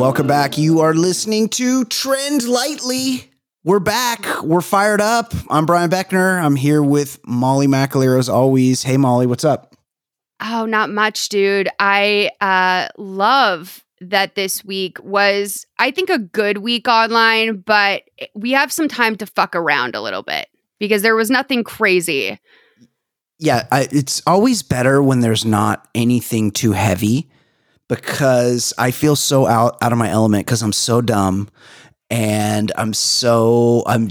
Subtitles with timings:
[0.00, 0.56] Welcome back.
[0.56, 3.30] You are listening to Trend Lightly.
[3.64, 4.24] We're back.
[4.42, 5.34] We're fired up.
[5.50, 6.42] I'm Brian Beckner.
[6.42, 8.82] I'm here with Molly McAleer as always.
[8.82, 9.76] Hey, Molly, what's up?
[10.40, 11.68] Oh, not much, dude.
[11.78, 18.52] I uh, love that this week was, I think, a good week online, but we
[18.52, 22.40] have some time to fuck around a little bit because there was nothing crazy.
[23.38, 27.28] Yeah, I, it's always better when there's not anything too heavy
[27.90, 31.48] because I feel so out out of my element because I'm so dumb
[32.08, 34.08] and I'm so I'm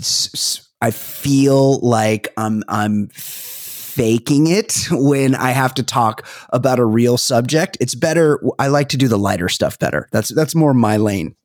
[0.82, 7.18] I feel like I'm I'm faking it when I have to talk about a real
[7.18, 7.78] subject.
[7.80, 8.40] It's better.
[8.60, 10.08] I like to do the lighter stuff better.
[10.12, 11.36] That's that's more my lane.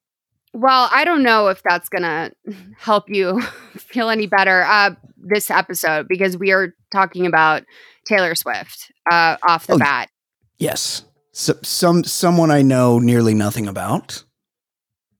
[0.52, 2.30] Well, I don't know if that's going to
[2.78, 3.40] help you
[3.76, 7.64] feel any better uh, this episode because we are talking about
[8.06, 10.10] Taylor Swift uh, off the Oh, bat.
[10.58, 11.02] Yes.
[11.36, 14.22] So, some someone I know nearly nothing about.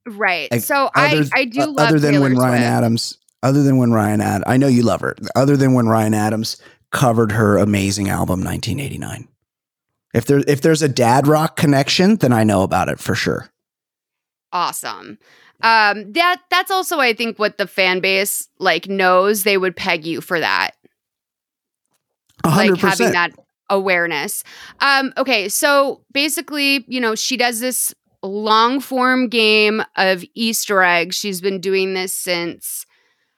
[0.06, 0.50] Right.
[0.50, 2.72] Like, so I, I do uh, love other than Taylor when Ryan Swift.
[2.72, 3.18] Adams.
[3.42, 5.14] Other than when Ryan Ad, I know you love her.
[5.36, 6.56] Other than when Ryan Adams
[6.92, 9.28] covered her amazing album 1989.
[10.14, 13.50] If there if there's a dad rock connection, then I know about it for sure.
[14.52, 15.18] awesome.
[15.62, 20.06] Um, that that's also I think what the fan base like knows they would peg
[20.06, 20.70] you for that.
[22.44, 23.32] A like hundred having that
[23.70, 24.44] awareness.
[24.80, 31.16] Um, okay, so basically, you know, she does this long form game of Easter eggs.
[31.16, 32.86] She's been doing this since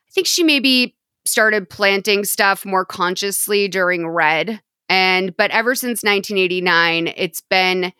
[0.09, 4.61] I think she maybe started planting stuff more consciously during Red.
[4.89, 7.93] And but ever since 1989, it's been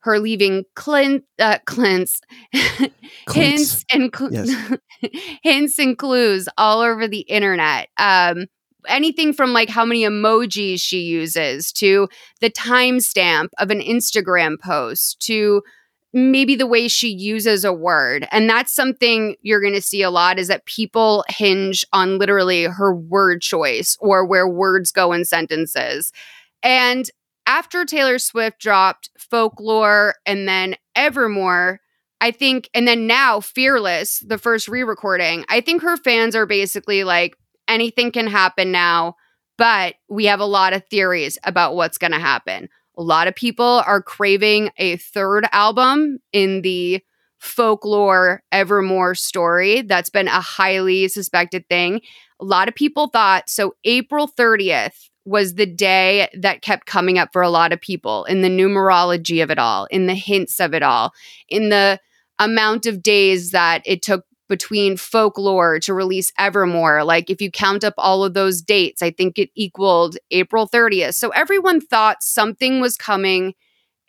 [0.00, 2.20] her leaving Clint, uh, Clint's
[3.30, 4.72] hints and cl- Yes.
[5.44, 7.88] hints and clues all over the internet.
[7.98, 8.46] Um,
[8.88, 12.08] anything from like how many emojis she uses to
[12.40, 15.62] the timestamp of an Instagram post to
[16.12, 18.28] maybe the way she uses a word.
[18.30, 22.64] And that's something you're going to see a lot is that people hinge on literally
[22.64, 26.12] her word choice or where words go in sentences.
[26.62, 27.10] And
[27.46, 31.80] after Taylor Swift dropped Folklore and then Evermore,
[32.20, 36.46] I think, and then now Fearless, the first re recording, I think her fans are
[36.46, 37.36] basically like,
[37.72, 39.16] anything can happen now,
[39.58, 42.68] but we have a lot of theories about what's going to happen.
[42.96, 47.02] A lot of people are craving a third album in the
[47.38, 49.82] folklore Evermore story.
[49.82, 52.02] That's been a highly suspected thing.
[52.40, 53.74] A lot of people thought so.
[53.84, 58.42] April 30th was the day that kept coming up for a lot of people in
[58.42, 61.12] the numerology of it all, in the hints of it all,
[61.48, 61.98] in the
[62.38, 67.04] amount of days that it took between folklore to release Evermore.
[67.04, 71.14] Like, if you count up all of those dates, I think it equaled April 30th.
[71.14, 73.54] So everyone thought something was coming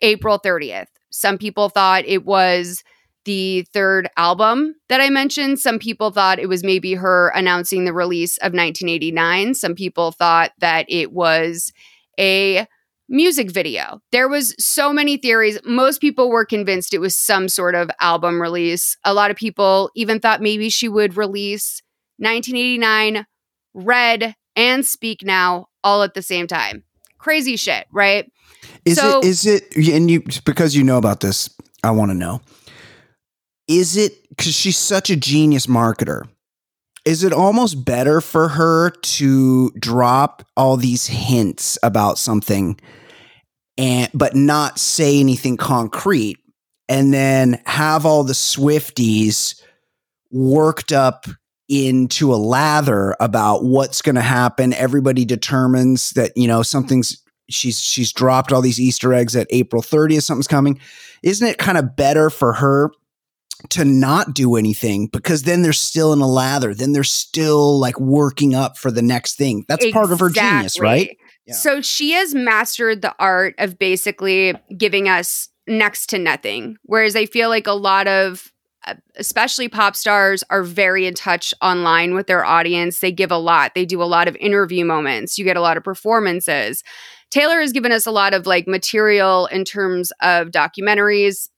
[0.02, 0.88] April 30th.
[1.08, 2.84] Some people thought it was
[3.24, 5.60] the third album that I mentioned.
[5.60, 9.54] Some people thought it was maybe her announcing the release of 1989.
[9.54, 11.72] Some people thought that it was
[12.20, 12.66] a
[13.08, 14.00] music video.
[14.12, 15.58] There was so many theories.
[15.64, 18.96] Most people were convinced it was some sort of album release.
[19.04, 21.82] A lot of people even thought maybe she would release
[22.18, 23.26] 1989,
[23.74, 26.84] Red, and Speak Now all at the same time.
[27.18, 28.30] Crazy shit, right?
[28.84, 31.50] Is So- it is it and you because you know about this,
[31.82, 32.40] I want to know.
[33.68, 36.22] Is it cuz she's such a genius marketer?
[37.04, 42.80] Is it almost better for her to drop all these hints about something
[43.76, 46.38] and but not say anything concrete
[46.88, 49.60] and then have all the Swifties
[50.30, 51.26] worked up
[51.68, 54.72] into a lather about what's going to happen?
[54.72, 59.82] Everybody determines that you know something's she's she's dropped all these easter eggs at April
[59.82, 60.80] 30th something's coming.
[61.22, 62.90] Isn't it kind of better for her
[63.70, 67.98] to not do anything because then they're still in a lather then they're still like
[67.98, 71.16] working up for the next thing that's part of her genius right
[71.46, 71.54] Yeah.
[71.54, 76.76] So she has mastered the art of basically giving us next to nothing.
[76.82, 78.52] Whereas I feel like a lot of,
[78.86, 83.00] uh, especially pop stars, are very in touch online with their audience.
[83.00, 85.76] They give a lot, they do a lot of interview moments, you get a lot
[85.76, 86.82] of performances.
[87.30, 91.48] Taylor has given us a lot of like material in terms of documentaries,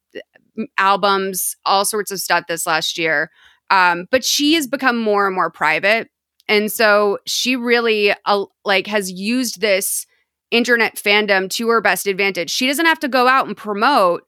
[0.78, 3.30] albums, all sorts of stuff this last year.
[3.70, 6.08] Um, but she has become more and more private.
[6.48, 10.06] And so she really uh, like has used this
[10.50, 12.50] internet fandom to her best advantage.
[12.50, 14.22] She doesn't have to go out and promote.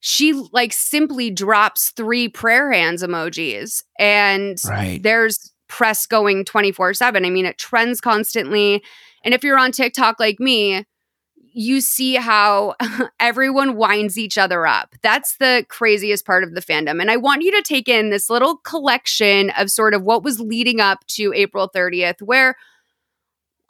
[0.00, 7.24] She like simply drops three prayer hands emojis and right there's press going 24/7.
[7.24, 8.82] I mean it trends constantly.
[9.24, 10.84] And if you're on TikTok like me,
[11.54, 12.74] you see how
[13.20, 14.94] everyone winds each other up.
[15.02, 17.00] That's the craziest part of the fandom.
[17.00, 20.40] And I want you to take in this little collection of sort of what was
[20.40, 22.56] leading up to April 30th, where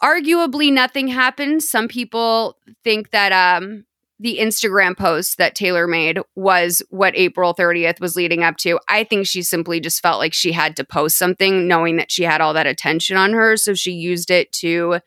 [0.02, 1.62] arguably nothing happened.
[1.62, 3.84] Some people think that um,
[4.18, 8.80] the Instagram post that Taylor made was what April 30th was leading up to.
[8.88, 12.22] I think she simply just felt like she had to post something, knowing that she
[12.22, 13.58] had all that attention on her.
[13.58, 15.00] So she used it to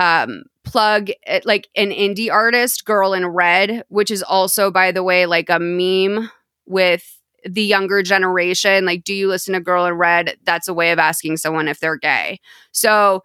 [0.00, 5.04] um plug uh, like an indie artist girl in red which is also by the
[5.04, 6.30] way like a meme
[6.66, 8.84] with the younger generation.
[8.84, 10.36] Like do you listen to girl in red?
[10.44, 12.40] That's a way of asking someone if they're gay.
[12.72, 13.22] So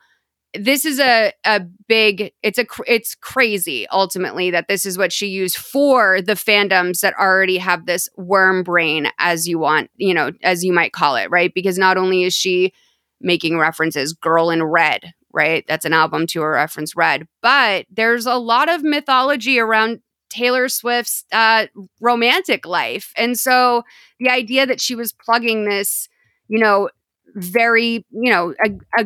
[0.58, 5.28] this is a a big it's a it's crazy ultimately that this is what she
[5.28, 10.32] used for the fandoms that already have this worm brain as you want you know
[10.44, 11.54] as you might call it right?
[11.54, 12.72] Because not only is she
[13.20, 18.26] making references girl in red right that's an album to a reference red but there's
[18.26, 20.00] a lot of mythology around
[20.30, 21.68] taylor swift's uh,
[22.00, 23.84] romantic life and so
[24.20, 26.10] the idea that she was plugging this
[26.48, 26.90] you know
[27.36, 29.06] very you know a, a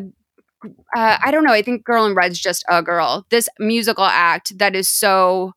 [0.95, 1.53] uh, I don't know.
[1.53, 3.25] I think Girl in Red's just a girl.
[3.29, 5.53] This musical act that is so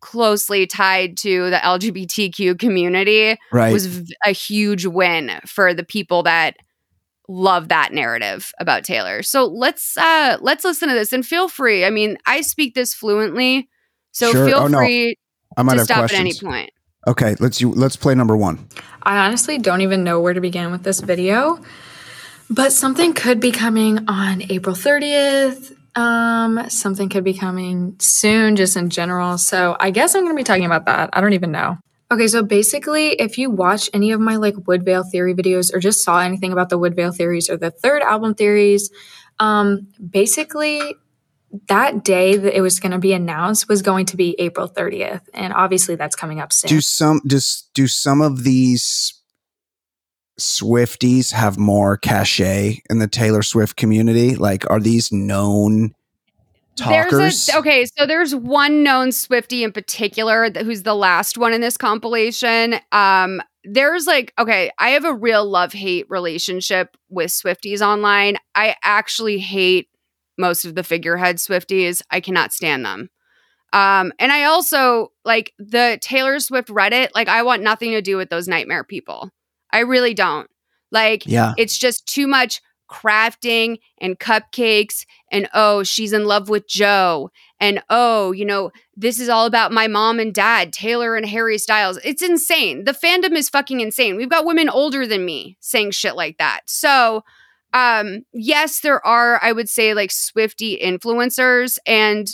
[0.00, 6.22] closely tied to the LGBTQ community right was v- a huge win for the people
[6.22, 6.56] that
[7.32, 9.22] love that narrative about Taylor.
[9.22, 11.84] So let's uh let's listen to this and feel free.
[11.84, 13.68] I mean, I speak this fluently,
[14.10, 14.46] so Sure.
[14.46, 14.78] feel Oh, no.
[14.78, 15.16] free
[15.56, 16.70] I might to have stop questions at any point.
[17.06, 18.58] okay let's you let's play number 1
[19.02, 21.58] I honestly don't even know where to begin with this video,
[22.50, 25.74] but something could be coming on April 30th.
[25.96, 29.38] Um, something could be coming soon, just in general.
[29.38, 31.10] So I guess I'm going to be talking about that.
[31.12, 31.78] I don't even know.
[32.12, 36.02] Okay, so basically, if you watch any of my like Woodvale theory videos or just
[36.02, 38.90] saw anything about the Woodvale theories or the third album theories,
[39.38, 40.96] um, basically
[41.68, 45.22] that day that it was going to be announced was going to be April 30th,
[45.34, 46.68] and obviously that's coming up soon.
[46.68, 49.14] do some does do some of these
[50.40, 54.36] Swifties have more cachet in the Taylor Swift community?
[54.36, 55.94] Like, are these known
[56.80, 57.10] talkers?
[57.18, 61.60] There's a okay, so there's one known Swifty in particular who's the last one in
[61.60, 62.76] this compilation.
[62.92, 68.36] Um, there's like okay, I have a real love hate relationship with Swifties online.
[68.54, 69.88] I actually hate
[70.38, 72.02] most of the figurehead Swifties.
[72.10, 73.10] I cannot stand them.
[73.72, 77.10] Um, and I also like the Taylor Swift Reddit.
[77.14, 79.30] Like, I want nothing to do with those nightmare people.
[79.72, 80.50] I really don't.
[80.90, 82.60] Like, yeah, it's just too much
[82.90, 87.30] crafting and cupcakes and oh she's in love with joe.
[87.60, 91.58] And oh you know this is all about my mom and dad taylor and harry
[91.58, 91.98] styles.
[92.04, 92.84] It's insane.
[92.84, 94.16] The fandom is fucking insane.
[94.16, 96.62] We've got women older than me saying shit like that.
[96.66, 97.22] So
[97.72, 102.26] um yes there are i would say like swifty influencers and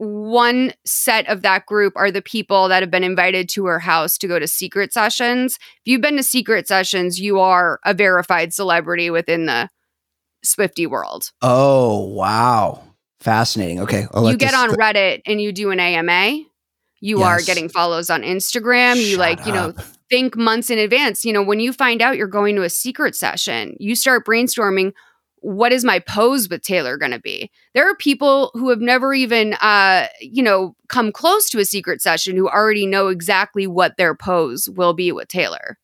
[0.00, 4.16] one set of that group are the people that have been invited to her house
[4.16, 5.56] to go to secret sessions.
[5.56, 9.68] If you've been to secret sessions, you are a verified celebrity within the
[10.42, 11.30] Swifty world.
[11.42, 12.82] Oh, wow.
[13.20, 13.80] Fascinating.
[13.80, 14.06] Okay.
[14.12, 16.44] I'll you get on Reddit and you do an AMA.
[17.02, 18.96] You are getting follows on Instagram.
[18.96, 19.72] You Shut like, you know,
[20.10, 21.24] think months in advance.
[21.24, 24.92] You know, when you find out you're going to a secret session, you start brainstorming
[25.42, 27.50] what is my pose with Taylor going to be?
[27.74, 32.02] There are people who have never even uh, you know, come close to a secret
[32.02, 35.78] session who already know exactly what their pose will be with Taylor.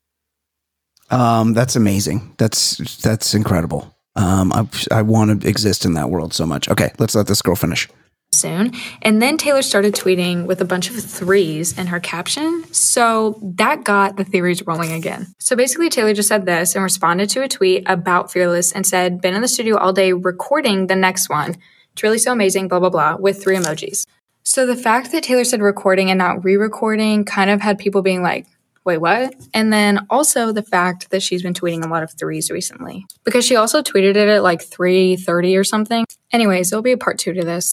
[1.11, 2.35] Um, that's amazing.
[2.37, 3.96] That's that's incredible.
[4.17, 6.69] Um, I I want to exist in that world so much.
[6.69, 7.89] Okay, let's let this girl finish.
[8.33, 8.73] soon.
[9.03, 12.65] And then Taylor started tweeting with a bunch of threes in her caption.
[12.73, 15.29] So that got the theories rolling again.
[15.39, 19.21] So basically, Taylor just said this and responded to a tweet about Fearless and said,
[19.21, 21.57] Been in the studio all day recording the next one.
[21.93, 24.07] It's really so amazing, blah, blah, blah, with three emojis.
[24.43, 28.03] So the fact that Taylor said recording and not re recording kind of had people
[28.03, 28.47] being like,
[28.87, 29.35] Wait, what?
[29.53, 33.45] And then also the fact that she's been tweeting a lot of threes recently because
[33.45, 36.07] she also tweeted it at like 3:30 or something.
[36.33, 37.73] Anyways, there'll be a part 2 to this.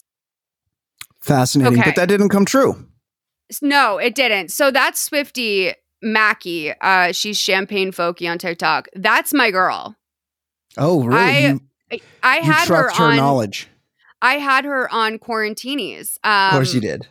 [1.22, 1.90] Fascinating, Okay.
[1.90, 2.86] but that didn't come true.
[3.62, 4.50] No, it didn't.
[4.50, 6.72] So that's Swifty Mackie.
[6.80, 8.88] Uh, she's Champagne Folky on TikTok.
[8.94, 9.94] That's my girl.
[10.76, 11.20] Oh, really?
[11.20, 11.60] I- you
[11.92, 13.16] I, I you had her her on.
[13.16, 13.68] knowledge.
[14.20, 16.16] I had her on Quarantinis.
[16.24, 17.06] Um, Of course, you did.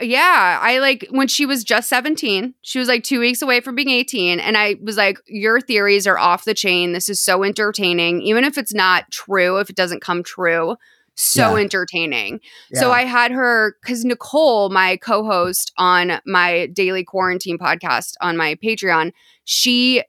[0.00, 2.54] Yeah, I like when she was just 17.
[2.62, 6.06] She was like 2 weeks away from being 18 and I was like your theories
[6.06, 6.92] are off the chain.
[6.92, 10.76] This is so entertaining even if it's not true, if it doesn't come true.
[11.14, 11.60] So Yeah.
[11.62, 12.40] entertaining.
[12.72, 18.56] So I had her cuz Nicole, my co-host on my daily quarantine podcast on my
[18.56, 19.12] Patreon,
[19.44, 20.02] she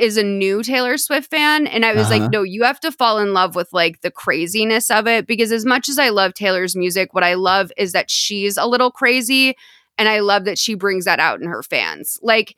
[0.00, 2.18] is a new Taylor Swift fan and I was Uh-huh.
[2.20, 5.52] like no you have to fall in love with like the craziness of it because
[5.52, 8.90] as much as I love Taylor's music what I love is that she's a little
[8.90, 9.56] crazy
[9.98, 12.18] and I love that she brings that out in her fans.
[12.22, 12.56] Like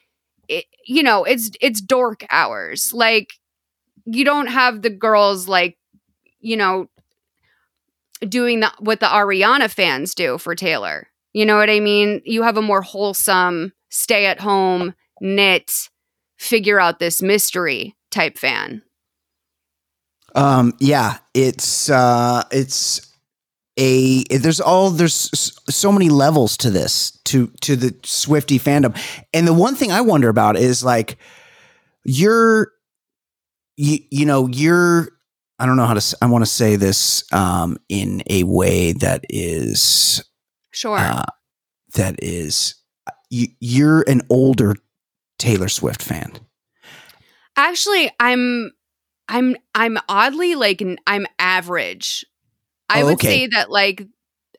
[0.48, 2.92] it, you know it's it's dork hours.
[2.92, 3.34] Like
[4.04, 5.76] you don't have the girls like
[6.40, 6.88] you know
[8.28, 11.08] doing the what the Ariana fans do for Taylor.
[11.32, 12.20] You know what I mean?
[12.24, 15.72] You have a more wholesome stay at home knit
[16.42, 18.82] figure out this mystery type fan.
[20.34, 23.12] Um, yeah, it's uh, it's
[23.78, 25.30] a there's all there's
[25.70, 28.96] so many levels to this to to the Swifty fandom,
[29.32, 31.18] and the one thing I wonder about is like
[32.04, 32.72] you're
[33.76, 35.10] you you know you're
[35.58, 38.92] I don't know how to s- I want to say this um in a way
[38.94, 40.22] that is
[40.70, 40.96] Sure.
[40.98, 41.24] uh,
[41.94, 42.74] that is
[43.28, 44.76] you, you're an older
[45.42, 46.32] Taylor Swift fan.
[47.56, 48.70] Actually, I'm
[49.28, 52.24] I'm I'm oddly like I'm average.
[52.88, 53.26] I Oh, would okay.
[53.26, 54.06] say that like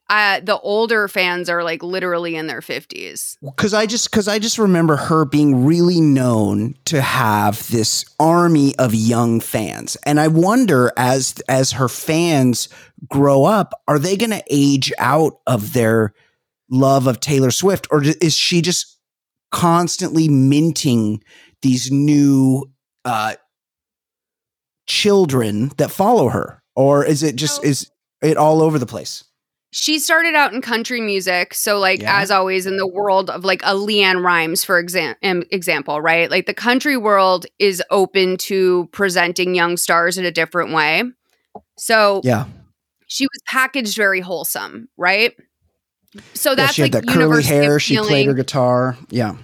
[0.10, 3.38] uh the older fans are like literally in their 50s.
[3.42, 8.76] because I just because I just remember her being really known to have this army
[8.78, 12.68] of young fans, and I wonder as as her fans
[13.08, 16.14] grow up, are they going to age out of their
[16.70, 18.93] love of Taylor Swift, or is she just
[19.54, 21.24] constantly minting
[21.62, 22.66] these new
[23.06, 23.36] uh,
[24.88, 27.90] children that follow her, or is it just is
[28.22, 29.24] it all over the place?
[29.72, 32.20] She started out in country music, so like Yeah.
[32.20, 36.30] as always in the world of like a LeAnn Rimes for exam- example, right?
[36.30, 41.04] Like the country world is open to presenting young stars in a different way.
[41.78, 42.46] So Yeah,
[43.08, 45.34] she was packaged very wholesome, right?
[46.34, 47.80] So yeah that's she had like that curly hair.
[47.80, 48.98] She played her guitar.
[49.10, 49.36] Yeah.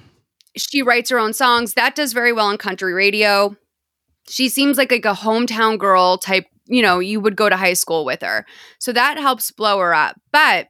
[0.55, 1.73] she writes her own songs.
[1.73, 3.55] That does very well on country radio.
[4.27, 7.73] She seems like like a hometown girl type, you know, you would go to high
[7.73, 8.45] school with her.
[8.79, 10.19] So that helps blow her up.
[10.31, 10.67] But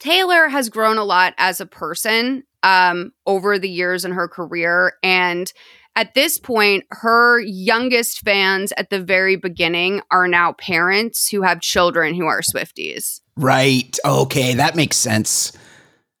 [0.00, 4.94] Taylor has grown a lot as a person um over the years in her career
[5.02, 5.52] and
[5.96, 11.60] at this point her youngest fans at the very beginning are now parents who have
[11.60, 13.20] children who are Swifties.
[13.36, 13.98] Right.
[14.04, 15.52] Okay, that makes sense.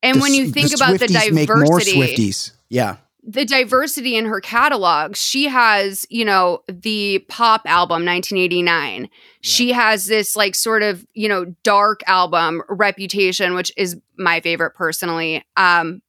[0.02, 2.52] And The when you think about the Swifties make more diversity Swifties.
[2.68, 2.96] Yeah.
[3.22, 5.16] the diversity in her catalog.
[5.16, 9.08] She has, you know, the pop album 1989.
[9.40, 14.74] She has this like sort of, you know, dark album Reputation, which is my favorite
[14.74, 15.44] personally.
[15.56, 16.00] Um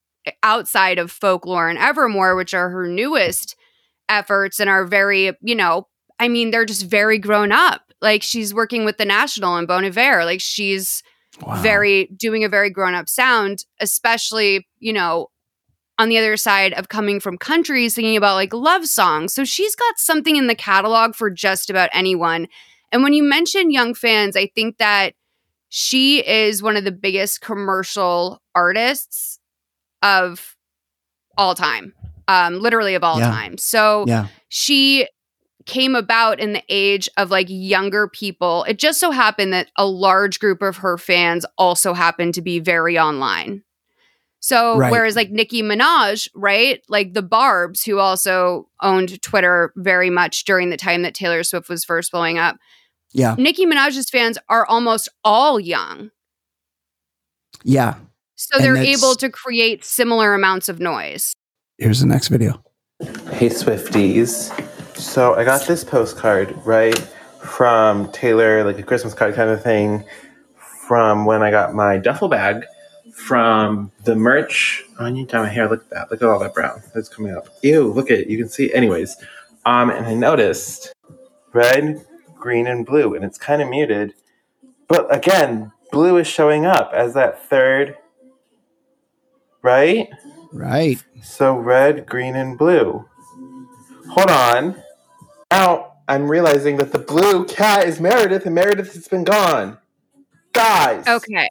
[0.43, 3.55] outside of Folklore and Evermore, which are her newest
[4.09, 5.87] efforts and are very, you know,
[6.19, 7.81] I mean, they're just very grown up.
[8.01, 10.25] Like she's working with the National and Bon Iver.
[10.25, 11.03] Like she's
[11.41, 11.61] Wow.
[11.61, 15.27] very doing a very grown up sound, especially, you know,
[15.99, 19.35] on the other side of coming from countries thinking about like love songs.
[19.35, 22.47] So she's got something in the catalog for just about anyone.
[22.91, 25.13] And when you mention young fans, I think that
[25.69, 29.39] she is one of the biggest commercial artists
[30.01, 30.55] of
[31.37, 31.93] all time,
[32.27, 33.29] um, literally of all Yeah.
[33.29, 33.57] time.
[33.57, 34.27] So Yeah.
[34.49, 35.07] she
[35.65, 38.63] came about in the age of like younger people.
[38.65, 42.59] It just so happened that a large group of her fans also happened to be
[42.59, 43.63] very online.
[44.39, 44.91] So Right.
[44.91, 46.81] whereas like Nicki Minaj, right?
[46.87, 51.67] Like the Barbs, who also owned Twitter very much during the time that Taylor Swift
[51.67, 52.55] was first blowing up,
[53.11, 53.35] Yeah.
[53.37, 56.11] Nicki Minaj's fans are almost all young.
[57.63, 57.95] Yeah.
[58.35, 61.33] So And they're able to create similar amounts of noise.
[61.77, 62.63] Here's the next video.
[63.33, 64.51] Hey Swifties.
[64.97, 70.03] So I got this postcard, right, from Taylor, like a Christmas card kind of thing,
[70.55, 72.65] from when I got my duffel bag
[73.13, 74.83] from the merch.
[74.99, 75.69] Oh, I need to dye my hair.
[75.69, 76.09] Look at that.
[76.09, 77.47] Look at all that brown that's coming up.
[77.61, 78.27] Ew, look at it.
[78.27, 78.73] You can see.
[78.73, 79.15] Anyways,
[79.67, 80.95] um, and I noticed
[81.53, 82.03] red,
[82.33, 84.15] green, and blue, and it's kind of muted.
[84.87, 87.97] But again, blue is showing up as that third,
[89.61, 90.09] right?
[90.51, 91.03] Right.
[91.23, 93.05] So red, green, and blue.
[94.09, 94.81] Hold on.
[95.51, 99.77] Now I'm realizing that the blue cat is Meredith, and Meredith has been gone.
[100.53, 101.07] Guys.
[101.07, 101.49] Okay.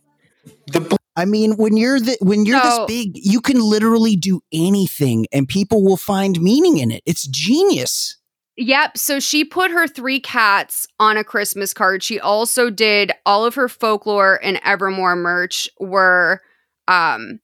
[0.69, 4.17] The blue I mean, when you're the, when you're So- this big, you can literally
[4.17, 7.03] do anything, and people will find meaning in it.
[7.07, 8.17] It's genius.
[8.59, 8.97] Yep.
[8.97, 12.03] So she put her three cats on a Christmas card.
[12.03, 16.41] She also did all of her folklore and Evermore merch were
[16.89, 17.41] um,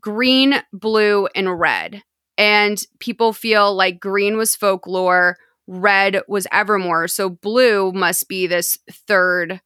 [0.00, 2.02] green, blue, and red.
[2.38, 7.06] And people feel like green was folklore, red was Evermore.
[7.08, 9.60] So blue must be this third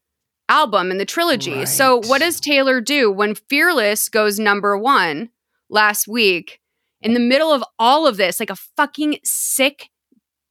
[0.48, 1.64] album in the trilogy.
[1.66, 2.08] So Right.
[2.08, 5.30] what does Taylor do when Fearless goes number one
[5.70, 6.60] last week?
[7.00, 9.90] In the middle of all of this, like a fucking sick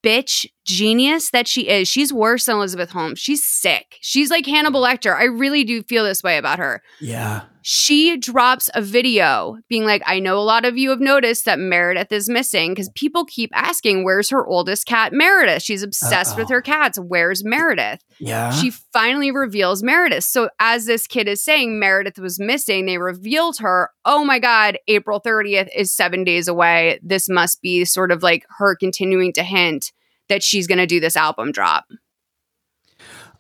[0.04, 1.88] bitch genius that she is.
[1.88, 3.20] She's worse than Elizabeth Holmes.
[3.20, 3.98] She's sick.
[4.02, 5.16] She's like Hannibal Lecter.
[5.16, 6.82] I really do feel this way about her.
[7.00, 7.44] Yeah.
[7.66, 11.60] She drops a video being like, I know a lot of you have noticed that
[11.60, 15.64] Meredith is missing because people keep asking, Where's her oldest cat, Meredith?
[15.64, 16.56] She's obsessed with Uh-oh.
[16.56, 17.00] her cats.
[17.00, 18.02] Where's Meredith?
[18.20, 18.52] Yeah.
[18.52, 20.26] She finally reveals Meredith.
[20.26, 23.92] So, as this kid is saying, Meredith was missing, they revealed her.
[24.04, 27.00] Oh my God, April 30th is seven days away.
[27.02, 29.94] This must be sort of like her continuing to hint
[30.30, 31.86] that she's going to do this album drop.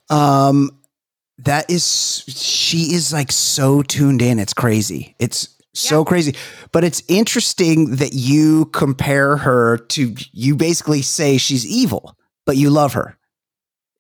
[0.10, 0.70] Um,
[1.40, 4.40] that is she is like so tuned in.
[4.40, 5.16] It's crazy.
[5.20, 6.06] It's so Yeah.
[6.06, 6.36] crazy.
[6.72, 12.16] But it's interesting that you compare her to you basically say she's evil,
[12.46, 13.18] but you love her.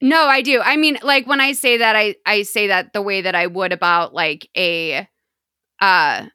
[0.01, 0.61] No, I do.
[0.61, 3.47] I mean, like when I say that, I I say that the way that I
[3.47, 5.07] would about like a,
[5.79, 6.25] uh,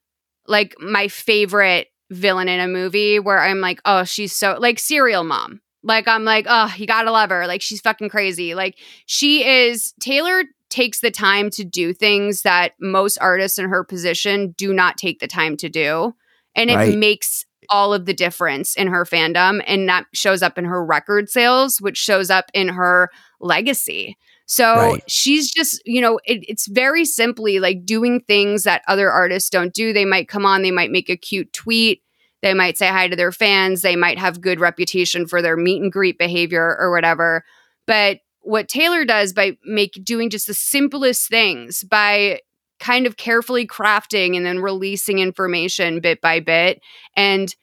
[0.46, 5.22] like my favorite villain in a movie where I'm like, oh, she's so like serial
[5.22, 5.60] mom.
[5.88, 7.46] Like I'm like, oh, you gotta love her.
[7.48, 8.54] Like she's fucking crazy.
[8.54, 9.92] Like she is.
[10.00, 14.98] Taylor takes the time to do things that most artists in her position do not
[14.98, 16.14] take the time to do,
[16.54, 16.96] and it Right.
[16.96, 21.28] makes all of the difference in her fandom, and that shows up in her record
[21.28, 24.16] sales, which shows up in her legacy.
[24.46, 25.02] So Right.
[25.06, 29.74] she's just, you know, it, it's very simply like doing things that other artists don't
[29.74, 29.92] do.
[29.92, 32.02] They might come on, they might make a cute tweet,
[32.42, 35.82] they might say hi to their fans, they might have good reputation for their meet
[35.82, 37.44] and greet behavior or whatever.
[37.86, 42.40] But what Taylor does by make doing just the simplest things by
[42.78, 46.80] kind of carefully crafting and then releasing information bit by bit
[47.16, 47.54] and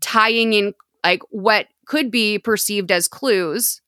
[0.00, 3.80] tying in like what could be perceived as clues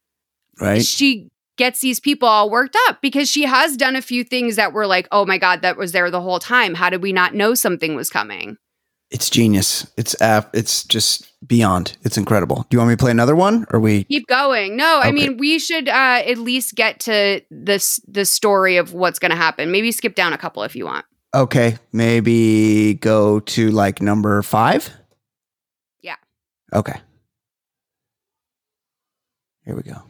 [0.60, 0.84] Right.
[0.84, 4.72] she gets these people all worked up because she has done a few things that
[4.72, 6.74] were like, oh my God, that was there the whole time.
[6.74, 8.56] How did we not know something was coming?
[9.14, 9.86] It's genius.
[9.96, 10.50] It's app.
[10.56, 11.96] It's just beyond.
[12.02, 12.66] It's incredible.
[12.68, 14.02] Do you want me to play another one, or we?
[14.04, 14.76] Keep going.
[14.76, 19.20] No, I mean, we should uh, at least get to this the story of what's
[19.20, 19.70] going to happen.
[19.70, 21.04] Maybe skip down a couple if you want.
[21.32, 24.90] Okay, maybe go to like number five.
[26.02, 26.16] Yeah.
[26.74, 26.98] Okay.
[29.64, 30.02] Here we go.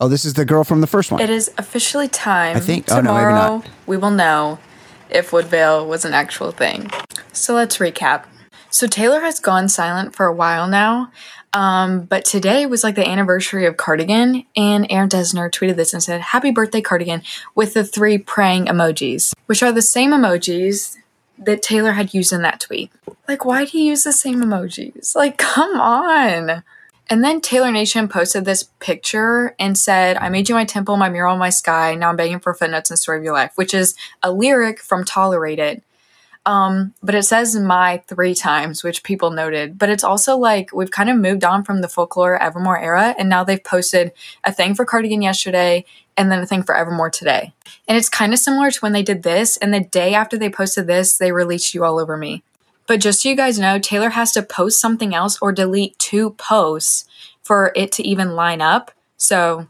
[0.00, 1.20] Oh, this is the girl from the first one.
[1.20, 2.56] It is officially time.
[2.56, 3.68] I think- oh, no, maybe Tomorrow, not.
[3.86, 4.58] we will know
[5.10, 6.90] if Woodvale was an actual thing.
[7.32, 8.24] So let's recap.
[8.70, 11.10] So Taylor has gone silent for a while now,
[11.52, 16.02] um, but today was like the anniversary of Cardigan, and Aaron Dessner tweeted this and
[16.02, 17.22] said, "Happy birthday, Cardigan!"
[17.54, 20.96] with the three praying emojis, which are the same emojis
[21.38, 22.90] that Taylor had used in that tweet.
[23.26, 25.14] Like, why do you use the same emojis?
[25.14, 26.62] Like, come on.
[27.10, 31.08] And then Taylor Nation posted this picture and said, I made you my temple, my
[31.08, 31.94] mural, my sky.
[31.94, 35.04] Now I'm begging for footnotes and story of your life, which is a lyric from
[35.04, 35.82] Tolerate It.
[36.48, 39.76] Um, but it says my three times, which people noted.
[39.76, 43.28] But it's also like we've kind of moved on from the folklore Evermore era, and
[43.28, 44.12] now they've posted
[44.44, 45.84] a thing for Cardigan yesterday
[46.16, 47.52] and then a thing for Evermore today.
[47.86, 50.48] And it's kind of similar to when they did this, and the day after they
[50.48, 52.42] posted this, they released You All Over Me.
[52.86, 56.30] But just so you guys know, Taylor has to post something else or delete two
[56.30, 57.04] posts
[57.42, 58.90] for it to even line up.
[59.18, 59.68] So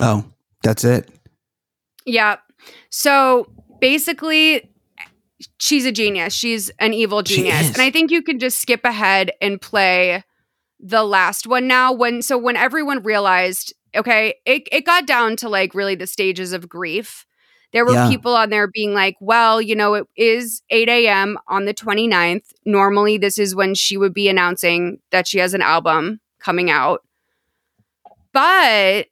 [0.00, 0.24] Oh,
[0.64, 1.08] that's it.
[2.04, 2.38] Yeah.
[2.90, 3.46] So
[3.80, 4.68] basically,
[5.58, 6.32] she's a genius.
[6.34, 7.68] She's an evil genius.
[7.72, 10.24] And I think you can just skip ahead and play
[10.80, 11.92] the last one now.
[11.92, 16.52] When so when everyone realized, okay, it, it got down to like really the stages
[16.52, 17.24] of grief.
[17.72, 18.08] There were Yeah.
[18.08, 21.36] people on there being like, well, you know, it is 8 a.m.
[21.48, 22.52] on the 29th.
[22.64, 27.02] Normally, this is when she would be announcing that she has an album coming out.
[28.32, 29.06] But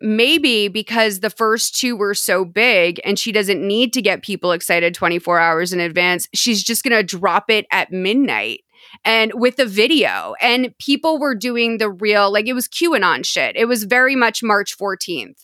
[0.00, 4.52] maybe because the first two were so big and she doesn't need to get people
[4.52, 8.60] excited 24 hours in advance, she's just going to drop it at midnight
[9.04, 10.34] and with a video.
[10.40, 13.56] And people were doing the real, like it was QAnon shit.
[13.56, 15.40] It was very much March 14th.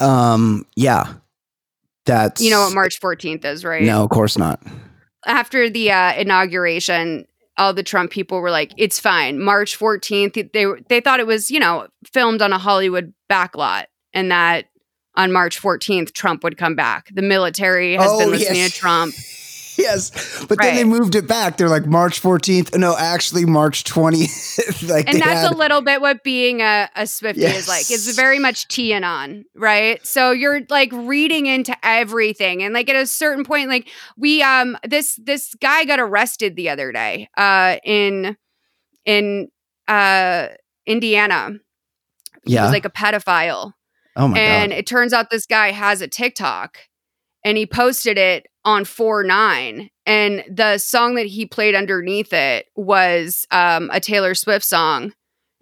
[0.00, 1.14] Um, yeah.
[2.06, 3.82] That's You know what March 14th is, right?
[3.82, 4.62] No, of course not.
[5.26, 7.26] After the uh, inauguration,
[7.58, 11.50] all the Trump people were like, "It's fine." March 14th, they they thought it was,
[11.50, 14.66] you know, filmed on a Hollywood backlot, and that
[15.16, 17.08] on March 14th, Trump would come back.
[17.12, 18.72] The military has Oh, been listening yes.
[18.72, 19.14] to Trump.
[19.78, 20.44] Yes.
[20.46, 21.56] But then they moved it back.
[21.56, 22.76] They're like March 14th.
[22.76, 24.88] No, actually March 20th.
[24.90, 27.82] like and that's had- a little bit what being a, a Swifty is like.
[27.90, 30.04] It's very much TAnon, right?
[30.04, 34.76] So you're like reading into everything, and like at a certain point, like we um
[34.84, 38.36] this this guy got arrested the other day uh in
[39.04, 39.48] in
[39.86, 40.48] uh
[40.86, 41.50] Indiana.
[42.44, 42.64] He Yeah.
[42.64, 43.72] was like a pedophile,
[44.16, 44.40] oh my god.
[44.42, 44.78] and god.
[44.78, 46.78] it turns out this guy has a TikTok,
[47.44, 52.66] and he posted it on four nine, and the song that he played underneath it
[52.76, 55.12] was um, a Taylor Swift song.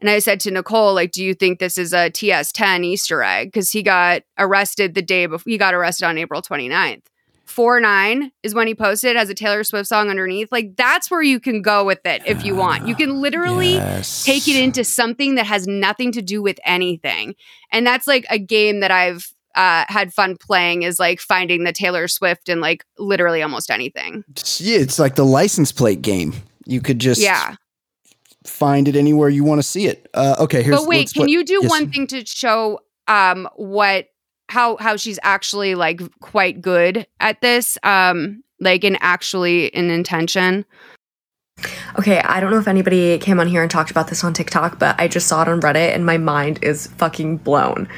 [0.01, 3.47] And I said to Nicole, like, do you think this is a TS10 Easter egg?
[3.49, 5.49] Because he got arrested the day before.
[5.51, 7.03] He got arrested on April 29th.
[7.47, 10.51] Four nine is when he posted has a Taylor Swift song underneath.
[10.51, 12.89] Like that's where you can go with it if you want.
[12.89, 14.25] You can literally Yes.
[14.25, 17.37] take it into something that has nothing to do with anything.
[17.71, 21.73] And that's like a game that I've uh, had fun playing is like finding the
[21.73, 24.25] Taylor Swift in like literally almost anything.
[24.59, 26.35] Yeah, it's like the license plate game.
[26.67, 27.57] You could just yeah.
[28.45, 30.09] find it anywhere you want to see it.
[30.15, 31.71] Uh, okay, here's But wait, can put- you do yes.
[31.71, 34.09] one thing to show um what
[34.49, 40.65] how how she's actually like quite good at this um like in actually in intention
[41.99, 44.79] Okay, I don't know if anybody came on here and talked about this on TikTok,
[44.79, 47.89] but I just saw it on Reddit and my mind is fucking blown.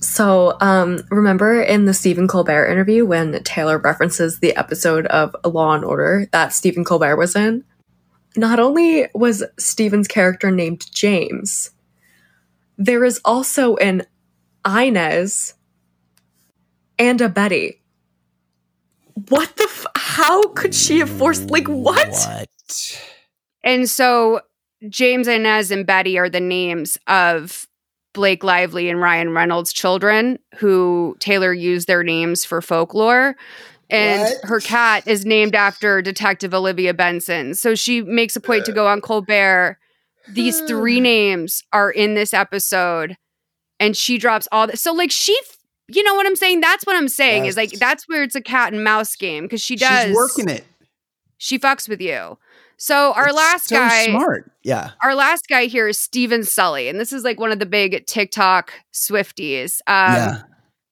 [0.00, 5.74] So, um, remember in the Stephen Colbert interview when Taylor references the episode of Law
[5.74, 7.64] and Order that Stephen Colbert was in?
[8.36, 11.70] Not only was Stephen's character named James,
[12.76, 14.06] there is also an
[14.64, 15.54] Inez
[16.98, 17.82] and a Betty.
[19.28, 22.08] What the f- how could she have forced like what?
[22.08, 23.02] What?
[23.64, 24.42] And so
[24.88, 27.66] James Inez and Betty are the names of
[28.14, 33.36] Blake Lively and Ryan Reynolds' children who Taylor used their names for folklore.
[33.90, 34.44] And What?
[34.44, 37.54] her cat is named after Detective Olivia Benson.
[37.54, 39.78] So she makes a point to go on Colbert.
[40.30, 43.16] These three names are in this episode.
[43.80, 44.78] And she drops all that.
[44.78, 45.38] So, like, she,
[45.86, 46.60] you know what I'm saying?
[46.60, 49.62] That's what I'm saying is like, that's where it's a cat and mouse game because
[49.62, 50.06] she does.
[50.06, 50.64] She's working it.
[51.38, 52.36] She fucks with you.
[52.80, 54.50] So, our It's last so guy smart.
[54.62, 54.90] Yeah.
[55.02, 58.06] our last guy here is Steven Sully, and this is like one of the big
[58.06, 59.80] TikTok Swifties.
[59.86, 60.42] Um, yeah.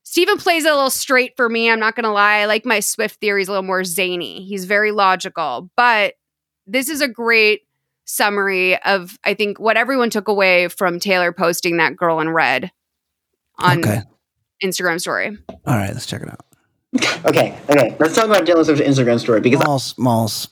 [0.02, 1.70] Steven plays it a little straight for me.
[1.70, 2.38] I'm not going to lie.
[2.38, 4.44] I like my Swift theories a little more zany.
[4.44, 6.14] He's very logical, but
[6.66, 7.62] this is a great
[8.04, 12.70] summary of, I think, what everyone took away from Taylor posting that girl in red
[13.58, 14.00] on Okay.
[14.64, 15.36] Instagram story.
[15.50, 16.40] All right, let's check it out.
[17.26, 17.94] Okay, okay.
[18.00, 20.48] Let's talk about Taylor Swift's Instagram story because Malls, malls.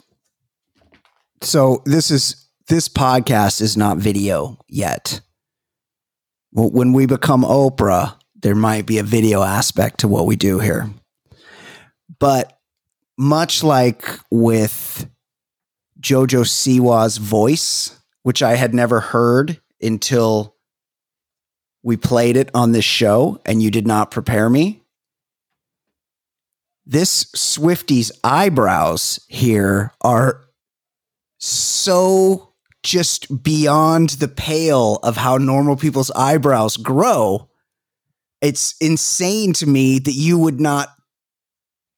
[1.44, 5.20] So this is this podcast is not video yet.
[6.52, 10.88] When we become Oprah, there might be a video aspect to what we do here.
[12.18, 12.58] But
[13.18, 15.08] much like with
[16.00, 20.56] Jojo Siwa's voice, which I had never heard until
[21.82, 24.84] we played it on this show and you did not prepare me
[26.86, 30.43] this Swifty's eyebrows here are
[31.38, 37.48] so just beyond the pale of how normal people's eyebrows grow.
[38.40, 40.90] It's insane to me that you would not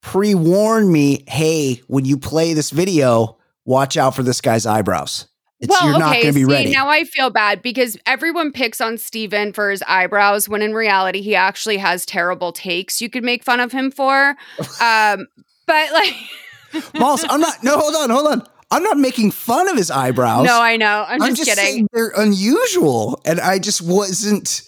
[0.01, 5.27] pre warn me, hey, when you play this video, watch out for this guy's eyebrows.
[5.59, 6.21] It's, well, you're not okay.
[6.21, 6.71] going to be see, ready.
[6.71, 11.21] now I feel bad because everyone picks on Steven for his eyebrows when in reality
[11.21, 14.35] he actually has terrible takes you could make fun of him for.
[14.79, 15.27] Um,
[15.65, 16.13] but like,
[16.97, 17.63] Malls, I'm not.
[17.63, 18.47] No, hold on, hold on.
[18.69, 20.45] I'm not making fun of his eyebrows.
[20.45, 21.05] no, I know.
[21.07, 21.63] I'm just, kidding.
[21.63, 24.61] saying they're unusual, and I just wasn't.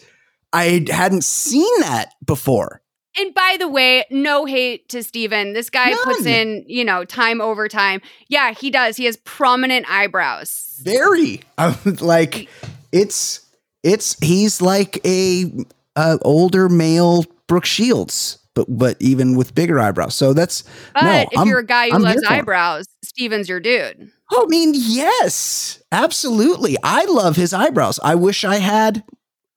[0.54, 2.82] I hadn't seen that before.
[3.18, 5.54] And by the way, no hate to Steven.
[5.54, 8.02] This guy puts in, you know, time over time.
[8.30, 8.98] Yeah, he does.
[8.98, 10.80] He has prominent eyebrows.
[10.82, 11.42] Very.
[11.58, 12.48] I'm like,
[12.92, 13.46] it's
[13.84, 15.52] it's he's like a
[15.96, 20.16] uh, older male Brooke Shields, but but even with bigger eyebrows.
[20.16, 21.12] So that's But no.
[21.32, 22.28] if I'm- you're a guy who I'm loves him.
[22.32, 24.12] eyebrows, Steven's your dude.
[24.32, 26.78] Oh, I mean, yes, absolutely.
[26.84, 28.00] I love his eyebrows.
[28.04, 29.04] I wish I had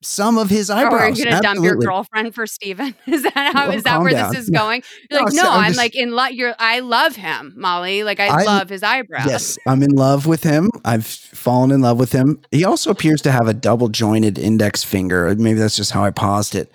[0.05, 1.19] some of his Or are eyebrows.
[1.19, 2.93] you gonna dump your girlfriend for Steven?
[3.07, 4.33] Is that how Well, is that where down.
[4.33, 4.83] this is going?
[5.11, 6.33] You're No, like, no, I'm I'm, just- like in love.
[6.33, 8.03] You're I love him, Molly.
[8.03, 9.27] Like I, I- love his eyebrows.
[9.27, 10.71] Yes, I'm in love with him.
[10.85, 12.41] I've fallen in love with him.
[12.51, 15.33] He also appears to have a double jointed index finger.
[15.37, 16.75] Maybe that's just how I paused it.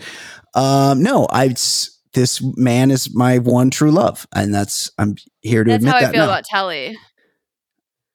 [0.56, 5.64] Um, no, I s- this man is my one true love, and that's I'm here
[5.64, 5.92] to admit.
[5.94, 6.12] That's admit how I that.
[6.12, 6.32] feel now.
[6.32, 6.98] about Telly.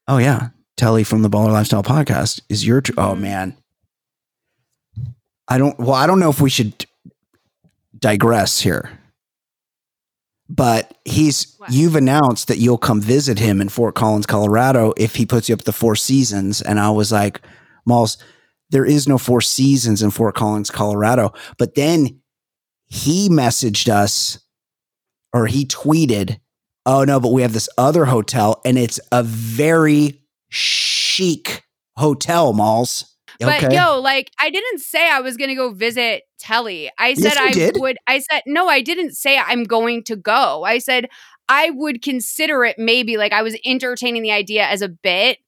[0.09, 2.81] Oh yeah, Telly from the Baller Lifestyle podcast is your.
[2.81, 3.21] Tr- oh Mhm.
[3.21, 3.57] man,
[5.49, 5.79] I don't.
[5.79, 6.85] Well, I don't know if we should
[7.99, 8.91] digress here,
[10.49, 11.57] but he's.
[11.71, 15.55] You've announced that you'll come visit him in Fort Collins, Colorado, if he puts you
[15.55, 17.41] up the Four Seasons, and I was like,
[17.87, 18.19] Malls,
[18.71, 21.33] there is no Four Seasons in Fort Collins, Colorado.
[21.59, 22.19] But then
[22.93, 24.39] he messaged us,
[25.33, 26.39] or he tweeted
[26.85, 31.65] oh no, but we have this other hotel and it's a very chic
[31.97, 33.17] hotel, Malls.
[33.41, 36.91] But yo, like I didn't say I was gonna go visit Telly.
[36.99, 37.77] I said you I did.
[37.79, 37.97] would.
[38.07, 38.69] I said no.
[38.69, 40.65] I didn't say I'm going to go.
[40.65, 41.09] I said
[41.49, 43.17] I would consider it maybe.
[43.17, 45.39] Like I was entertaining the idea as a bit.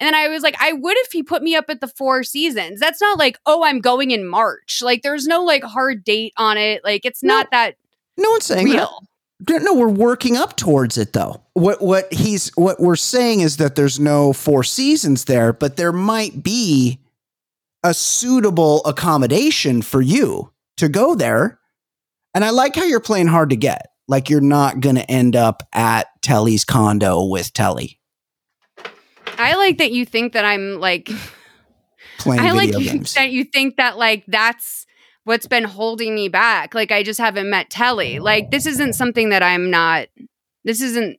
[0.00, 2.24] And then I was like, I would if he put me up at the Four
[2.24, 2.80] Seasons.
[2.80, 4.80] That's not like, oh, I'm going in March.
[4.82, 6.82] Like, there's no like hard date on it.
[6.82, 7.76] Like, it's No, not that
[8.16, 8.88] no one's saying that.
[9.62, 11.42] No, we're working up towards it though.
[11.54, 15.92] What what he's what we're saying is that there's no four seasons there, but there
[15.92, 16.98] might be
[17.82, 21.58] a suitable accommodation for you to go there.
[22.34, 23.86] And I like how you're playing hard to get.
[24.06, 27.99] Like you're not going to end up at Telly's condo with Telly
[29.40, 31.10] I like that you think that I'm like
[32.18, 34.86] playing I like you, that you think that like that's
[35.24, 36.74] what's been holding me back.
[36.74, 38.18] Like I just haven't met Telly.
[38.18, 40.08] Like this isn't something that I'm not.
[40.64, 41.18] This isn't.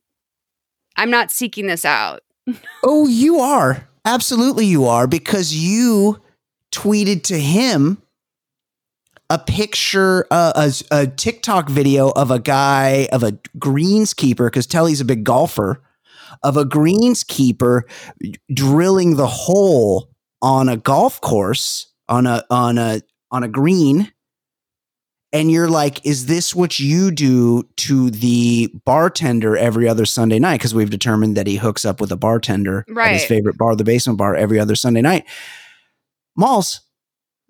[0.96, 2.22] I'm not seeking this out.
[2.84, 3.88] Oh, you are.
[4.04, 6.20] Absolutely, you are because you
[6.72, 8.02] tweeted to him
[9.30, 10.52] a picture, uh,
[10.90, 15.80] a, a TikTok video of a guy, of a greenskeeper, because Telly's a big golfer,
[16.42, 17.82] of a greenskeeper
[18.52, 23.00] drilling the hole on a golf course on a on a
[23.30, 24.12] on a green.
[25.34, 30.58] And you're like is this what you do to the bartender every other sunday night?
[30.58, 33.84] Because we've determined that he hooks up with a bartender at his favorite bar the
[33.84, 35.24] basement bar every other sunday night.
[36.36, 36.82] Malls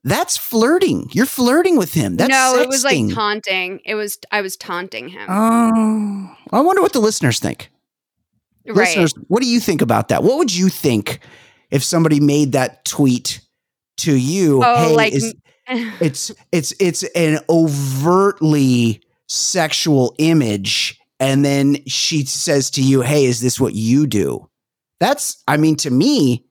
[0.04, 1.08] that's flirting.
[1.12, 2.16] You're flirting with him.
[2.16, 3.80] That's no, it was like taunting.
[3.84, 4.18] It was.
[4.32, 5.26] I was taunting him.
[5.28, 7.70] oh i wonder what the listeners think
[8.66, 8.76] right.
[8.76, 10.22] listeners what do you think about that?
[10.22, 11.20] What would you think
[11.70, 13.40] if somebody made that tweet
[13.98, 14.62] to you?
[14.64, 15.34] Oh, hey like is,
[15.68, 23.40] it's it's it's an overtly sexual image and then she says to you hey is
[23.40, 24.48] this what you do?
[25.00, 26.46] That's i mean to me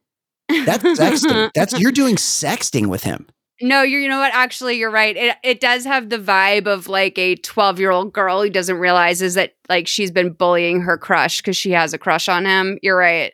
[0.65, 1.51] that's sexting.
[1.55, 3.27] That's you're doing sexting with him
[3.61, 4.33] No, you're, you know what?
[4.33, 5.15] Actually, you're right.
[5.15, 8.77] It it does have the vibe of like a 12 year old girl who doesn't
[8.77, 12.45] realize is that like she's been bullying her crush because she has a crush on
[12.45, 12.77] him.
[12.81, 13.33] You're right.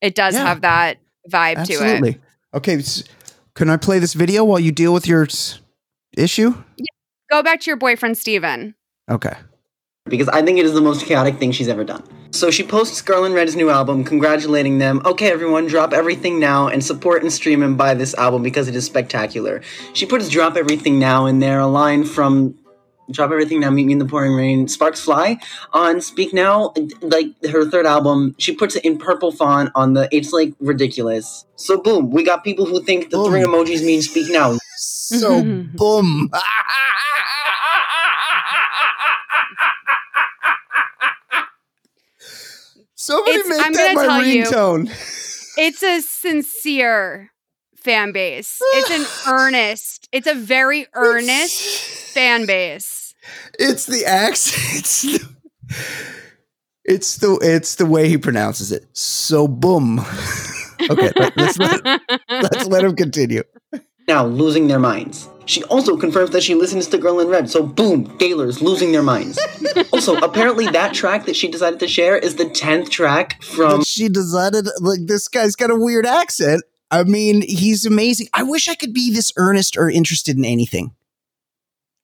[0.00, 0.44] It does Yeah.
[0.46, 0.98] have that
[1.30, 1.80] vibe to it.
[1.80, 2.20] absolutely
[2.54, 2.80] okay
[3.56, 5.26] can i play this video while you deal with your
[6.16, 6.54] issue
[7.32, 8.76] Go back to your boyfriend, Steven.
[9.10, 9.32] okay
[10.08, 12.02] because I think it is the most chaotic thing she's ever done.
[12.30, 15.00] So she posts Girl in Red's new album, congratulating them.
[15.04, 18.76] Okay, everyone, drop everything now and support and stream and buy this album because it
[18.76, 19.62] is spectacular.
[19.94, 22.54] She puts "Drop Everything Now" in there, a line from
[23.10, 25.38] "Drop Everything Now, Meet Me in the Pouring Rain." Sparks Fly
[25.72, 28.34] on "Speak Now," like her third album.
[28.38, 30.08] She puts it in purple font on the.
[30.12, 31.46] It's like ridiculous.
[31.56, 36.28] So boom, we got people who think the three emojis mean "Speak Now." so boom
[43.06, 45.54] Somebody It's- make I'm that my tell you- ringtone.
[45.56, 47.30] It's a sincere
[47.76, 48.58] fan base.
[48.74, 50.08] It's an earnest.
[50.10, 51.60] It's a very earnest
[52.14, 53.14] fan base.
[53.60, 54.82] It's the accent.
[54.88, 55.28] It's the,
[56.84, 58.86] It's the it's the way he pronounces it.
[58.92, 59.98] So boom.
[60.90, 63.42] okay, let, us let, let's let him continue.
[64.08, 65.28] Now losing their minds.
[65.46, 69.02] She also confirms that she listens to Girl in Red, so boom, Taylor's losing their
[69.02, 69.38] minds.
[69.92, 74.08] also, apparently that track that she decided to share is the 10th track from she
[74.08, 76.62] decided like this guy's got a weird accent.
[76.90, 78.26] I mean, he's amazing.
[78.34, 80.94] I wish I could be this earnest or interested in anything.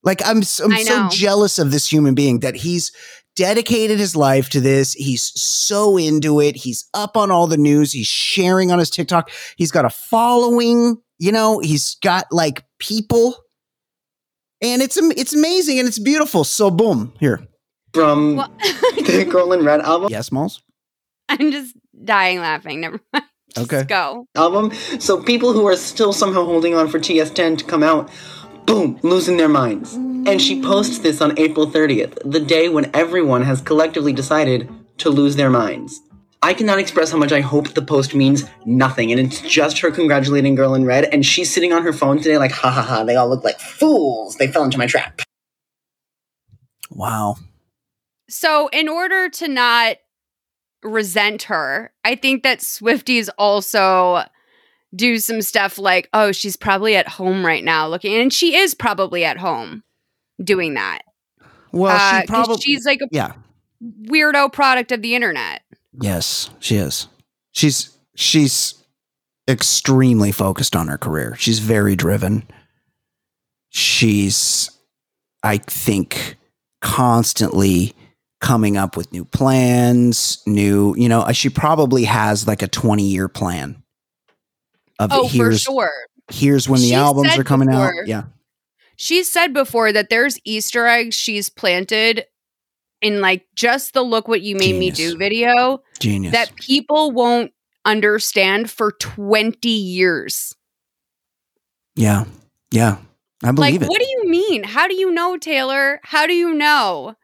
[0.04, 2.90] Like I'm, s- I'm so jealous of this human being that he's
[3.36, 4.92] dedicated his life to this.
[4.92, 6.56] He's so into it.
[6.56, 7.92] He's up on all the news.
[7.92, 9.30] He's sharing on his TikTok.
[9.56, 11.00] He's got a following.
[11.22, 13.36] You know, he's got like people,
[14.60, 16.42] and it's it's amazing and it's beautiful.
[16.42, 17.46] So boom, here.
[17.94, 18.50] from Well,
[19.06, 20.08] the Girl in Red album.
[20.10, 20.62] Yes, Malls.
[21.28, 22.80] I'm just dying laughing.
[22.80, 23.24] Never mind.
[23.54, 23.84] Just Okay.
[23.84, 24.26] go.
[24.34, 24.72] album.
[24.98, 28.10] So people who are still somehow holding on for TS10 to come out,
[28.66, 29.94] boom, losing their minds.
[29.94, 35.08] And she posts this on April 30th, the day when everyone has collectively decided to
[35.10, 36.00] lose their minds.
[36.44, 39.92] I cannot express how much I hope the post means nothing, and it's just her
[39.92, 43.04] congratulating Girl in Red, and she's sitting on her phone today like, ha ha ha,
[43.04, 44.36] they all look like fools.
[44.36, 45.20] They fell into my trap.
[46.90, 47.36] Wow.
[48.28, 49.96] So, in order to not
[50.82, 54.24] resent her, I think that Swifties also
[54.94, 58.74] do some stuff like, oh, she's probably at home right now looking, and she is
[58.74, 59.84] probably at home
[60.42, 61.02] doing that.
[61.72, 62.60] Well, Uh, she 'cause probably.
[62.62, 63.32] she's like a yeah.
[63.82, 65.62] weirdo product of the internet.
[66.00, 67.08] Yes, she is.
[67.52, 68.74] She's she's
[69.48, 71.34] extremely focused on her career.
[71.38, 72.44] She's very driven.
[73.70, 74.70] She's
[75.42, 76.36] I think
[76.80, 77.94] constantly
[78.40, 83.28] coming up with new plans, new, you know, uh, she probably has like a 20-year
[83.28, 83.82] plan.
[84.98, 85.90] Of Oh, for here's sure.
[86.30, 88.06] here's when the She albums are coming before- out.
[88.06, 88.24] Yeah.
[88.96, 92.26] She's said before that there's Easter eggs she's planted
[93.02, 96.32] in like just the look what you made me do video Genius.
[96.32, 97.52] that people won't
[97.84, 100.54] understand for 20 years.
[101.96, 102.24] yeah.
[102.70, 102.98] Yeah.
[103.44, 103.88] I believe like, it.
[103.88, 104.62] what do you mean?
[104.62, 106.00] How do you know, Taylor?
[106.04, 107.16] How do you know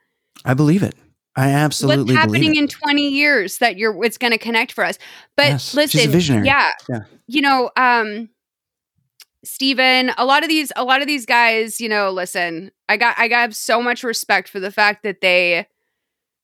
[0.45, 0.95] I believe it.
[1.37, 2.57] I absolutely what's happening believe it.
[2.57, 4.99] Happening in 20 years that you're it's going to connect for us?
[5.37, 6.47] But Yes, listen, visionary.
[6.47, 7.01] yeah, Yeah.
[7.29, 8.29] you know, um,
[9.45, 13.17] Steven, a lot of these, a lot of these guys, you know, listen, I got,
[13.19, 15.67] I got so much respect for the fact that they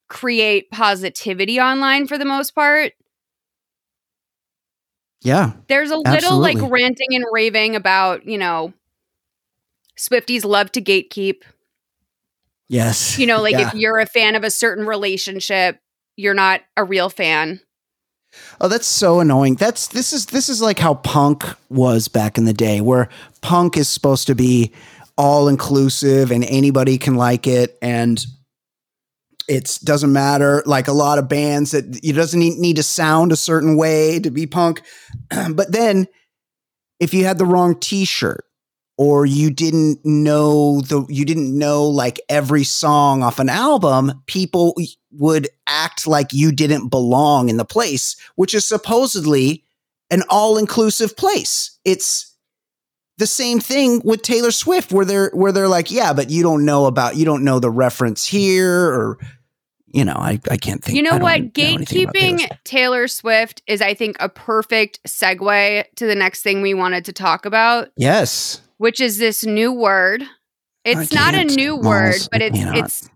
[0.07, 2.93] create positivity online for the most part.
[5.21, 5.53] Yeah.
[5.67, 8.73] There's a little like ranting and raving about, you know,
[9.97, 11.41] Swifties love to gatekeep.
[12.69, 13.17] Yes.
[13.17, 13.67] You know, like Yeah.
[13.69, 15.79] if you're a fan of a certain relationship,
[16.15, 17.59] you're not a real fan.
[18.61, 19.55] Oh, that's so annoying.
[19.55, 23.09] That's this is this is like how punk was back in the day, where
[23.41, 24.71] punk is supposed to be
[25.17, 28.25] all inclusive and anybody can like it, and
[29.47, 30.63] it doesn't matter.
[30.65, 34.31] Like a lot of bands that it doesn't need to sound a certain way to
[34.31, 34.81] be punk,
[35.51, 36.07] but then
[36.99, 38.44] if you had the wrong T-shirt
[38.97, 44.75] or you didn't know the you didn't know like every song off an album, people
[45.11, 49.63] would act like you didn't belong in the place, which is supposedly
[50.11, 51.77] an all-inclusive place.
[51.83, 52.35] It's
[53.17, 56.65] the same thing with Taylor Swift, where they're where they're like, yeah, but you don't
[56.65, 59.17] know about you don't know the reference here, or
[59.87, 60.97] you know, I I can't think.
[60.97, 61.41] You know what?
[61.41, 62.49] know Taylor Gatekeeping.
[62.65, 67.13] Taylor Swift is, I think, a perfect segue to the next thing we wanted to
[67.13, 70.23] talk about, Yes, which is this new word.
[70.83, 73.09] It's not a new word, but it's it's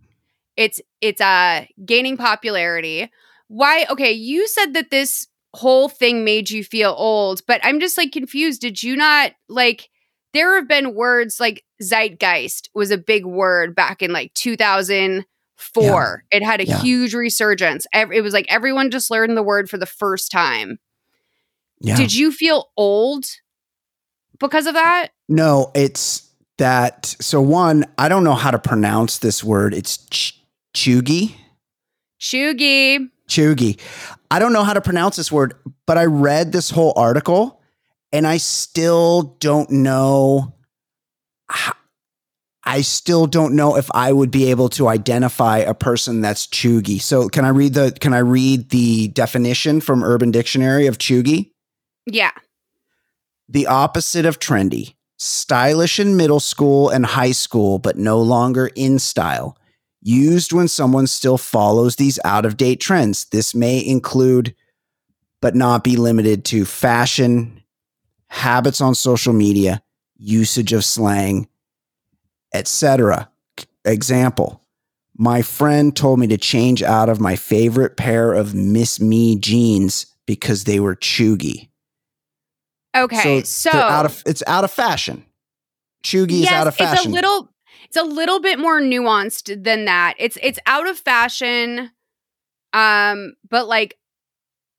[0.57, 3.11] it's it's uh gaining popularity.
[3.49, 3.85] Why?
[3.87, 8.11] Okay, you said that this whole thing made you feel old, but I'm just like
[8.11, 8.61] confused.
[8.61, 9.89] Did you not like?
[10.33, 16.23] There have been words like zeitgeist was a big word back in like 2004.
[16.31, 16.81] It had a Yeah.
[16.81, 17.85] huge resurgence.
[17.93, 20.79] It was like everyone just learned the word for the first time.
[21.79, 21.95] yeah.
[21.95, 23.25] Did you feel old
[24.39, 25.09] because of that?
[25.27, 27.05] No, it's that.
[27.19, 29.73] So one, I don't know how to pronounce this word.
[29.73, 30.41] It's ch-
[30.75, 31.35] cheugy.
[32.19, 33.09] Shugi.
[33.29, 33.79] Cheugy.
[34.31, 35.53] I don't know how to pronounce this word,
[35.85, 37.61] but I read this whole article
[38.11, 40.55] and I still don't know.
[42.65, 47.01] I still don't know if I would be able to identify a person that's cheugy.
[47.01, 51.51] So can I read the can I read the definition from Urban Dictionary of cheugy?
[52.05, 52.31] Yeah.
[53.51, 54.93] The opposite of trendy.
[55.17, 59.57] Stylish in middle school and high school, but no longer in style.
[60.01, 63.25] Used when someone still follows these out of date trends.
[63.25, 64.53] This may include,
[65.41, 67.63] but not be limited to, fashion,
[68.27, 69.81] habits on social media,
[70.15, 71.49] usage of slang,
[72.53, 73.31] etc.
[73.83, 74.61] Example
[75.17, 80.05] My friend told me to change out of my favorite pair of Miss Me jeans
[80.27, 81.68] because they were cheugy.
[82.95, 85.25] Okay, so, they're out of it's out of fashion.
[86.03, 86.97] Cheugy is out of fashion.
[86.97, 87.49] It's a little
[87.85, 90.15] it's a little bit more nuanced than that.
[90.17, 91.91] It's it's out of fashion
[92.73, 93.97] um but like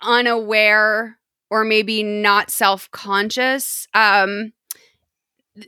[0.03, 1.19] unaware
[1.51, 3.87] or maybe not self-conscious.
[3.95, 4.53] Um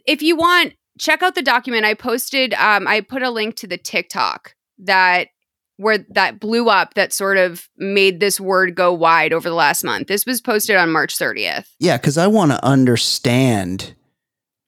[0.06, 3.66] if you want check out the document I posted um I put a link to
[3.66, 5.28] the TikTok that
[5.76, 9.84] where that blew up that sort of made this word go wide over the last
[9.84, 10.08] month.
[10.08, 11.66] This was posted on March 30th.
[11.78, 13.94] Yeah, cuz I want to understand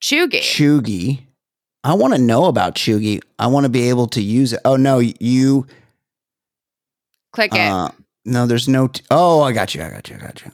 [0.02, 0.40] Cheugy.
[0.40, 1.20] Cheugy.
[1.82, 3.20] I want to know about Cheugy.
[3.38, 4.60] I want to be able to use it.
[4.64, 5.66] Oh no, you
[7.32, 7.60] click it.
[7.60, 7.90] Uh,
[8.24, 8.88] no, there's no.
[8.88, 9.82] T- oh, I got you.
[9.82, 10.16] I got you.
[10.16, 10.50] I got you.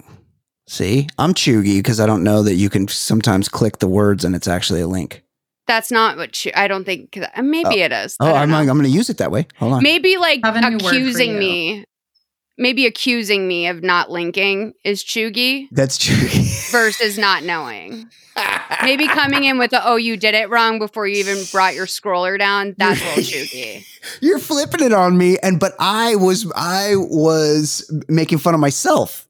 [0.66, 4.34] See, I'm Cheugy because I don't know that you can sometimes click the words and
[4.36, 5.22] it's actually a link.
[5.71, 7.16] That's not what ch- I don't think.
[7.41, 7.85] Maybe oh.
[7.85, 8.16] it is.
[8.18, 9.47] Oh, I'm, I'm going to use it that way.
[9.59, 9.83] Hold on.
[9.85, 11.85] Maybe like accusing me
[12.61, 15.68] maybe accusing me of not linking is cheugy.
[15.73, 16.71] That's cheugy.
[16.71, 18.09] versus not knowing.
[18.83, 21.87] maybe coming in with the oh you did it wrong before you even brought your
[21.87, 22.75] scroller down.
[22.79, 23.87] That's a little cheugy.
[24.21, 29.27] You're flipping it on me, and but I was I was making fun of myself.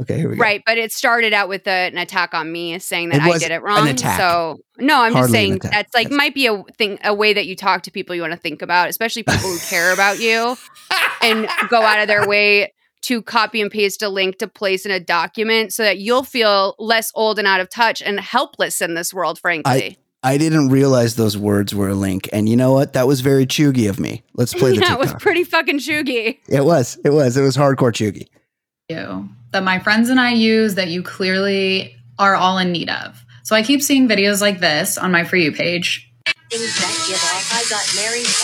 [0.00, 0.42] Okay, here we go.
[0.42, 3.52] Right, but it started out with a, an attack on me, saying that I did
[3.52, 3.96] it wrong.
[3.96, 7.46] So no, I'm Hardly just saying that's like might be a thing, a way that
[7.46, 10.56] you talk to people you want to think about, especially people who care about you,
[11.22, 12.72] and go out of their way
[13.02, 16.74] to copy and paste a link to place in a document so that you'll feel
[16.78, 19.38] less old and out of touch and helpless in this world.
[19.38, 22.94] Frankly, I, I didn't realize those words were a link, and you know what?
[22.94, 24.24] That was very cheugy of me.
[24.34, 24.80] Let's play the.
[24.80, 26.40] yeah, it was pretty fucking cheugy.
[26.48, 26.98] It was.
[27.04, 27.36] It was.
[27.36, 28.26] It was hardcore cheugy.
[28.90, 33.24] You that my friends and I use that you clearly are all in need of.
[33.42, 36.10] So I keep seeing videos like this on my For You page.
[36.50, 38.34] Things that give off I got married at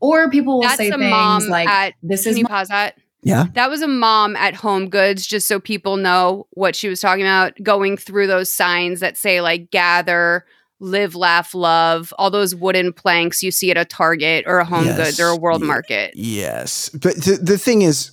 [0.00, 2.48] Or people will That's say a things mom like, at, "This can is you my-
[2.50, 2.96] pause that?
[3.22, 3.46] Yeah.
[3.54, 7.24] That was a mom at Home Goods, just so people know what she was talking
[7.24, 10.46] about, going through those signs that say like gather,
[10.80, 14.84] live, laugh, love, all those wooden planks you see at a Target or a Home
[14.84, 14.96] Yes.
[14.96, 16.12] Goods or a World Market.
[16.14, 18.10] Yes, but the the thing is,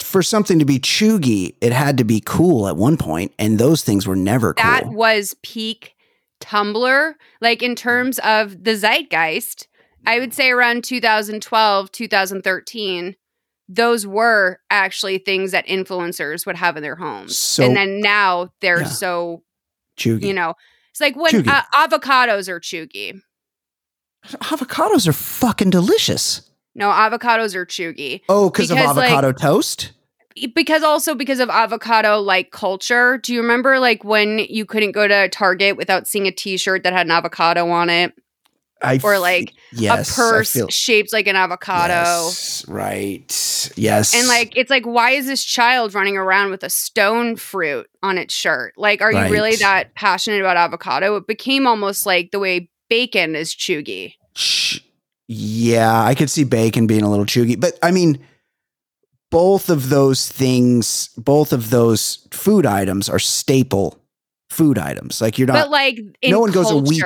[0.00, 3.82] for something to be cheugy, it had to be cool at one point, and those
[3.82, 4.70] things were never cool.
[4.70, 5.94] That was peak
[6.40, 7.14] Tumblr.
[7.40, 7.76] Like in mm.
[7.76, 9.66] terms of the zeitgeist,
[10.06, 13.16] I would say around 2012, 2013,
[13.68, 17.36] those were actually things that influencers would have in their homes.
[17.38, 18.88] So- and then now they're Yeah.
[18.88, 19.42] so,
[19.96, 20.26] cheugy.
[20.26, 20.54] you know,
[20.94, 23.20] it's like when uh, avocados are cheugy.
[24.26, 26.48] Avocados are fucking delicious.
[26.76, 28.20] No, avocados are cheugy.
[28.28, 29.90] Oh, because of Because, like- avocado toast.
[30.54, 33.18] because also because of avocado like culture.
[33.18, 36.92] Do you remember like when you couldn't go to Target without seeing a t-shirt that
[36.92, 38.14] had an avocado on it
[38.82, 41.92] I or f- like yes, a purse feel- shaped like an avocado?
[41.94, 43.70] Yes, right.
[43.76, 47.86] Yes, And like it's like why is this child running around with a stone fruit
[48.02, 48.74] on its shirt?
[48.76, 51.16] Like are you really that passionate about avocado?
[51.16, 54.14] It became almost like the way bacon is cheugy.
[54.34, 54.80] Ch-
[55.28, 58.18] yeah, I could see bacon being a little cheugy, but I mean,
[59.30, 63.98] both of those things, both of those food items are staple
[64.50, 65.20] food items.
[65.20, 67.02] Like you're not but like in no one goes a week-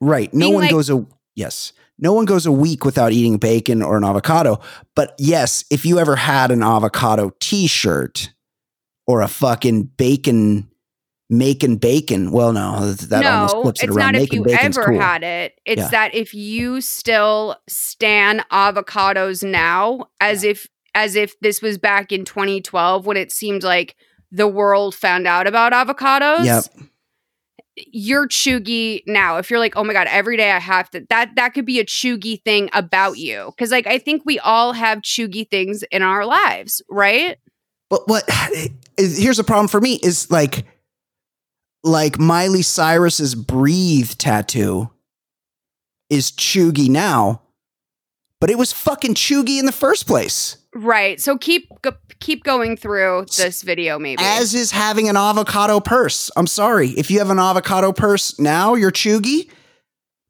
[0.00, 0.32] right.
[0.34, 1.72] No being one like- goes a yes.
[1.98, 4.60] No one goes a week without eating bacon or an avocado.
[4.94, 8.34] But yes, if you ever had an avocado T-shirt
[9.06, 10.68] or a fucking bacon,
[11.30, 14.12] making bacon, well, no, that no, almost flips it it's around.
[14.12, 15.00] not if you ever cool.
[15.00, 15.54] had it.
[15.64, 15.88] It's Yeah.
[15.88, 22.24] that if you still stand avocados now, as if as if this was back in
[22.26, 23.96] 2012 when it seemed like
[24.30, 26.44] the world found out about avocados.
[26.44, 26.64] Yep.
[27.76, 29.36] You're cheugy now.
[29.36, 31.78] If you're like, oh my god, every day I have to that that could be
[31.78, 33.52] a cheugy thing about you.
[33.58, 37.36] Cause like I think we all have cheugy things in our lives, right?
[37.90, 38.28] But what
[38.96, 40.64] is, here's a problem for me is like
[41.84, 44.90] like Miley Cyrus's breathe tattoo
[46.10, 47.42] is cheugy now,
[48.40, 50.58] but it was fucking cheugy in the first place.
[50.74, 51.20] Right.
[51.20, 54.22] So keep go, keep going through this video maybe.
[54.22, 56.30] As is having an avocado purse.
[56.36, 56.90] I'm sorry.
[56.90, 59.50] If you have an avocado purse now, you're cheugy.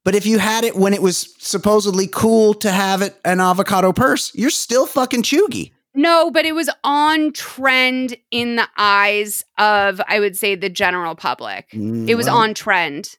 [0.04, 3.92] But if you had it when it was supposedly cool to have it an avocado
[3.92, 5.72] purse, you're still fucking cheugy.
[5.96, 11.16] No, but it was on trend in the eyes of, I would say, the general
[11.16, 11.70] public.
[11.70, 13.16] Mm, it was well, on trend.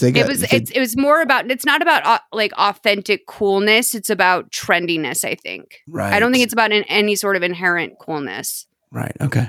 [0.00, 0.40] They It was.
[0.40, 0.70] they- It's.
[0.70, 1.50] It was more about.
[1.50, 3.94] It's not about uh, like authentic coolness.
[3.94, 5.24] It's about trendiness.
[5.24, 5.80] I think.
[5.88, 6.12] right.
[6.12, 8.66] I don't think it's about an, any sort of inherent coolness.
[8.90, 9.16] right.
[9.20, 9.48] Okay.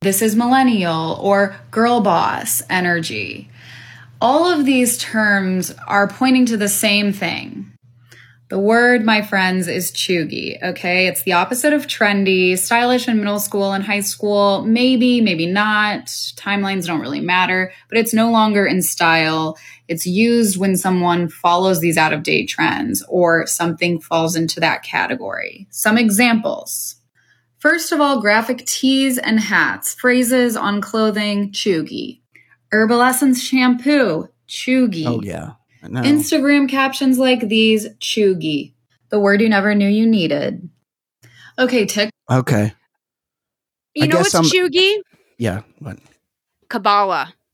[0.00, 3.50] this is millennial or girl boss energy.
[4.20, 7.70] All of these terms are pointing to the same thing.
[8.50, 10.62] The word, my friends, is cheugy.
[10.62, 11.06] Okay.
[11.06, 14.62] It's the opposite of trendy, stylish in middle school and high school.
[14.62, 16.06] Maybe, maybe not.
[16.06, 19.56] Timelines don't really matter, but it's no longer in style.
[19.88, 24.82] It's used when someone follows these out of date trends or something falls into that
[24.82, 25.66] category.
[25.70, 26.96] Some examples.
[27.58, 32.20] First of all, graphic tees and hats, phrases on clothing, cheugy.
[32.70, 35.06] Herbal Essence shampoo, cheugy.
[35.06, 35.52] Oh yeah.
[35.88, 36.02] No.
[36.02, 38.74] Instagram captions like these, cheugy.
[39.10, 40.68] The word you never knew you needed.
[41.58, 42.10] Okay, tick.
[42.30, 42.72] Okay.
[43.94, 44.96] You I know what's I'm- cheugy?
[45.38, 45.62] Yeah.
[45.78, 45.98] What?
[46.68, 47.34] Kabbalah.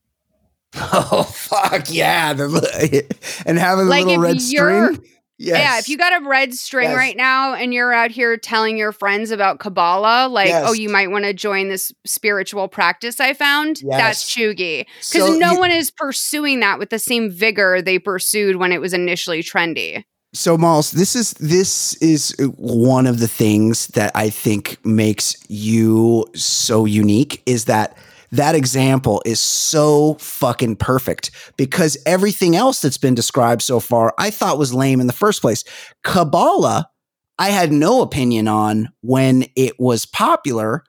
[0.73, 2.31] Oh fuck yeah!
[2.31, 3.05] The,
[3.45, 5.05] and having a Like, little red you're- string.
[5.41, 5.57] Yes.
[5.57, 6.95] Yeah, if you got a red string Yes.
[6.97, 10.65] right now and you're out here telling your friends about Kabbalah, like, Yes.
[10.67, 13.97] oh, you might want to join this spiritual practice I found, yes.
[13.99, 14.85] that's cheugy.
[14.85, 18.71] Because So no you- one is pursuing that with the same vigor they pursued when
[18.71, 20.03] it was initially trendy.
[20.33, 25.35] So Miles, this is this is uh, one of the things that I think makes
[25.49, 27.97] you so unique is that
[28.31, 34.29] that example is so fucking perfect because everything else that's been described so far I
[34.31, 35.63] thought was lame in the first place.
[36.03, 36.89] Kabbalah,
[37.37, 40.83] I had no opinion on when it was popular,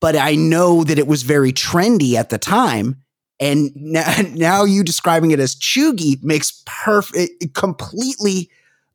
[0.00, 3.02] but I know that it was very trendy at the time.
[3.40, 8.50] And now, now you describing it as cheugy makes perfect, it completely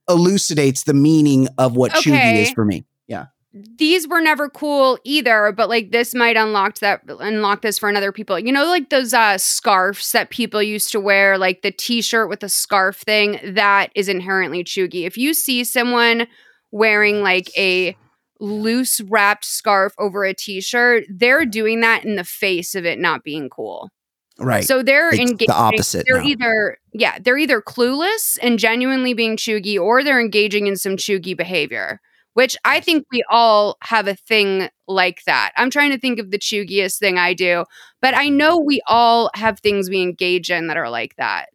[0.10, 2.42] elucidates the meaning of what Okay.
[2.42, 2.86] is for me.
[3.08, 3.28] Yeah.
[3.54, 8.12] These were never cool either, but like this might unlock that unlock this for another
[8.12, 8.40] people.
[8.40, 12.40] You know, like those uh scarves that people used to wear, like the t-shirt with
[12.40, 15.06] the scarf thing, that is inherently cheugy.
[15.06, 16.26] If you see someone
[16.72, 17.96] wearing like a
[18.40, 23.24] loose wrapped scarf over a t-shirt, they're doing that in the face of it not
[23.24, 23.92] being cool.
[24.40, 24.64] Right.
[24.64, 25.46] So they're engaging.
[25.48, 26.28] the opposite They're now.
[26.28, 31.38] either yeah, they're either clueless and genuinely being cheugy, or they're engaging in some cheugy
[31.38, 32.02] behavior.
[32.34, 35.52] Which I think we all have a thing like that.
[35.56, 37.66] I'm trying to think of the cheugiest thing I do,
[38.02, 41.50] but I know we all have things we engage in that are like that.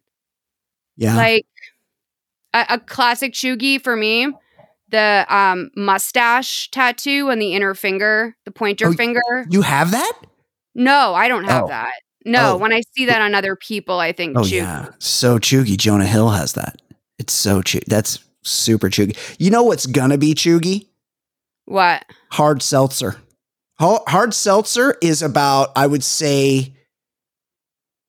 [0.95, 1.15] yeah.
[1.17, 1.45] Like
[2.53, 4.31] a, a classic cheugy for me,
[4.87, 9.21] the um, mustache tattoo on the inner finger, the pointer Oh, finger.
[9.49, 10.13] you have that?
[10.75, 11.67] No, I don't have Oh.
[11.67, 11.93] that.
[12.25, 12.57] No, Oh.
[12.57, 14.89] when I see that on other people, I think Oh yeah.
[14.99, 15.77] So cheugy.
[15.77, 16.81] Jonah Hill has that.
[17.17, 17.83] It's so cheugy.
[17.85, 19.17] That's super cheugy.
[19.39, 20.87] You know what's gonna be cheugy?
[21.65, 22.03] What?
[22.31, 23.15] hard seltzer.
[23.79, 26.73] Hard seltzer is about, I would say,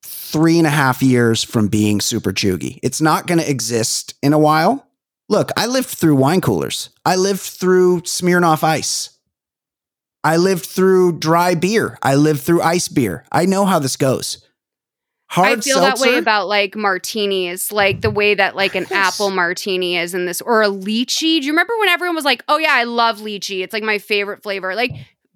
[0.03, 2.79] three and a half years from being super cheugy.
[2.83, 4.87] It's not to exist in a while.
[5.29, 6.89] Look, I lived through wine coolers.
[7.05, 9.17] I lived through Smirnoff Ice.
[10.23, 11.97] I lived through dry beer.
[12.01, 13.25] I lived through ice beer.
[13.31, 14.45] I know how this goes.
[15.31, 19.13] Hard I feel that way about like martinis, like the way that like an Yes.
[19.13, 21.39] apple martini is in this, or a lychee.
[21.39, 23.63] Do you remember when everyone was like, "Oh yeah, I love lychee.
[23.63, 24.91] It's like my favorite flavor." Like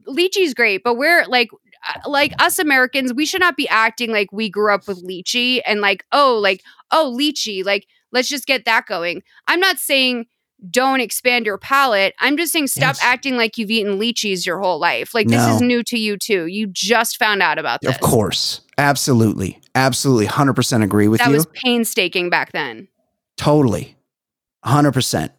[0.05, 1.47] lychee's great, but we're like,
[1.87, 5.61] uh, like us Americans, we should not be acting like we grew up with lychee
[5.65, 9.23] and like, oh, like oh lychee, like let's just get that going.
[9.47, 10.25] I'm not saying
[10.71, 12.13] don't expand your palate.
[12.19, 12.99] I'm just saying stop Yes.
[13.01, 15.13] acting like you've eaten lychees your whole life.
[15.13, 16.47] Like this is new to you too.
[16.47, 17.95] You just found out about this.
[17.95, 18.59] Of course.
[18.77, 19.61] Absolutely.
[19.75, 20.27] Absolutely.
[20.27, 21.33] 100% agree with that you.
[21.33, 22.87] That was painstaking back then.
[23.37, 23.95] totally.
[24.65, 25.29] 100%.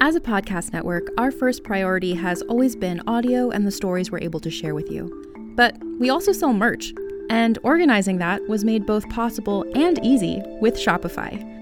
[0.00, 4.18] As a podcast network, our first priority has always been audio and the stories we're
[4.18, 5.52] able to share with you.
[5.54, 6.92] But we also sell merch,
[7.30, 11.61] and organizing that was made both possible and easy with Shopify.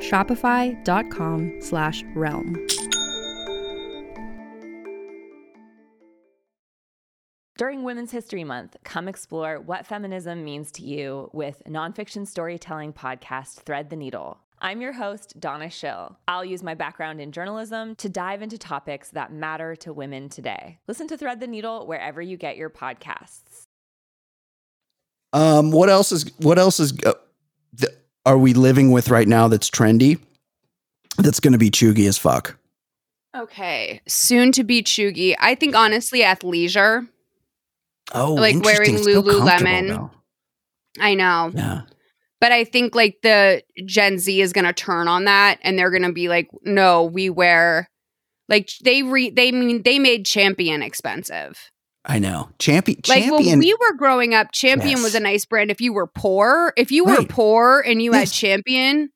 [0.00, 2.66] Shopify.com slash realm.
[7.58, 13.62] During Women's History Month, come explore what feminism means to you with nonfiction storytelling podcast
[13.62, 14.38] Thread the Needle.
[14.60, 16.18] I'm your host, Donna Schill.
[16.28, 20.78] I'll use my background in journalism to dive into topics that matter to women today.
[20.86, 23.62] Listen to Thread the Needle wherever you get your podcasts.
[25.32, 27.16] Um, what else is what else is uh, th-
[28.26, 30.18] are we living with right now that's trendy?
[31.16, 32.58] That's going to be cheugy as fuck.
[33.34, 35.34] Okay, soon to be cheugy.
[35.38, 37.06] I think honestly, athleisure.
[38.12, 39.88] Oh, Like wearing Lululemon.
[39.88, 40.10] though.
[40.98, 41.50] I know.
[41.54, 41.82] Yeah.
[42.40, 45.90] But I think like the Gen Z is going to turn on that and they're
[45.90, 47.88] going to be like, no, we wear
[48.48, 51.70] like they re they mean they made Champion expensive.
[52.06, 52.48] I know.
[52.60, 53.00] Champion.
[53.08, 55.02] Like when we were growing up, Champion Yes.
[55.02, 55.70] was a nice brand.
[55.72, 57.28] If you were poor, if you were Right.
[57.28, 59.10] poor and you had Champion,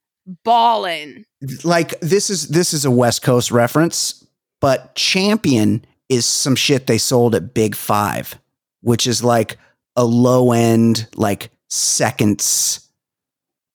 [0.45, 1.24] ballin'.
[1.64, 4.24] like this is this is a West Coast reference,
[4.61, 8.38] but Champion is some shit they sold at Big Five,
[8.80, 9.57] which is like
[9.97, 12.88] a low end, like seconds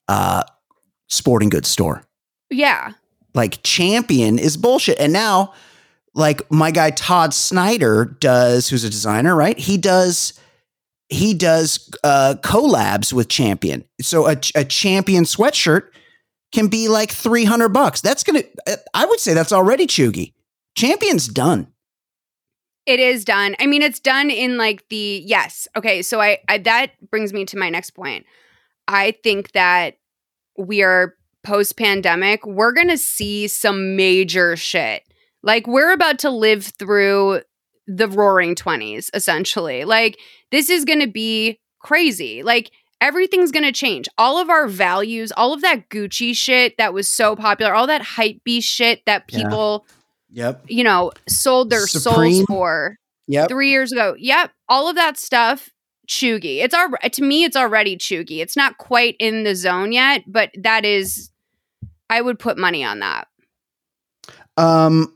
[0.09, 0.43] uh
[1.07, 2.03] sporting goods store.
[2.49, 2.91] Yeah.
[3.34, 4.99] Like Champion is bullshit.
[4.99, 5.53] And now,
[6.16, 9.57] like my guy Todd Snyder does, who's a designer, right?
[9.59, 10.34] He does
[11.09, 13.86] he does uh collabs with Champion.
[14.01, 15.89] So a, a Champion sweatshirt
[16.51, 18.01] can be like 300 bucks.
[18.01, 20.34] That's going to I would say that's already cheugy.
[20.76, 21.68] Champion's done.
[22.86, 23.55] It is done.
[23.59, 25.68] I mean, it's done in like the yes.
[25.76, 28.26] Okay, so I, I that brings me to my next point.
[28.88, 29.97] I think that
[30.57, 32.45] we are post pandemic.
[32.45, 35.03] We're gonna see some major shit.
[35.46, 37.41] Like we're about to live through
[37.88, 39.86] the Roaring Twenties, essentially.
[39.86, 40.18] Like
[40.52, 42.43] this is gonna be crazy.
[42.43, 44.08] Like everything's gonna change.
[44.18, 48.02] All of our values, all of that Gucci shit that was so popular, all that
[48.02, 49.43] hype beast shit that Yeah.
[49.43, 49.86] people
[50.32, 50.66] Yep.
[50.68, 53.48] you know, sold their souls for Yep.
[53.48, 54.16] three years ago.
[54.18, 55.70] Yep, all of that stuff,
[56.08, 56.58] cheugy.
[56.64, 58.39] It's our to me, it's already cheugy.
[58.41, 61.30] It's not quite in the zone yet, but that is,
[62.10, 63.28] I would put money on that.
[64.58, 65.14] Um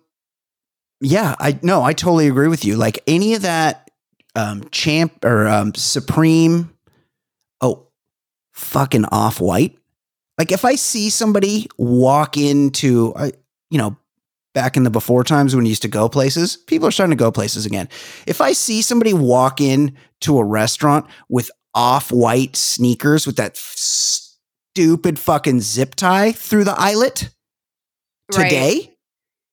[1.01, 2.75] yeah, I no, I totally agree with you.
[2.75, 3.89] Like any of that
[4.35, 6.73] um champ or um supreme
[7.61, 7.87] oh
[8.53, 9.77] fucking off white.
[10.37, 13.31] Like if I see somebody walk into I
[13.69, 13.97] you know
[14.53, 17.21] back in the before times when you used to go places, people are starting to
[17.21, 17.87] go places again.
[18.25, 23.55] If I see somebody walk in to a restaurant with off white sneakers with that
[23.55, 27.29] stupid fucking zip tie through the eyelet
[28.85, 28.88] Right.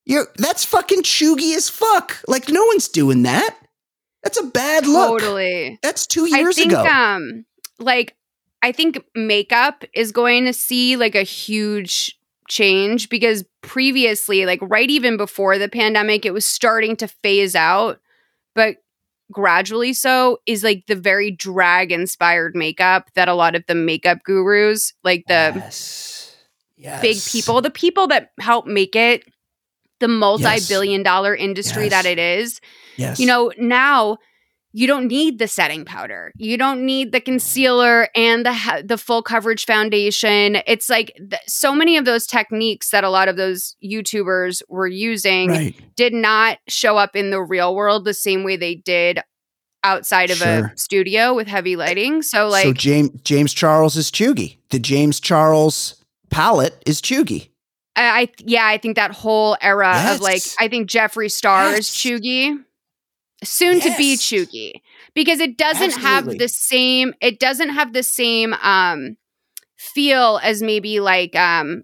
[0.07, 2.22] You're that's fucking cheugy as fuck.
[2.26, 3.57] Like no one's doing that.
[4.22, 5.20] That's a bad look.
[5.20, 5.78] Totally.
[5.82, 6.84] That's two years I think, ago.
[6.84, 7.44] um,
[7.78, 8.16] like,
[8.61, 14.90] I think makeup is going to see like a huge change because previously, like, right
[14.90, 18.00] even before the pandemic, it was starting to phase out,
[18.57, 18.78] but
[19.30, 24.18] gradually so is like the very drag inspired makeup that a lot of the makeup
[24.24, 26.36] gurus, like the yes.
[26.76, 27.00] Yes.
[27.00, 29.22] big people, the people that help make it
[30.01, 31.90] the multi billion dollar industry Yes.
[31.92, 32.61] that it is,
[32.97, 33.18] Yes.
[33.20, 34.18] you know, now
[34.72, 36.32] you don't need the setting powder.
[36.36, 40.59] You don't need the concealer and the ha- the full coverage foundation.
[40.66, 44.86] It's like th- so many of those techniques that a lot of those YouTubers were
[44.86, 45.74] using right.
[45.97, 49.20] did not show up in the real world the same way they did
[49.82, 50.72] outside of Sure.
[50.74, 52.20] a studio with heavy lighting.
[52.20, 54.59] So like so James James Charles is cheugy.
[54.70, 57.49] The James Charles palette is cheugy.
[57.97, 61.88] I, I yeah, I think that whole era of like I think Jeffree Star is
[61.88, 61.90] Yes.
[61.90, 62.57] cheugy.
[63.44, 64.20] Soon to be Yes.
[64.20, 64.82] cheugy.
[65.14, 69.16] Because it doesn't have the same it doesn't have the same um
[69.76, 71.82] feel as maybe like um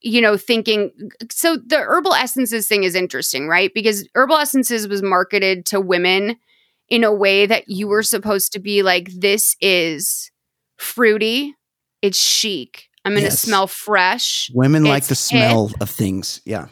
[0.00, 0.90] you know thinking
[1.30, 6.36] so the herbal essences thing is interesting right because herbal essences was marketed to women
[6.88, 10.30] in a way that you were supposed to be like this is
[10.78, 11.54] fruity
[12.02, 13.40] it's chic i'm gonna Yes.
[13.40, 16.40] smell fresh Women like the smell of things.
[16.44, 16.66] Yeah.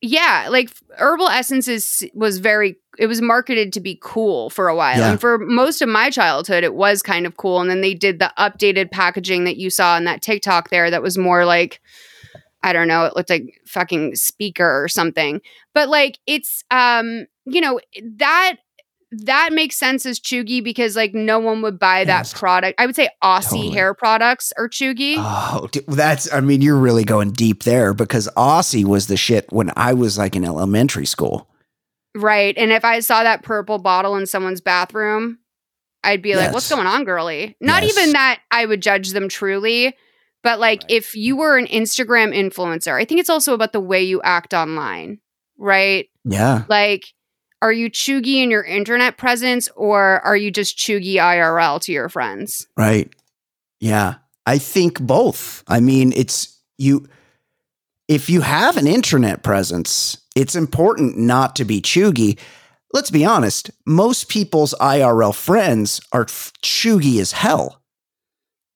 [0.00, 4.98] yeah like herbal essences was very it was marketed to be cool for a while
[4.98, 5.10] Yeah.
[5.12, 8.18] and for most of my childhood it was kind of cool and then they did
[8.20, 11.80] the updated packaging that you saw in that tiktok there that was more like
[12.62, 15.40] i don't know it looked like fucking speaker or something
[15.74, 17.80] but like it's um you know
[18.16, 18.56] that
[19.24, 22.32] that makes sense as cheugy because like no one would buy Yes.
[22.32, 22.80] that product.
[22.80, 23.70] I would say Aussie Totally.
[23.70, 25.14] hair products are cheugy.
[25.18, 29.70] Oh, that's, I mean, you're really going deep there because Aussie was the shit when
[29.76, 31.48] I was like in elementary school.
[32.14, 32.56] Right.
[32.56, 35.38] And if I saw that purple bottle in someone's bathroom,
[36.04, 37.56] I'd be like, what's going on, girly?
[37.60, 37.96] Not Yes.
[37.98, 39.96] even that I would judge them truly,
[40.42, 40.90] but like Right.
[40.90, 44.52] if you were an Instagram influencer, I think it's also about the way you act
[44.54, 45.18] online,
[45.58, 46.06] right?
[46.24, 46.64] Yeah.
[46.68, 47.04] Like,
[47.62, 52.08] are you cheugy in your internet presence or are you just cheugy IRL to your
[52.08, 52.66] friends?
[52.76, 53.12] Right.
[53.80, 54.16] Yeah.
[54.46, 55.64] I think both.
[55.66, 57.08] I mean, it's you,
[58.08, 62.38] if you have an internet presence, it's important not to be cheugy.
[62.92, 67.80] Let's be honest, most people's IRL friends are cheugy as hell.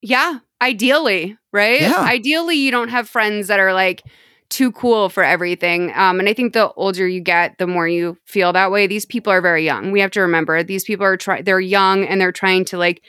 [0.00, 1.80] Yeah, ideally, right?
[1.80, 2.00] Yeah.
[2.00, 4.02] Ideally, you don't have friends that are like
[4.50, 5.92] too cool for everything.
[5.94, 8.86] Um, and I think the older you get, the more you feel that way.
[8.86, 9.92] These people are very young.
[9.92, 11.44] We have to remember these people are trying.
[11.44, 13.02] They're young and they're trying to like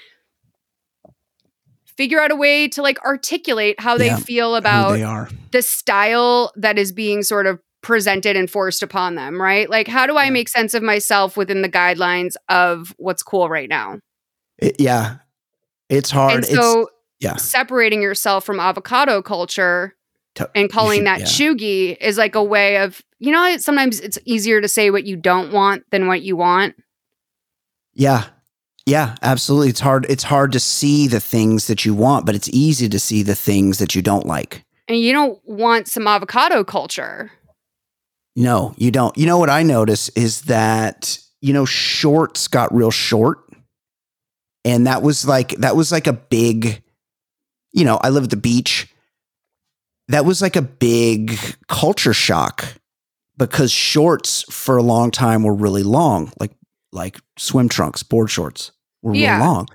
[1.97, 5.29] figure out a way to like articulate how they Yeah, feel about they are.
[5.51, 9.69] the style that is being sort of presented and forced upon them, right?
[9.69, 10.29] Like, how do I Yeah.
[10.31, 13.99] make sense of myself within the guidelines of what's cool right now?
[14.57, 15.15] It- yeah.
[15.89, 16.33] It's hard.
[16.35, 17.35] and it's, so yeah.
[17.37, 19.95] separating yourself from avocado culture
[20.35, 21.95] To- and calling that yeah.
[21.99, 25.51] is like a way of you know sometimes it's easier to say what you don't
[25.51, 26.75] want than what you want
[27.93, 28.25] Yeah.
[28.85, 29.69] Yeah, absolutely.
[29.69, 30.07] It's hard.
[30.09, 33.35] It's hard to see the things that you want, but it's easy to see the
[33.35, 34.63] things that you don't like.
[34.87, 37.29] and you don't want some avocado culture
[38.35, 39.15] No, you don't.
[39.17, 43.39] You know what I notice is that, you know, shorts got real short.
[44.65, 46.81] And that was like that was like a big,
[47.71, 48.87] you know, I live at the beach.
[50.09, 51.37] That was like a big
[51.67, 52.65] culture shock
[53.37, 56.51] because shorts for a long time were really long, like
[56.91, 59.67] like swim trunks, board shorts were real long.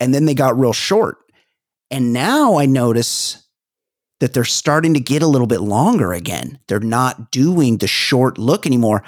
[0.00, 1.18] And then they got real short.
[1.90, 3.48] And now I notice
[4.20, 6.58] that they're starting to get a little bit longer again.
[6.68, 9.02] They're not doing the short look anymore.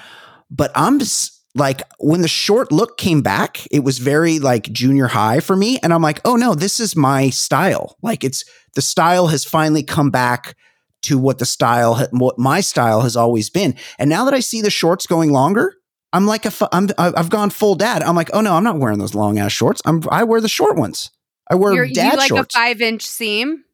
[0.50, 5.08] But I'm just like, when the short look came back, it was very like junior
[5.08, 5.78] high for me.
[5.82, 7.96] And I'm like, oh no, this is my style.
[8.02, 10.56] Like, it's the style has finally come back
[11.02, 13.74] to what the style, what my style has always been.
[13.98, 15.74] And now that I see the shorts going longer,
[16.12, 18.02] I'm like a, I'm, I've gone full dad.
[18.02, 19.80] I'm like, oh no, I'm not wearing those long ass shorts.
[19.84, 21.10] I'm, I wear the short ones.
[21.48, 22.54] I wear You're, you dad like shorts.
[22.54, 23.64] a five inch seam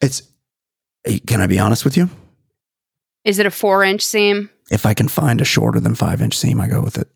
[0.00, 0.22] it's,
[1.04, 2.08] eh, can I be honest with you?
[3.24, 6.38] is it a four inch seam If I can find a shorter than five inch
[6.38, 7.08] seam, I go with it.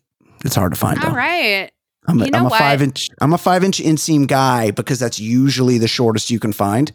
[0.43, 0.99] It's hard to find.
[1.03, 1.15] all though.
[1.15, 1.71] right
[2.07, 2.59] I'm a, You know I'm a what?
[2.59, 3.09] five inch.
[3.21, 6.91] I'm a five inch inseam guy because that's usually the shortest you can find.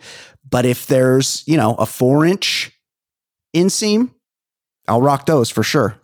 [0.48, 2.72] But if there's you know a four inch
[3.54, 4.10] inseam,
[4.88, 5.96] I'll rock those for sure.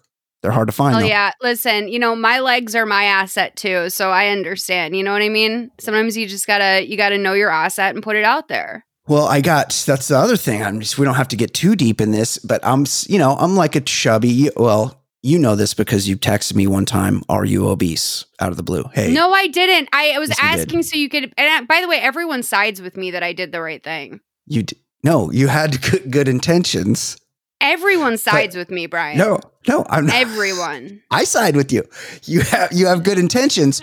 [0.42, 0.96] They're hard to find.
[0.96, 1.06] Oh though.
[1.06, 4.94] yeah, listen, you know, my legs are my asset too, so I understand.
[4.94, 5.70] You know what I mean?
[5.80, 8.48] Sometimes you just got to you got to know your asset and put it out
[8.48, 8.84] there.
[9.08, 10.62] Well, I got that's the other thing.
[10.62, 13.36] I'm just we don't have to get too deep in this, but I'm you know
[13.36, 14.50] I'm like a chubby.
[14.56, 14.95] Well,
[15.26, 17.22] you know this because you texted me one time.
[17.28, 18.24] Are you obese?
[18.40, 18.84] Out of the blue.
[18.94, 19.88] Hey, No, I didn't.
[19.92, 22.96] I was Yes, you asking so you could and by the way, everyone sides with
[22.96, 24.20] me that I did the right thing.
[24.46, 27.16] you d- no, you had good, good intentions.
[27.60, 29.16] Everyone sides with me, Brian.
[29.18, 30.14] No, no, I'm not.
[30.14, 31.00] Everyone.
[31.10, 31.84] I side with you.
[32.24, 33.82] You have you have good intentions,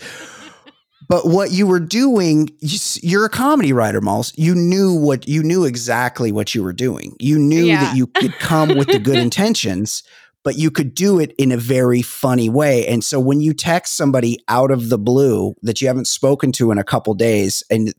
[1.10, 4.32] but what you were doing, you, you're a comedy writer, Malls.
[4.38, 7.16] You knew what you knew exactly what you were doing.
[7.20, 7.84] You knew Yeah.
[7.84, 10.04] that you could come with the good intentions,
[10.44, 12.86] but you could do it in a very funny way.
[12.88, 16.72] And so when you text somebody out of the blue that you haven't spoken to
[16.72, 17.94] in a couple days, and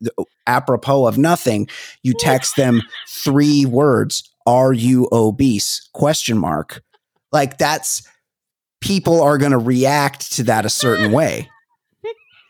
[0.47, 1.69] apropos of nothing,
[2.03, 6.83] you text them three words: "Are you obese?" Question mark.
[7.33, 8.07] Like that's
[8.81, 11.49] people are going to react to that a certain way.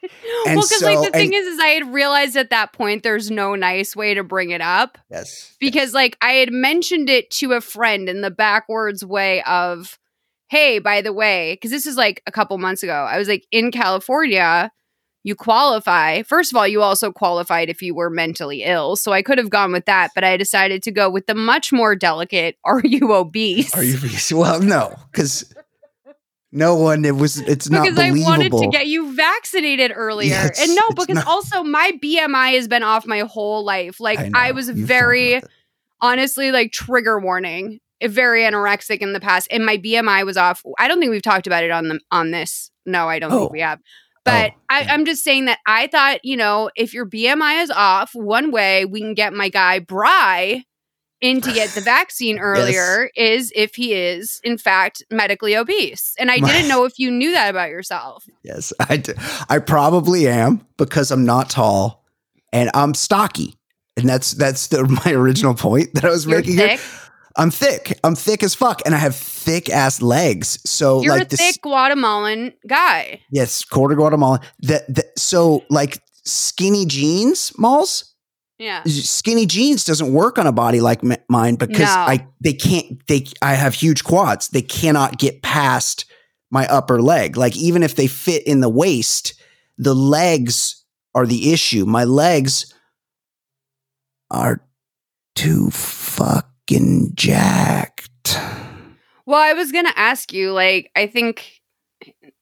[0.46, 3.02] Well, because like so- the thing and- is, is I had realized at that point
[3.02, 4.98] there's no nice way to bring it up.
[5.10, 5.56] Yes.
[5.60, 9.98] because like I had mentioned it to a friend in the backwards way of,
[10.48, 12.92] hey, by the way, because this is like a couple months ago.
[12.92, 14.70] I was like in California,
[15.26, 16.22] you qualify.
[16.22, 19.48] First of all, you also qualified if you were mentally ill, so I could have
[19.48, 22.56] gone with that, but I decided to go with the much more delicate.
[22.62, 23.74] Are you obese?
[23.76, 24.30] Are you obese?
[24.32, 24.60] well?
[24.60, 25.50] No, because
[26.54, 27.04] no one.
[27.04, 27.38] It was.
[27.40, 30.50] It's not because I wanted to get you vaccinated earlier.
[30.58, 34.00] And no, because not- also my BMI has been off my whole life.
[34.00, 35.42] Like I I, was You've very
[36.00, 40.62] honestly like trigger warning, eh, very anorexic in the past and my BMI was off.
[40.78, 42.70] I don't think we've talked about it on the on this.
[42.86, 43.40] No, I don't Oh.
[43.40, 43.80] think we have.
[44.24, 44.82] But Oh, I.
[44.84, 48.84] I'm just saying that I thought, you know, if your BMI is off one way,
[48.86, 50.64] we can get my guy Bry
[51.24, 56.14] in to get the vaccine earlier is if he is, in fact, medically obese.
[56.18, 58.26] And I My- didn't know if you knew that about yourself.
[58.42, 59.14] Yes, I, do.
[59.48, 62.04] I probably am because I'm not tall
[62.52, 63.56] and I'm stocky.
[63.96, 66.56] And that's that's the, my original point that I was You're making.
[66.58, 66.78] here.
[67.36, 67.98] I'm thick.
[68.04, 70.58] I'm thick as fuck, and I have thick ass legs.
[70.68, 73.20] So You're like a this, thick Guatemalan guy.
[73.30, 74.40] yes, quarter Guatemala.
[74.60, 78.13] That, that so like skinny jeans, malls.
[78.64, 78.82] Yeah.
[78.86, 82.00] Skinny jeans doesn't work on a body like m- mine because No.
[82.00, 84.48] I they can't they I have huge quads.
[84.48, 86.06] They cannot get past
[86.50, 87.36] my upper leg.
[87.36, 89.34] Like even if they fit in the waist,
[89.76, 90.82] the legs
[91.14, 91.84] are the issue.
[91.84, 92.72] My legs
[94.30, 94.64] are
[95.34, 98.38] too fucking jacked.
[99.26, 101.60] Well, I was going to ask you, like, I think,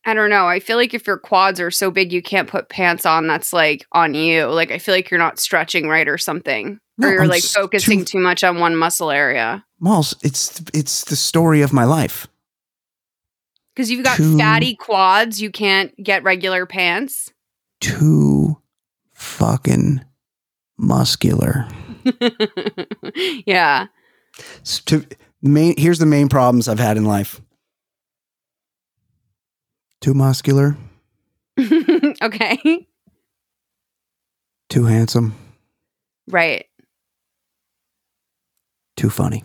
[0.05, 0.47] I don't know.
[0.47, 3.53] I feel like if your quads are so big you can't put pants on, that's
[3.53, 4.47] like on you.
[4.47, 6.79] Like, I feel like you're not stretching right or something.
[6.97, 9.63] No, or you're I'm like focusing too- too much on one muscle area.
[9.79, 12.27] Malls, it's it's the story of my life.
[13.75, 17.31] Because you've got Too- fatty quads, you can't get regular pants.
[17.81, 18.57] Too
[19.13, 20.01] fucking
[20.77, 21.67] muscular.
[23.45, 23.87] yeah.
[24.63, 25.05] S- to
[25.41, 27.41] main here's the main problems I've had in life.
[30.03, 30.75] Too muscular,
[32.21, 32.87] okay.
[34.69, 35.33] too handsome,
[36.27, 36.65] right.
[38.97, 39.43] too funny.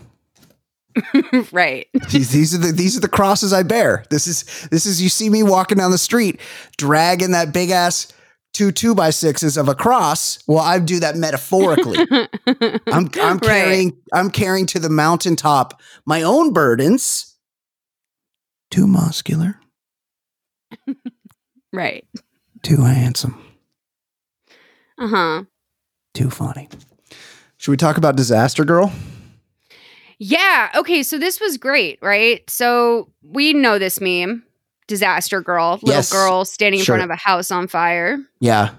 [1.53, 1.87] right.
[2.11, 4.05] these, these are the these are the crosses I bear.
[4.11, 6.41] This is this is you see me walking down the street
[6.77, 8.13] dragging that big ass
[8.53, 10.41] two two by sixes of a cross.
[10.49, 11.99] Well, I do that metaphorically.
[12.89, 13.43] I'm I'm Right.
[13.43, 17.37] carrying I'm carrying to the mountaintop my own burdens.
[18.73, 19.61] Too muscular,
[21.73, 22.07] Right.
[22.63, 23.41] too handsome,
[24.99, 25.45] Uh huh.
[26.15, 26.69] too funny.
[27.59, 28.91] Should we talk about Disaster Girl?
[30.19, 30.71] Yeah.
[30.75, 31.03] Okay.
[31.03, 32.49] So this was great, right?
[32.51, 34.45] So we know this meme
[34.89, 36.11] disaster girl, little Yes.
[36.11, 36.97] girl standing in Sure.
[36.97, 38.19] front of a house on fire.
[38.41, 38.71] Yeah.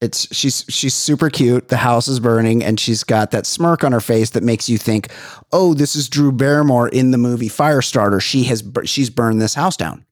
[0.00, 1.68] It's she's she's super cute.
[1.68, 4.78] The house is burning and she's got that smirk on her face that makes you
[4.78, 5.08] think,
[5.52, 8.20] "Oh, this is Drew Barrymore in the movie Firestarter.
[8.22, 10.04] She has she's burned this house down."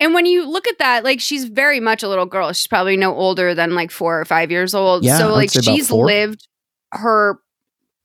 [0.00, 2.52] And when you look at that, like she's very much a little girl.
[2.52, 5.04] She's probably no older than like four or five years old.
[5.04, 6.48] Yeah, so like she's lived
[6.92, 7.38] her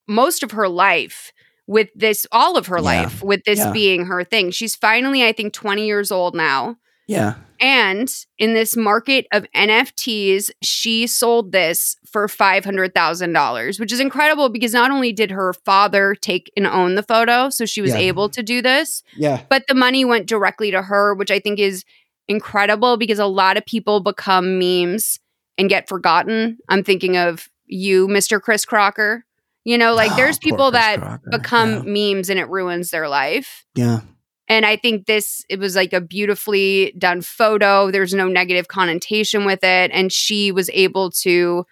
[0.08, 1.32] most of her life
[1.68, 2.82] with this, all of her Yeah.
[2.84, 3.72] life with this Yeah.
[3.72, 4.52] being her thing.
[4.52, 6.76] She's finally, I think, 20 years old now.
[7.08, 7.36] Yeah.
[7.60, 14.74] And in this market of NFTs, she sold this for $500,000, which is incredible because
[14.74, 18.00] not only did her father take and own the photo, so she was Yeah.
[18.00, 19.42] able to do this, Yeah.
[19.50, 21.86] but the money went directly to her, which I think is
[22.28, 25.20] incredible because a lot of people become memes
[25.58, 26.58] and get forgotten.
[26.68, 28.42] I'm thinking of you, Mr.
[28.42, 29.24] Chris Crocker.
[29.64, 31.30] You know, like Oh, there's people that Crocker.
[31.32, 33.66] become memes and it ruins their life.
[33.76, 34.02] Yeah.
[34.48, 37.90] And I think this, it was like a beautifully done photo.
[37.90, 39.92] There's no negative connotation with it.
[39.92, 41.66] And she was able to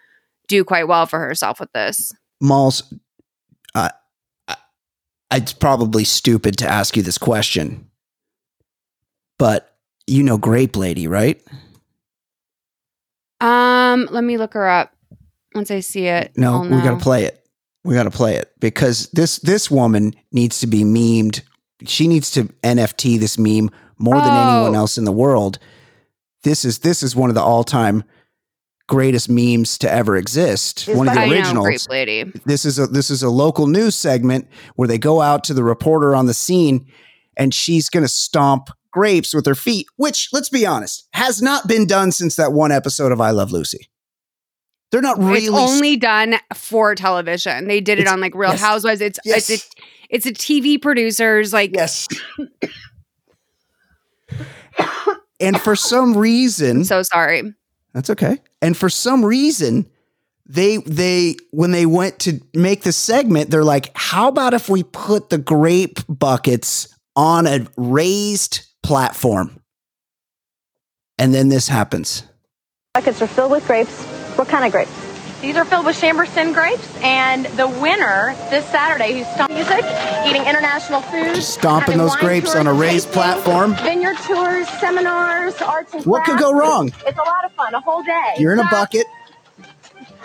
[0.47, 2.13] do quite well for herself with this.
[2.41, 2.81] Malls
[3.75, 3.89] uh,
[4.47, 4.57] I-
[5.31, 7.89] it's probably stupid to ask you this question.
[9.39, 9.75] But
[10.07, 11.41] you know Grape Lady, right?
[13.41, 14.95] Um, let me look her up
[15.53, 16.31] once I see it.
[16.37, 17.39] No, we got to play it.
[17.83, 21.41] We got to play it because this this woman needs to be memed.
[21.85, 24.79] She needs to NFT this meme more than anyone Oh.
[24.79, 25.59] else in the world.
[26.43, 28.03] This is this is one of the all time
[28.89, 30.87] greatest memes to ever exist.
[30.89, 31.65] one of the I originals.
[31.65, 32.31] Grape Lady.
[32.45, 35.63] this is a this is a local news segment where they go out to the
[35.63, 36.85] reporter on the scene
[37.37, 41.67] and she's going to stomp grapes with her feet which let's be honest has not
[41.67, 43.89] been done since that one episode of I Love Lucy.
[44.91, 47.67] They're not really It's only done for television.
[47.67, 48.61] They did it on like Real yes.
[48.61, 49.01] Housewives.
[49.01, 49.49] It's Yes.
[49.49, 49.67] it's a,
[50.13, 52.07] it's a TV producers like Yes.
[55.39, 57.53] and for some reason I'm so sorry.
[57.93, 58.39] That's okay.
[58.61, 59.87] And for some reason,
[60.47, 64.83] they they when they went to make the segment, they're like, "How about if we
[64.83, 69.59] put the grape buckets on a raised platform?"
[71.19, 72.23] And then this happens.
[72.95, 74.03] Buckets are filled with grapes.
[74.37, 75.02] What kind of grapes?
[75.43, 79.83] These are filled with Chambourcin grapes, and the winner this Saturday, who's stomping music,
[80.25, 83.75] eating international food, stomping those grapes on a raised tastings, platform.
[83.75, 86.93] vineyard tours, seminars, arts and What could go wrong?
[87.05, 88.35] It's a lot of fun, a whole day.
[88.37, 89.05] You're in a bucket.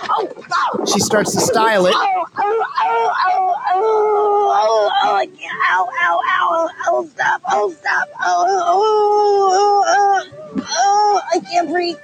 [0.09, 1.95] Oh, oh, She starts to style it.
[1.97, 5.27] Oh, oh, oh, oh, oh, oh, oh,
[5.69, 11.69] ow, ow, ow, oh, stop, oh, stop, oh, oh, oh, oh, oh, oh, I can't
[11.69, 11.97] breathe.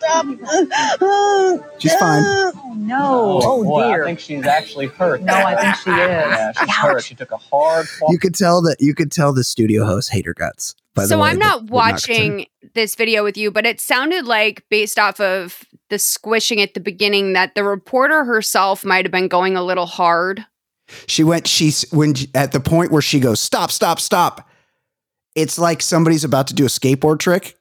[0.00, 0.26] Stop.
[1.78, 2.22] She's fine.
[2.24, 2.98] Oh, No.
[3.02, 4.02] Oh, oh boy, dear.
[4.04, 5.22] I think she's actually hurt.
[5.22, 5.96] No, I think she is.
[5.96, 7.04] Yeah, she's hurt.
[7.04, 8.12] She took a hard fall.
[8.12, 10.74] You could tell that you could tell the studio host hate her guts.
[10.94, 13.64] By the so way, I'm not would knock it watching this video with you, but
[13.64, 18.84] it sounded like, based off of the squishing at the beginning, that the reporter herself
[18.84, 20.44] might have been going a little hard.
[21.06, 21.46] She went.
[21.46, 23.70] She's when at the point where she goes, "Stop!
[23.70, 24.00] Stop!
[24.00, 24.48] Stop!"
[25.36, 27.56] It's like somebody's about to do a skateboard trick.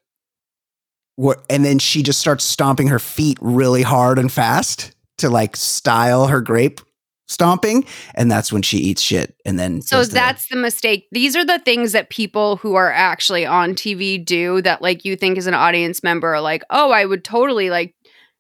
[1.19, 1.43] What?
[1.49, 6.27] And then she just starts stomping her feet really hard and fast to like style
[6.27, 6.79] her grape
[7.27, 7.83] stomping,
[8.15, 9.35] and that's when she eats shit.
[9.45, 11.07] And then So does the- that's the mistake.
[11.11, 15.17] These are the things that people who are actually on TV do that, like, you
[15.17, 17.95] think as an audience member, are like, oh, I would totally like.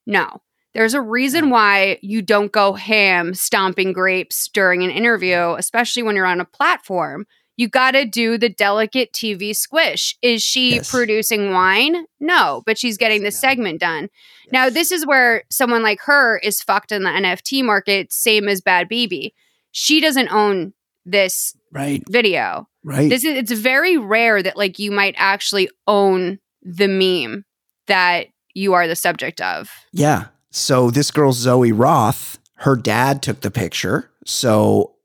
[0.07, 0.41] No,
[0.73, 6.15] there's a reason why you don't go ham stomping grapes during an interview, especially when
[6.15, 7.25] you're on a platform.
[7.59, 10.17] You got to do the delicate TV squish.
[10.21, 10.89] Is she Yes.
[10.89, 12.05] producing wine?
[12.17, 14.07] No, but she's getting the segment done.
[14.53, 18.61] Now, this is where someone like her is fucked in the NFT market, same as
[18.61, 19.33] Bhad Bhabie.
[19.71, 20.71] She doesn't own
[21.05, 22.69] this right video.
[22.81, 23.09] Right.
[23.09, 27.43] This is it's very rare that like you might actually own the meme
[27.87, 29.69] that you are the subject of.
[29.91, 30.27] Yeah.
[30.49, 34.95] So this girl Zoe Roth, her dad took the picture, so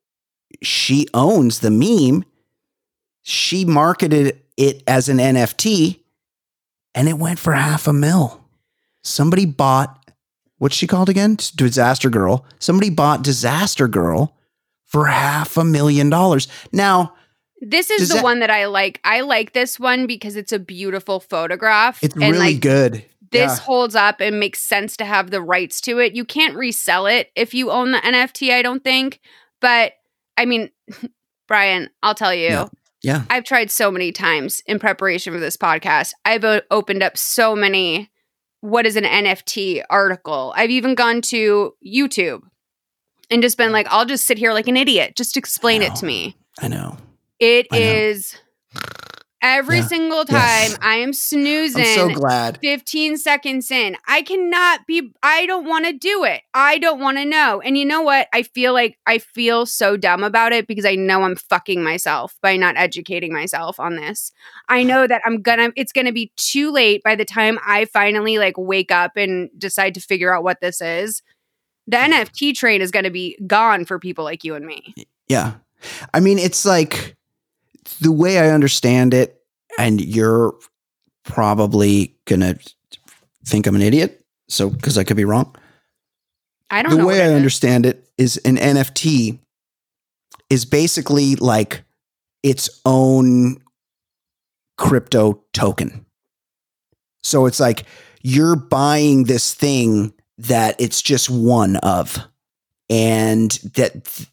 [0.62, 2.24] she owns the meme.
[3.26, 6.00] She marketed it as an NFT,
[6.94, 8.40] and it went for half a mil.
[9.02, 9.98] Somebody bought
[10.58, 11.36] what's she called again?
[11.56, 12.46] Disaster Girl.
[12.58, 14.36] Somebody bought Disaster Girl
[14.84, 16.48] for half a million dollars.
[16.72, 17.14] Now
[17.60, 19.00] This is the that- one that I like.
[19.04, 22.02] I like this one because it's a beautiful photograph.
[22.04, 23.04] it's and really like good.
[23.30, 23.64] this Yeah.
[23.64, 26.14] holds up and makes sense to have the rights to it.
[26.14, 29.20] You can't resell it if you own the NFT, I don't think.
[29.60, 29.94] But
[30.36, 30.70] I mean,
[31.48, 32.70] Brian, I'll tell you.
[33.04, 33.24] Yeah.
[33.30, 36.12] I've tried so many times in preparation for this podcast.
[36.24, 38.10] I've o- opened up so many
[38.60, 40.54] what is an NFT article.
[40.56, 42.40] I've even gone to YouTube
[43.30, 45.16] and just been like, I'll just sit here like an idiot.
[45.16, 46.36] Just explain it to me.
[46.60, 46.96] I know.
[47.38, 47.84] It I know.
[47.84, 48.36] is
[49.44, 49.86] every Yeah.
[49.86, 50.78] single time Yes.
[50.80, 51.84] I am snoozing.
[51.84, 52.58] I'm so glad.
[52.62, 53.96] 15 seconds in.
[54.08, 56.40] I cannot be, I don't want to do it.
[56.54, 57.60] I don't want to know.
[57.60, 58.26] And you know what?
[58.32, 62.36] I feel like I feel so dumb about it because I know I'm fucking myself
[62.42, 64.32] by not educating myself on this.
[64.68, 68.38] I know that I'm gonna, it's gonna be too late by the time I finally
[68.38, 71.22] like wake up and decide to figure out what this is.
[71.86, 74.94] The NFT train is gonna be gone for people like you and me.
[75.28, 75.54] Yeah.
[76.14, 77.14] I mean, it's like
[78.00, 79.40] the way I understand it,
[79.78, 80.54] and you're
[81.24, 82.58] probably to
[83.46, 84.24] think I'm an idiot.
[84.48, 85.54] So, because I could be wrong.
[86.70, 89.38] I don't the way I understand it is an NFT
[90.50, 91.84] is basically like
[92.42, 93.56] its own
[94.76, 96.04] crypto token.
[97.22, 97.84] So it's like
[98.22, 102.18] you're buying this thing that it's just one of,
[102.90, 104.28] and that th-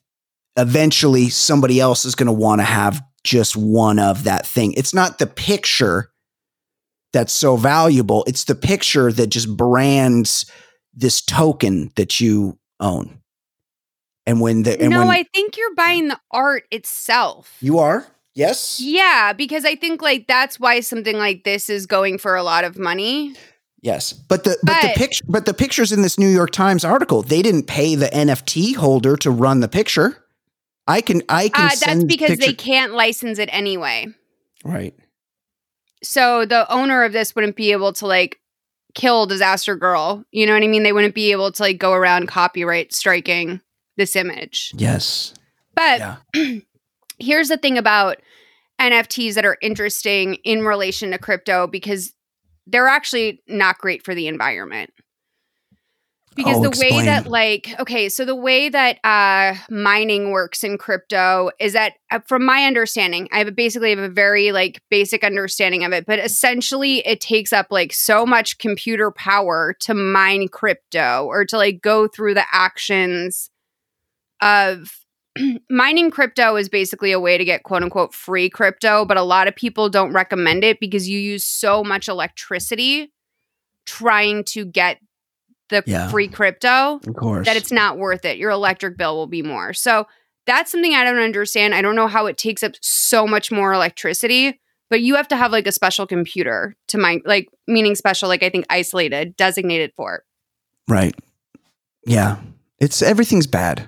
[0.58, 4.74] eventually somebody else is going to want to have just one of that thing.
[4.74, 6.12] It's not the picture
[7.14, 10.50] that's so valuable, it's the picture that just brands
[10.94, 13.20] this token that you own.
[14.26, 17.58] And when the and no, when I think you're buying the art itself.
[17.60, 22.18] you are, yes, Yeah, because I think like that's why something like this is going
[22.18, 23.36] for a lot of money.
[23.82, 27.24] yes, but the but, the picture but the pictures in this New York Times article,
[27.24, 30.21] they didn't pay the NFT holder to run the picture.
[30.92, 34.08] I can I can Uh, that's because they can't license it anyway.
[34.64, 34.94] right.
[36.04, 38.40] So the owner of this wouldn't be able to like
[38.96, 40.26] kill Disaster Girl.
[40.32, 40.84] You know what I mean?
[40.84, 43.62] They wouldn't be able to like go around copyright striking
[43.98, 44.74] this image.
[44.76, 45.34] Yes.
[45.76, 46.20] But
[47.20, 48.18] here's the thing about
[48.80, 52.14] NFTs that are interesting in relation to crypto because
[52.66, 54.92] they're actually not great for the environment.
[56.36, 60.78] Because Oh, the way that like okay, so the way that uh mining works in
[60.78, 64.82] crypto is that uh, from my understanding, I have a, basically have a very like
[64.90, 69.94] basic understanding of it, but essentially it takes up like so much computer power to
[69.94, 73.50] mine crypto or to like go through the actions
[74.42, 75.02] of
[75.70, 79.48] mining crypto is basically a way to get quote unquote free crypto, but a lot
[79.48, 83.12] of people don't recommend it because you use so much electricity
[83.86, 85.00] trying to get
[85.72, 86.10] the Yeah.
[86.10, 87.48] free crypto Of course.
[87.48, 88.38] that it's not worth it.
[88.38, 89.74] Your electric bill will be more.
[89.74, 90.06] So
[90.46, 91.74] that's something I don't understand.
[91.74, 94.60] I don't know how it takes up so much more electricity,
[94.90, 98.44] but you have to have like a special computer to mine, like meaning special, like
[98.44, 100.16] I think isolated, designated for.
[100.16, 100.22] it.
[100.92, 101.16] Right.
[102.06, 102.38] Yeah.
[102.80, 103.88] It's everything's bad.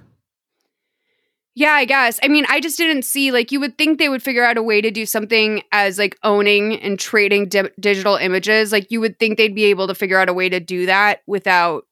[1.56, 2.20] Yeah, I guess.
[2.24, 4.64] I mean, I just didn't see like you would think they would figure out a
[4.64, 8.72] way to do something as like owning and trading di- digital images.
[8.72, 11.22] Like you would think they'd be able to figure out a way to do that
[11.28, 11.86] without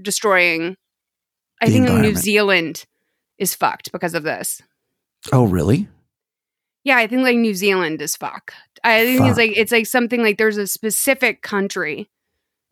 [0.00, 0.76] destroying
[1.60, 2.14] I The think New.
[2.16, 2.84] Zealand
[3.38, 4.60] is fucked because of this.
[5.32, 5.88] Oh, really?
[6.82, 8.54] Yeah, I think like New Zealand is fucked.
[8.82, 9.28] I think Fuck.
[9.30, 12.10] it's like it's like something like there's a specific country.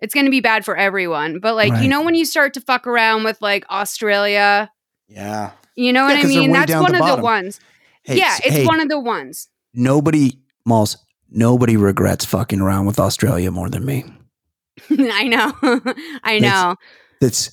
[0.00, 1.82] It's going to be bad for everyone, but like Right.
[1.82, 4.70] you know when you start to fuck around with like Australia,
[5.08, 5.52] Yeah.
[5.76, 6.52] You know Yeah, what I mean?
[6.52, 7.60] That's one of the ones.
[8.04, 8.66] Hey, yeah, it's hey.
[8.66, 9.48] one of the ones.
[9.74, 10.96] Nobody, Malls,
[11.30, 14.04] nobody regrets fucking around with Australia more than me.
[14.90, 15.52] I know.
[16.24, 16.76] I know.
[17.20, 17.50] That's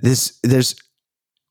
[0.00, 0.38] this.
[0.42, 0.74] There's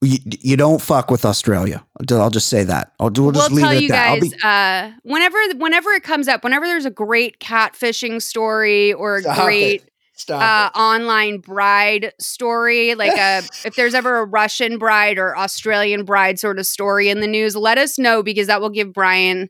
[0.01, 1.85] you, you don't fuck with Australia.
[2.09, 2.93] I'll just say that.
[2.99, 4.19] I'll we'll just we'll leave tell it at you that.
[4.19, 9.17] Guys be- uh, whenever whenever it comes up, whenever there's a great catfishing story or
[9.17, 9.90] a Stop great it.
[10.29, 16.39] Uh, online bride story, like a if there's ever a Russian bride or Australian bride
[16.39, 19.49] sort of story in the news, let us know because that will give Brian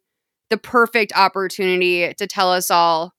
[0.49, 3.13] the perfect opportunity to tell us all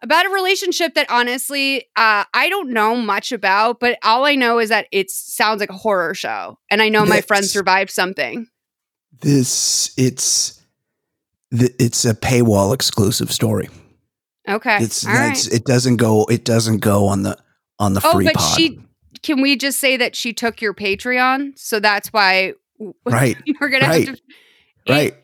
[0.00, 4.58] about a relationship that honestly uh, I don't know much about, but all I know
[4.58, 8.46] is that it sounds like a horror show, and I know my friend survived something.
[9.20, 9.92] this.
[9.96, 10.62] It's
[11.50, 13.68] it's a paywall exclusive story.
[14.48, 15.30] Okay, It's, all right.
[15.32, 17.36] it's it doesn't go it doesn't go on the
[17.78, 18.56] on the Oh, free but pod.
[18.56, 18.80] she
[19.22, 21.58] can we just say that she took your Patreon?
[21.58, 22.54] So that's why
[23.04, 23.36] Right.
[23.60, 24.08] we're gonna right.
[24.08, 24.22] have to.
[24.88, 25.14] right.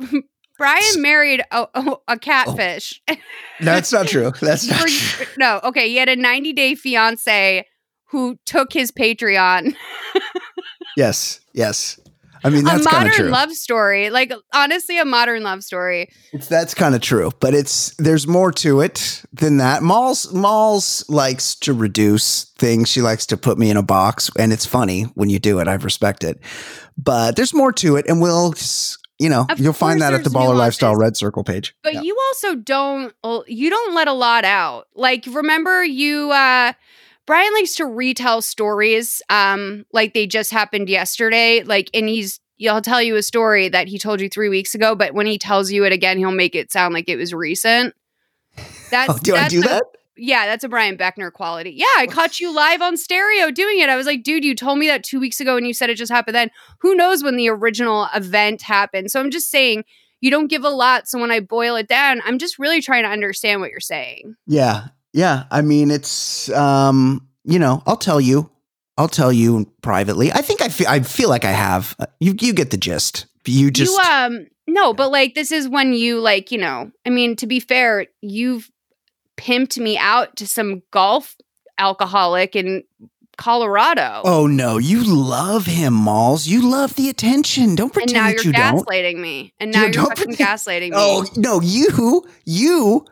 [0.58, 2.16] Brian married a, a, a oh.
[2.20, 3.00] catfish.
[3.60, 4.32] That's not true.
[4.40, 5.26] That's not For- true.
[5.38, 5.88] no, okay.
[5.88, 7.64] He had a 90 day fiance
[8.06, 9.76] who took his Patreon.
[10.96, 11.40] Yes.
[11.52, 12.00] Yes.
[12.44, 13.28] I mean a that's kind modern of true.
[13.30, 14.10] love story.
[14.10, 16.10] Like, honestly, a modern love story.
[16.48, 19.82] That's kind of true, but it's there's more to it than that.
[19.82, 22.88] Malls Malls likes to reduce things.
[22.88, 25.68] She likes to put me in a box, and it's funny when you do it.
[25.68, 26.40] I respect it,
[26.96, 28.54] but there's more to it, and we'll
[29.18, 30.94] you know Of you'll find that at the Baller Lifestyle.
[30.94, 31.74] Red Circle page.
[31.82, 32.02] But Yeah.
[32.02, 33.12] you also don't
[33.48, 34.86] you don't let a lot out.
[34.94, 36.72] Like remember you uh
[37.28, 42.80] Brian likes to retell stories um like they just happened yesterday like and he's he'll
[42.82, 45.70] tell you a story that he told you 3 weeks ago but when he tells
[45.70, 47.94] you it again he'll make it sound like it was recent.
[48.90, 49.84] That's Oh, do I do a- that?
[50.20, 51.70] Yeah, that's a Brian Beckner quality.
[51.70, 53.88] Yeah, I caught you live on stereo doing it.
[53.88, 55.94] I was like, dude, you told me that two weeks ago and you said it
[55.94, 56.50] just happened then.
[56.80, 59.12] Who knows when the original event happened?
[59.12, 59.84] So I'm just saying,
[60.20, 61.06] you don't give a lot.
[61.06, 64.34] So when I boil it down, I'm just really trying to understand what you're saying.
[64.48, 65.44] Yeah, yeah.
[65.50, 68.50] I mean, it's um, you know, I'll tell you,
[68.96, 70.32] I'll tell you privately.
[70.32, 71.94] I think I feel I feel like I have.
[71.98, 73.26] Uh, You you get the gist.
[73.46, 77.10] You just you um no, but like this is when you like, you know, I
[77.10, 78.70] mean, to be fair, you've
[79.38, 81.34] pimped me out to some golf
[81.78, 82.82] alcoholic in
[83.38, 84.20] Colorado.
[84.24, 86.46] Oh no, you love him, Malls.
[86.48, 87.76] You love the attention.
[87.76, 88.84] Don't and pretend now that you're you don't.
[88.86, 89.54] gaslighting me.
[89.60, 90.96] And now You you're fucking gaslighting me.
[90.96, 93.06] Oh no, you you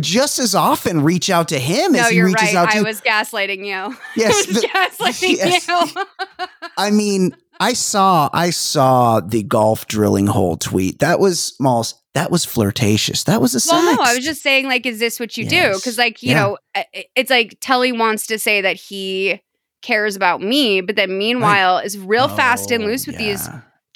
[0.00, 2.54] just as often reach out to him no, as he reaches right.
[2.56, 2.82] out I to.
[2.84, 3.96] was gaslighting you.
[4.16, 5.68] Yes, I was the- gaslighting yes.
[5.68, 6.46] you.
[6.76, 10.98] I mean, I saw I saw the golf drilling hole tweet.
[11.00, 11.94] That was Malls.
[12.14, 13.24] That was flirtatious.
[13.24, 15.74] That was a well, no, I was just saying, like, is this what you do?
[15.74, 16.40] Because, like, you Yeah.
[16.42, 19.40] know, i- i- it's like Telly wants to say that he
[19.82, 23.48] cares about me, but then meanwhile is real fast and Oh, loose with these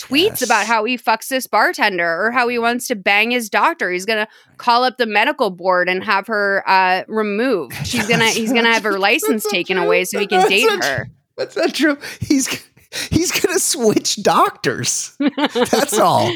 [0.03, 3.91] tweets about how he fucks this bartender or how he wants to bang his doctor.
[3.91, 7.75] He's gonna call up the medical board and have her uh, removed.
[7.87, 10.85] She's gonna he's gonna have her license taken away so he can That's date not
[10.85, 11.11] her.
[11.37, 11.99] That's not true.
[12.21, 12.65] He's
[13.11, 15.17] he's gonna switch doctors.
[15.19, 16.33] That's all.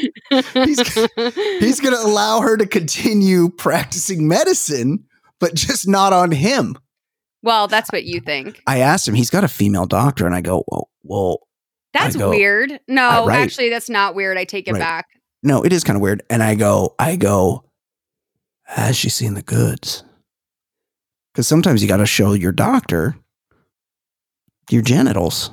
[0.53, 1.07] He's
[1.59, 5.05] he's gonna allow her to continue practicing medicine,
[5.39, 6.77] but just not on him.
[7.43, 8.61] well, that's what you think.
[8.65, 9.13] I asked him.
[9.13, 11.46] He's got a female doctor, and I go, well, well
[11.99, 12.79] That's go, weird.
[12.87, 13.39] No, Uh, right.
[13.39, 14.37] actually, that's not weird.
[14.37, 14.79] I take it Right.
[14.79, 15.07] back.
[15.43, 16.23] no, it is kind of weird.
[16.29, 17.63] And I go, I go,
[18.65, 20.03] has she seen the goods?
[21.33, 23.15] Because sometimes you got to show your doctor
[24.69, 25.51] your genitals.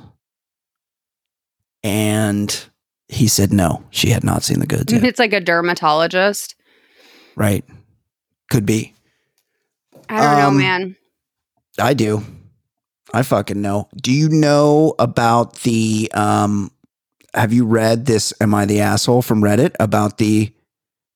[1.83, 2.65] And
[3.07, 5.03] he said no, she had not seen the goods yet.
[5.03, 6.55] It's like a dermatologist.
[7.35, 7.63] right?
[8.49, 8.93] Could be.
[10.09, 10.95] I don't know, Um, man.
[11.79, 12.23] I do.
[13.13, 13.87] I fucking know.
[13.95, 16.71] Do you know about the um
[17.33, 20.51] have you read this am I the asshole from Reddit about the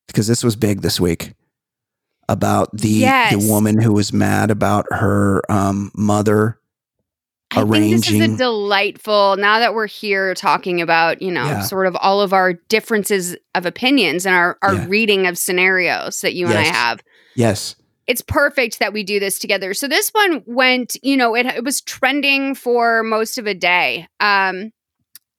[0.08, 1.34] because this was big this week
[2.28, 3.32] about the Yes.
[3.34, 6.58] the woman who was mad about her um mother
[7.52, 9.36] I think this is a delightful.
[9.38, 11.62] Now that we're here talking about, you know, Yeah.
[11.62, 14.86] sort of all of our differences of opinions and our our Yeah.
[14.88, 17.00] reading of scenarios that you and I have.
[17.36, 17.76] Yes.
[18.10, 19.74] It's perfect that we do this together.
[19.76, 24.08] So this one went, you know, it, it was trending for most of a day.
[24.20, 24.72] Um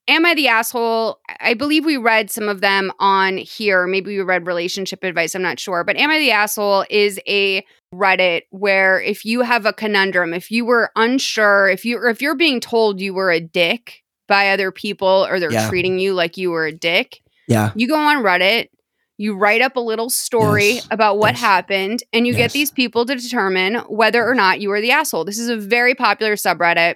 [0.09, 1.21] Am I the Asshole?
[1.41, 3.87] I believe we read some of them on here.
[3.87, 5.37] Maybe we read relationship advice.
[5.37, 5.85] I'm not sure.
[5.85, 7.65] But Am I the Asshole is a
[7.95, 12.35] Reddit where if you have a conundrum, if you were unsure, if you if you're
[12.35, 15.69] being told you were a dick by other people or they're Yeah.
[15.69, 17.71] treating you like you were a dick, Yeah.
[17.77, 18.69] you go on Reddit,
[19.21, 20.87] you write up a little story Yes.
[20.91, 21.41] about what Yes.
[21.41, 22.39] happened, and you Yes.
[22.39, 25.25] get these people to determine whether or not you are the asshole.
[25.27, 26.95] This is a very popular subreddit.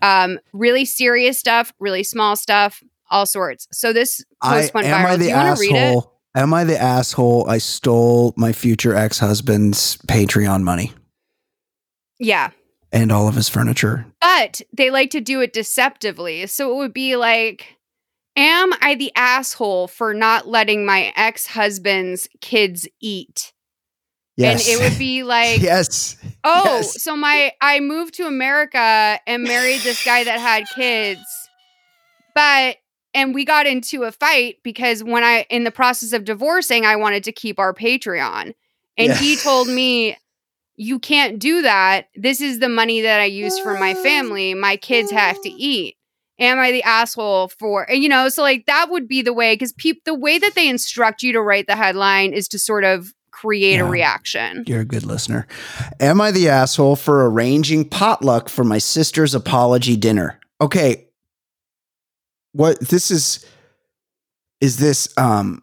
[0.00, 3.68] Um, really serious stuff, really small stuff, all sorts.
[3.70, 5.18] So this I post went am I viral.
[5.18, 6.04] Do you want to read it?
[6.34, 7.46] Am I the asshole?
[7.46, 10.92] I stole my future ex husband's Patreon money
[12.18, 12.50] Yeah.
[12.90, 14.06] and all of his furniture.
[14.22, 16.46] But they like to do it deceptively.
[16.46, 17.76] So it would be like,
[18.36, 23.52] Am I the asshole for not letting my ex husband's kids eat?
[24.36, 24.66] Yes.
[24.66, 26.16] And it would be like, yes.
[26.42, 27.02] Oh, Yes.
[27.02, 31.20] so my I moved to America and married this guy that had kids.
[32.34, 32.76] But
[33.14, 36.96] and we got into a fight because when I in the process of divorcing, I
[36.96, 38.54] wanted to keep our Patreon.
[38.96, 39.14] And Yeah.
[39.14, 40.16] he told me
[40.76, 42.08] you can't do that.
[42.14, 44.54] This is the money that I use for my family.
[44.54, 45.96] My kids have to eat.
[46.38, 49.54] Am I the asshole for and you know, so like that would be the way
[49.54, 52.84] because peop the way that they instruct you to write the headline is to sort
[52.84, 54.62] of create a reaction.
[54.66, 55.46] You're a good listener.
[55.98, 60.38] Am I the asshole for arranging potluck for my sister's apology dinner?
[60.60, 61.08] Okay.
[62.52, 63.44] What this is
[64.60, 65.62] is this um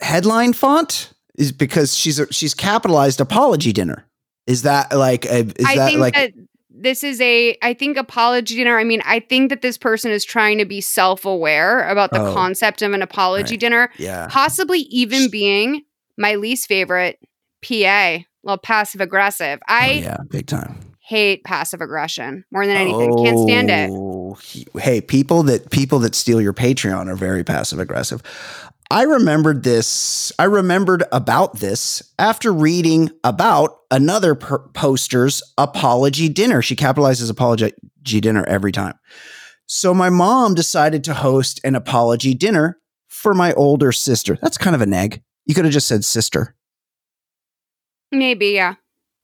[0.00, 1.12] headline font?
[1.36, 4.06] Is because she's a, she's capitalized apology dinner.
[4.46, 6.32] Is that like a, is I that think like that
[6.82, 8.78] this is a I think apology dinner.
[8.78, 12.34] I mean, I think that this person is trying to be self-aware about the Oh.
[12.34, 13.60] concept of an apology Right.
[13.60, 13.90] dinner.
[13.98, 14.26] yeah.
[14.30, 15.82] Possibly even being
[16.18, 17.18] my least favorite
[17.62, 19.60] PA, well passive aggressive.
[19.68, 20.78] I oh, yeah, big time.
[21.00, 23.16] hate passive aggression more than anything.
[23.24, 23.90] Can't stand it.
[23.92, 28.22] Oh, he- Hey, people that people that steal your Patreon are very passive aggressive.
[28.92, 30.32] I remembered this.
[30.38, 36.60] I remembered about this after reading about another per- poster's apology dinner.
[36.60, 38.92] She capitalizes apology dinner every time.
[39.64, 42.78] So my mom decided to host an apology dinner
[43.08, 44.38] for my older sister.
[44.42, 45.22] That's kind of a neg.
[45.46, 46.54] You could have just said sister.
[48.10, 48.74] Maybe, yeah.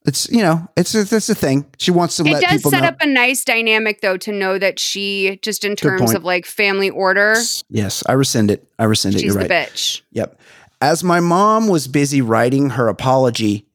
[0.09, 1.67] It's you know, it's it's, a thing.
[1.77, 2.87] She wants to It let does set know.
[2.87, 6.89] up a nice dynamic though to know that she just in terms of like family
[6.89, 7.35] order,
[7.69, 8.67] yes, I rescind it.
[8.79, 9.19] I rescind it.
[9.19, 9.69] she's You're the right.
[9.69, 10.01] bitch.
[10.11, 10.41] Yep.
[10.81, 13.67] As my mom was busy writing her apology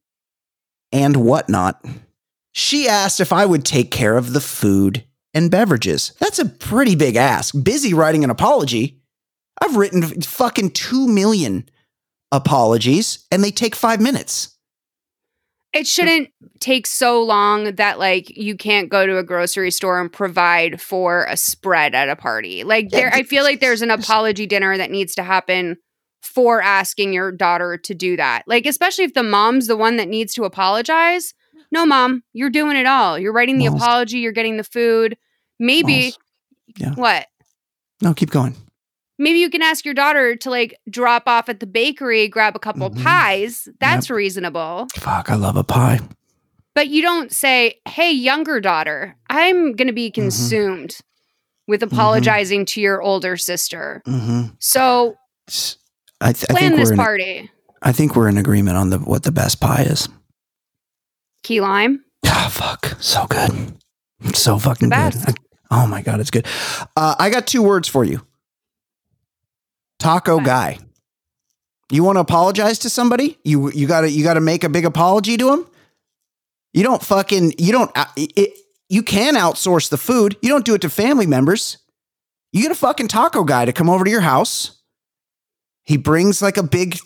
[0.91, 1.85] and whatnot,
[2.51, 5.05] she asked if I would take care of the food
[5.35, 6.15] and beverages.
[6.19, 7.55] That's a pretty big ask.
[7.63, 8.99] Busy writing an apology.
[9.63, 11.69] I've written fucking 2 million
[12.33, 14.54] apologies and they take five minutes.
[15.75, 16.31] It shouldn't
[16.61, 21.25] take so long that like you can't go to a grocery store and provide for
[21.25, 22.63] a spread at a party.
[22.63, 25.77] Like there I feel like there's an apology dinner that needs to happen
[26.23, 28.45] for asking your daughter to do that.
[28.47, 31.35] Like especially if the mom's the one that needs to apologize.
[31.73, 33.19] No mom, you're doing it all.
[33.19, 33.83] You're writing the Malls.
[33.83, 35.19] apology, you're getting the food.
[35.59, 36.19] Maybe Malls.
[36.79, 36.95] Yeah.
[36.95, 37.27] what?
[38.01, 38.55] No, keep going.
[39.19, 42.59] Maybe you can ask your daughter to like drop off at the bakery, grab a
[42.59, 43.03] couple Mhm.
[43.03, 43.69] pies.
[43.81, 44.89] That's reasonable.
[44.97, 46.01] Fuck, I love a pie.
[46.75, 50.21] But you don't say, hey, younger daughter, I'm going to be Mm-hmm.
[50.23, 50.97] consumed
[51.69, 54.03] with apologizing to your older sister.
[54.05, 55.17] hmm So
[56.21, 57.51] I, th- I plan think this we're in, party.
[57.83, 60.09] I think we're in agreement on the what the best pie is.
[61.45, 62.05] Key lime.
[62.27, 62.97] Ah, fuck.
[63.01, 63.75] So good.
[64.35, 64.97] So fucking good.
[65.17, 65.35] I-
[65.71, 66.47] oh my God, it's good.
[66.97, 68.23] Uh, I got two words for you
[70.05, 70.77] Taco guy.
[71.91, 73.39] You want to apologize to somebody?
[73.43, 75.67] You you gotta you gotta make a big apology to him.
[76.75, 78.53] You don't fucking you don't uh, it,
[78.91, 80.37] you can outsource the food.
[80.43, 81.79] You don't do it to family members.
[82.53, 84.83] You get a fucking taco guy to come over to your house.
[85.85, 86.99] He brings like a big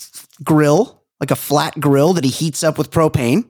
[0.43, 3.49] grill, like a flat grill that he heats up with propane.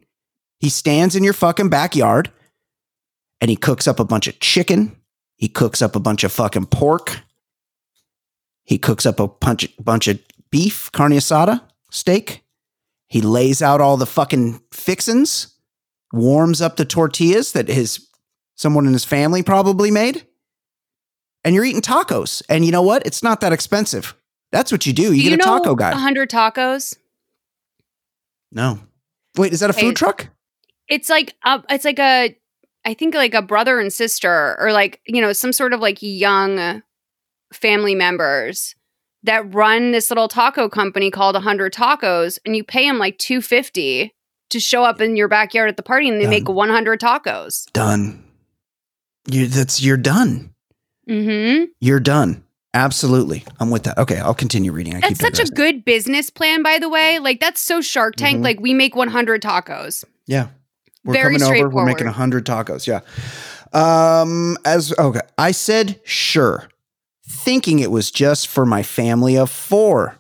[0.60, 2.30] He stands in your fucking backyard
[3.40, 4.94] and he cooks up a bunch of chicken.
[5.36, 7.22] He cooks up a bunch of fucking pork.
[8.68, 10.20] He cooks up a bunch, bunch of
[10.50, 12.44] beef, carne asada, steak.
[13.06, 15.54] He lays out all the fucking fixins,
[16.12, 18.06] warms up the tortillas that his
[18.56, 20.26] someone in his family probably made.
[21.44, 22.42] And you're eating tacos.
[22.50, 23.06] And you know what?
[23.06, 24.14] It's not that expensive.
[24.52, 25.14] That's what you do.
[25.14, 25.92] You Do get a taco guy.
[25.92, 26.94] 100 tacos.
[28.52, 28.80] no.
[29.38, 30.28] Wait, is that a Hey, food truck?
[30.88, 32.36] It's like a, it's like a
[32.84, 35.98] I think like a brother and sister or like, you know, some sort of like
[36.02, 36.82] young
[37.52, 38.74] family members
[39.22, 44.14] that run this little taco company called 100 Tacos and you pay them like 250
[44.50, 46.30] to show up in your backyard at the party and they Done.
[46.30, 47.70] make 100 tacos.
[47.72, 48.24] Done.
[49.30, 50.54] You that's you're done.
[51.08, 51.64] Mm-hmm.
[51.80, 52.44] You're done.
[52.74, 53.44] Absolutely.
[53.60, 53.98] I'm with that.
[53.98, 54.94] Okay, I'll continue reading.
[54.94, 57.18] I That's such a good business plan, by the way.
[57.18, 58.40] Like that's so Shark Tank.
[58.40, 58.44] Mhm.
[58.44, 60.04] Like we make 100 tacos.
[60.26, 60.48] Yeah.
[61.04, 61.68] We're Very coming over.
[61.68, 62.46] We're making straightforward.
[62.46, 62.86] 100 tacos.
[62.86, 63.00] Yeah.
[63.72, 66.68] Um as okay, I said sure,
[67.28, 70.18] thinking it was just for my family of 4.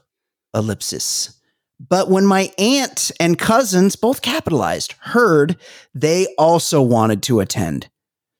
[0.54, 1.34] Ellipsis.
[1.80, 5.56] But when my aunt and cousins, both capitalized, heard,
[5.94, 7.88] they also wanted to attend.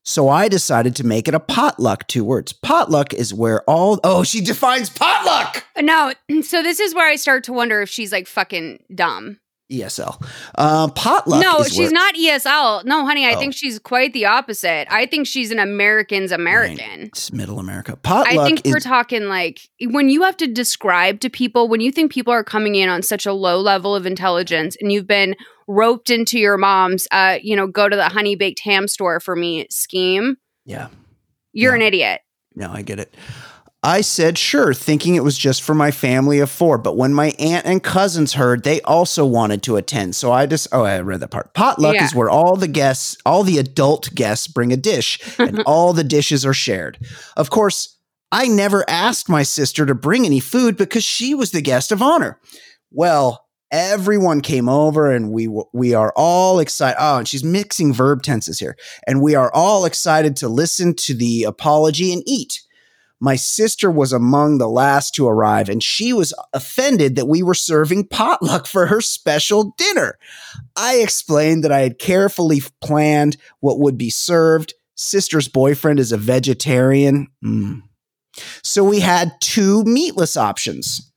[0.04, 2.52] So I decided to make it a potluck, two words.
[2.52, 5.64] Potluck is where all Oh, she defines potluck.
[5.78, 9.38] No, so this is where I start to wonder if she's like fucking dumb.
[9.70, 10.22] ESL.
[10.56, 11.42] Uh, potluck.
[11.42, 12.84] no, she's where- not ESL.
[12.84, 13.38] No, honey, I Oh.
[13.38, 14.86] think she's quite the opposite.
[14.90, 17.02] I think she's an American's American.
[17.02, 17.96] It's middle America.
[17.96, 21.80] Potluck I think is we're talking like when you have to describe to people, when
[21.80, 25.06] you think people are coming in on such a low level of intelligence and you've
[25.06, 25.36] been
[25.66, 29.36] roped into your mom's, uh, you know, go to the honey baked ham store for
[29.36, 30.88] me scheme, yeah.
[31.52, 32.22] you're an idiot.
[32.54, 33.14] No, I get it.
[33.88, 36.76] I said sure, thinking it was just for my family of four.
[36.76, 40.14] But when my aunt and cousins heard, they also wanted to attend.
[40.14, 41.54] So I just, oh, I read that part.
[41.54, 42.04] Potluck Yeah.
[42.04, 46.04] is where all the guests, all the adult guests bring a dish and all the
[46.04, 46.98] dishes are shared.
[47.34, 47.96] Of course,
[48.30, 52.02] I never asked my sister to bring any food because she was the guest of
[52.02, 52.38] honor.
[52.90, 56.98] Well, everyone came over and we we are all excited.
[57.00, 58.76] Oh, and she's mixing verb tenses here.
[59.06, 62.60] And we are all excited to listen to the apology and eat.
[63.20, 67.54] My sister was among the last to arrive, and she was offended that we were
[67.54, 70.18] serving potluck for her special dinner.
[70.76, 74.74] I explained that I had carefully planned what would be served.
[74.94, 77.28] Sister's boyfriend is a vegetarian.
[77.44, 77.82] Mm.
[78.62, 81.12] So we had two meatless options.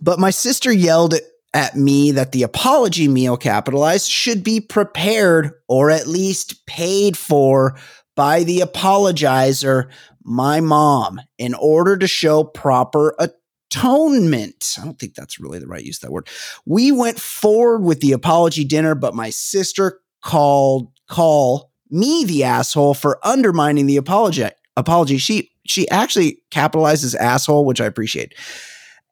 [0.00, 1.14] But my sister yelled
[1.52, 7.76] at me that the apology meal capitalized should be prepared or at least paid for
[8.20, 9.88] by the apologizer,
[10.22, 14.76] my mom, in order to show proper atonement.
[14.78, 16.28] I don't think that's really the right use of that word.
[16.66, 22.92] We went forward with the apology dinner, but my sister called call me the asshole
[22.92, 24.44] for undermining the apology
[24.76, 25.16] apology.
[25.16, 28.34] She she actually capitalizes asshole, which I appreciate.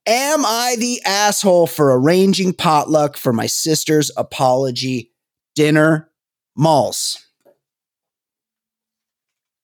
[0.06, 5.12] Am I the asshole for arranging potluck for my sister's apology
[5.55, 6.10] dinner?
[6.55, 7.24] Malls.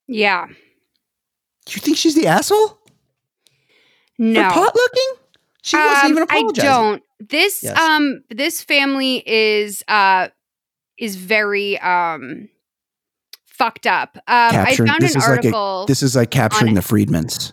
[0.07, 0.47] Yeah.
[1.69, 2.79] You think she's the asshole?
[4.19, 4.51] No.
[4.51, 5.19] For potlooking?
[5.63, 7.03] She wasn't Um, even I don't.
[7.21, 7.79] This Yes.
[7.79, 10.29] um this family is uh
[10.99, 12.49] is very um
[13.47, 14.17] fucked up.
[14.29, 15.87] Um I found an is like a- article.
[15.87, 17.53] this is like capturing the Friedmans.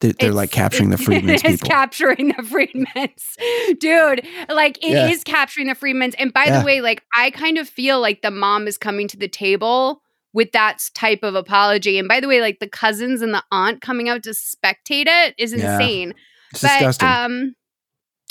[0.00, 1.68] They're, they're like capturing the Friedmans It is people.
[1.68, 3.78] capturing the Friedmans.
[3.78, 5.32] Dude, like it is Yeah.
[5.32, 6.14] capturing the Friedmans.
[6.18, 6.60] And by Yeah.
[6.60, 10.00] the way, like I kind of feel like the mom is coming to the table
[10.34, 11.98] with that type of apology.
[11.98, 15.34] And by the way, like the cousins and the aunt coming out to spectate it
[15.38, 15.78] is Yeah.
[15.78, 16.14] insane.
[16.52, 17.08] It's but disgusting.
[17.08, 17.54] um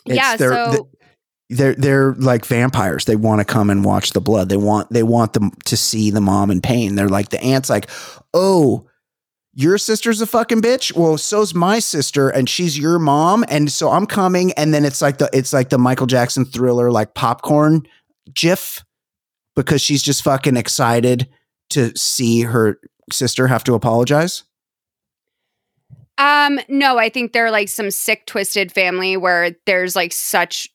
[0.06, 0.90] It's- yeah, they're, so
[1.50, 3.06] they're they're like vampires.
[3.06, 4.50] They want to come and watch the blood.
[4.50, 6.96] They want they want them to see the mom in pain.
[6.96, 7.90] They're like the aunt's like,
[8.34, 8.88] oh,
[9.54, 10.96] your sister's a fucking bitch.
[10.96, 14.52] Well, so's my sister, and she's your mom, and so I'm coming.
[14.54, 17.84] And then it's like the it's like the Michael Jackson thriller like popcorn
[18.34, 18.84] gif
[19.56, 21.28] because she's just fucking excited
[21.74, 22.80] to see her
[23.12, 24.44] sister have to apologize.
[26.18, 30.70] Um, no, I think they're like some sick, twisted family where there's like such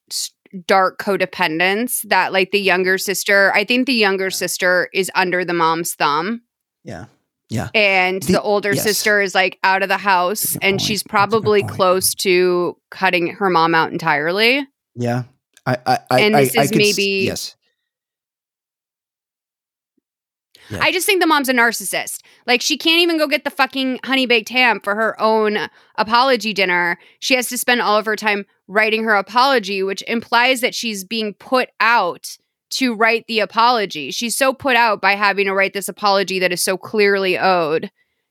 [0.66, 5.55] dark codependence that like the younger sister, I think the younger sister is under the
[5.55, 6.43] mom's thumb.
[6.85, 7.07] Yeah.
[7.51, 7.69] Yeah.
[7.75, 8.83] And the, The- older yes.
[8.83, 13.75] sister is like out of the house and she's probably close to cutting her mom
[13.75, 14.66] out entirely.
[14.97, 15.23] Yeah.
[15.65, 17.55] I I I And this I is could s- maybe- yes.
[20.70, 20.78] Yeah.
[20.82, 22.20] I just think the mom's a narcissist.
[22.47, 25.59] Like she can't even go get the fucking honey baked ham for her own
[25.97, 26.99] apology dinner.
[27.20, 31.05] She has to spend all of her time writing her apology, which implies that she's
[31.05, 32.36] being put out
[32.70, 34.11] to write the apology.
[34.11, 37.90] She's so put out by having to write this apology that is so clearly owed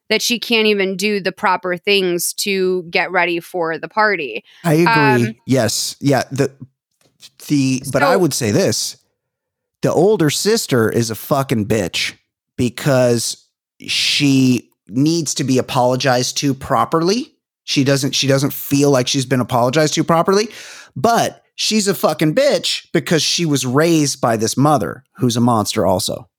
[0.10, 4.44] that she can't even do the proper things to get ready for the party.
[4.64, 5.30] I agree.
[5.30, 5.96] Um, yes.
[6.00, 6.24] Yeah.
[6.32, 6.52] The
[7.48, 8.98] the but I would say this.
[9.82, 12.17] The older sister is a fucking bitch
[12.58, 13.48] because
[13.82, 17.34] she needs to be apologized to properly.
[17.64, 20.50] She doesn't she doesn't feel like she's been apologized to properly,
[20.96, 25.86] but she's a fucking bitch because she was raised by this mother who's a monster
[25.86, 26.30] also.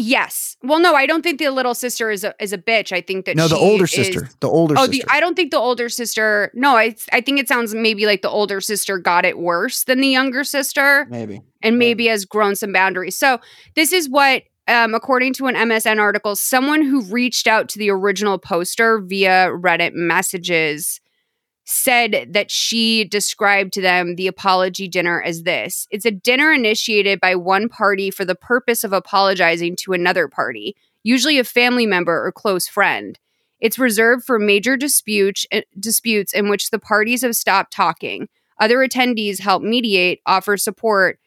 [0.00, 0.56] Yes.
[0.62, 2.92] Well, no, I don't think the little sister is a is a bitch.
[2.92, 4.28] I think that No, the older is- sister.
[4.38, 5.04] The older oh, sister.
[5.04, 6.52] the I don't think the older sister.
[6.54, 10.00] No, I I think it sounds maybe like the older sister got it worse than
[10.00, 11.42] the younger sister, Maybe.
[11.62, 13.18] and maybe has grown some boundaries.
[13.18, 13.40] So
[13.74, 17.90] this is what um, according to an MSN article, someone who reached out to the
[17.90, 21.00] original poster via Reddit messages
[21.70, 27.20] said that she described to them the apology dinner as this it's a dinner initiated
[27.20, 32.24] by one party for the purpose of apologizing to another party, usually a family member
[32.24, 33.18] or close friend.
[33.60, 38.28] It's reserved for major disputes, uh, disputes in which the parties have stopped talking.
[38.58, 41.18] Other attendees help mediate, offer support,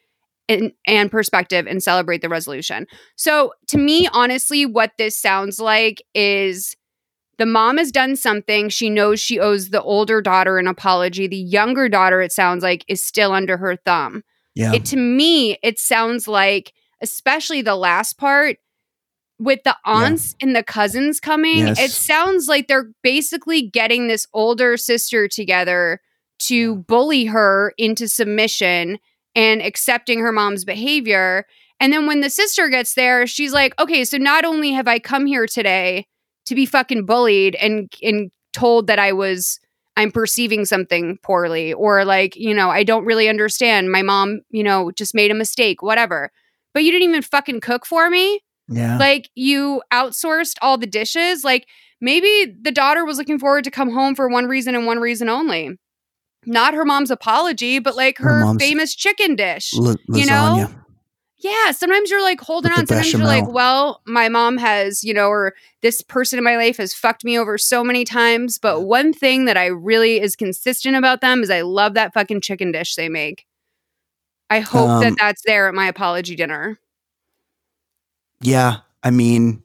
[0.49, 2.88] and, and perspective, and celebrate the resolution.
[3.15, 6.76] So, to me, honestly, what this sounds like is
[7.41, 8.69] the mom has done something.
[8.69, 11.26] She knows she owes the older daughter an apology.
[11.26, 14.23] The younger daughter, it sounds like, is still under her thumb.
[14.53, 14.73] Yeah.
[14.73, 18.57] It to me, it sounds like, especially the last part,
[19.39, 21.80] with the aunts and the cousins coming, Yes.
[21.80, 25.99] it sounds like they're basically getting this older sister together
[26.41, 28.99] to bully her into submission
[29.34, 31.47] and accepting her mom's behavior.
[31.80, 34.99] And then when the sister gets there, she's like, okay, so not only have I
[34.99, 36.05] come here today
[36.45, 39.59] to be fucking bullied and and told that I was
[39.97, 43.91] I'm perceiving something poorly or like, you know, I don't really understand.
[43.91, 46.31] My mom, you know, just made a mistake, whatever.
[46.73, 48.39] But you didn't even fucking cook for me.
[48.69, 48.97] Yeah.
[48.97, 51.43] Like you outsourced all the dishes.
[51.43, 51.68] Like
[51.99, 55.27] maybe the daughter was looking forward to come home for one reason and one reason
[55.27, 55.77] only.
[56.45, 59.73] Not her mom's apology, but like Her her, famous chicken dish.
[59.76, 60.69] L- you know?
[61.41, 62.85] Yeah, sometimes you're like holding on.
[62.85, 66.77] Sometimes you're like, well, my mom has, you know, or this person in my life
[66.77, 68.59] has fucked me over so many times.
[68.59, 72.41] But one thing that I really is consistent about them is I love that fucking
[72.41, 73.45] chicken dish they make.
[74.51, 76.80] I hope Um, that that's there at my apology dinner.
[78.41, 79.63] Yeah, I mean,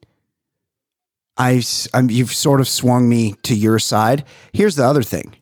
[1.37, 1.63] I
[1.93, 4.25] I, am you've sort of swung me to your side.
[4.53, 5.36] Here's the other thing.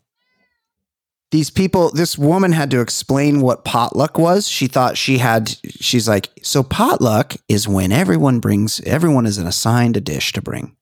[1.35, 4.47] These people, this woman had to explain what potluck was.
[4.49, 5.49] She thought she had,
[5.81, 10.77] she's like, so potluck is when everyone brings, everyone is assigned a dish to bring.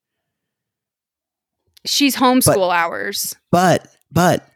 [1.86, 3.34] She's homeschool hours.
[3.50, 4.46] But, but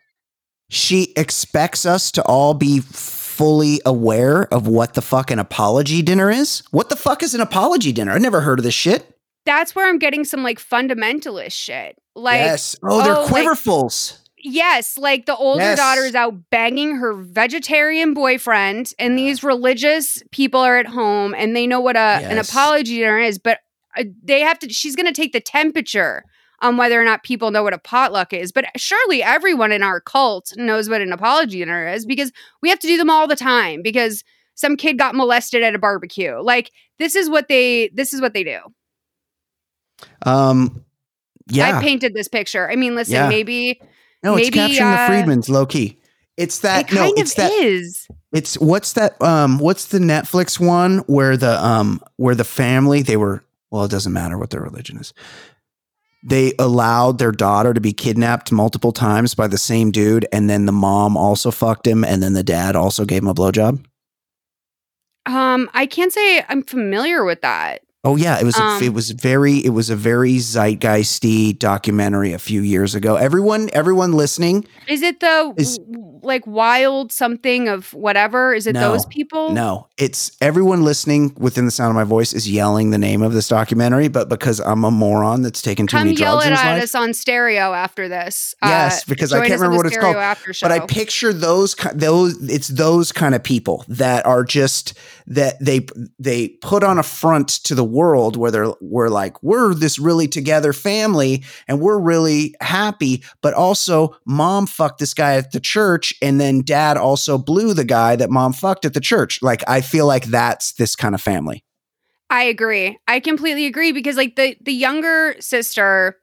[0.69, 6.31] she expects us to all be fully aware of what the fuck an apology dinner
[6.31, 6.63] is.
[6.73, 8.13] What the fuck is an apology dinner?
[8.13, 9.17] I never heard of this shit.
[9.47, 11.97] That's where I'm getting some like fundamentalist shit.
[12.15, 12.77] Like, yes.
[12.83, 14.19] Oh, they're oh, like- quiverfuls.
[14.39, 15.77] Yes, like the older Yes.
[15.79, 21.57] daughter is out banging her vegetarian boyfriend, and these religious people are at home and
[21.57, 22.51] they know what a an Yes.
[22.51, 23.61] apology dinner is, but
[23.97, 24.69] uh, they have to.
[24.69, 26.23] She's going to take the temperature
[26.61, 28.53] on whether or not people know what a potluck is.
[28.53, 32.31] But surely everyone in our cult knows what an apology dinner is because
[32.63, 34.23] we have to do them all the time because
[34.55, 36.39] some kid got molested at a barbecue.
[36.41, 38.59] Like this is what they this is what they do.
[40.23, 40.85] Um,
[41.49, 41.79] yeah.
[41.79, 42.71] I painted this picture.
[42.71, 43.29] I mean, listen, Yeah.
[43.29, 43.81] maybe
[44.27, 45.99] no, it's capturing uh, the Friedmans low key.
[46.37, 48.09] It's that it no, kind it's of that is.
[48.33, 53.17] it's what's that um what's the Netflix one where the um where the family they
[53.17, 55.15] were well it doesn't matter what their religion is.
[56.23, 60.67] They allowed their daughter to be kidnapped multiple times by the same dude and then
[60.67, 63.85] the mom also fucked him and then the dad also gave him a blowjob.
[65.27, 67.83] Um, I can't say I'm familiar with that.
[68.07, 72.33] Oh yeah, it was a, Um, it was very it was a very zeitgeisty documentary
[72.33, 73.17] a few years ago.
[73.17, 75.81] Everyone everyone listening, Is it the Is-
[76.23, 78.55] like wild something of whatever?
[78.55, 78.93] Is it No.
[78.93, 79.51] those people?
[79.53, 83.33] No, it's everyone listening within the sound of my voice is yelling the name of
[83.33, 86.49] this documentary, but because I'm a moron that's taken too Come many yell drugs it
[86.49, 88.55] in his at us on stereo after this.
[88.63, 90.15] Yes, Uh, because I can't remember what it's called.
[90.17, 90.69] After show.
[90.69, 94.95] But I picture those those it's those kind of people that are just
[95.27, 95.87] that they
[96.19, 100.29] they put on a front to the world where they're we're like we're this really
[100.29, 106.15] together family and we're really happy, but also mom fucked this guy at the church
[106.23, 109.41] and then dad also blew the guy that mom fucked at the church.
[109.43, 111.65] Like I feel like that's this kind of family.
[112.31, 112.99] I agree.
[113.07, 116.19] I completely agree because like the the younger sister,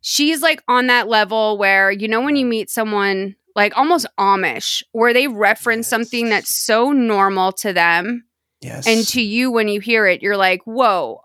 [0.00, 4.82] she's like on that level where you know when you meet someone like almost Amish,
[4.92, 8.24] where they reference something that's so normal to them,
[8.60, 8.86] Yes.
[8.86, 11.20] and to you when you hear it, you're like, whoa.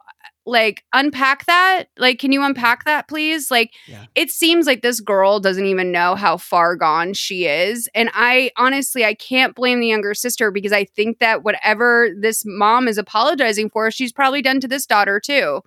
[0.45, 1.85] Like unpack that.
[1.97, 3.51] Like, can you unpack that, please?
[3.51, 3.71] Like,
[4.15, 7.87] it seems like this girl doesn't even know how far gone she is.
[7.93, 12.43] And I honestly, I can't blame the younger sister because I think that whatever this
[12.47, 15.61] mom is apologizing for, she's probably done to this daughter too.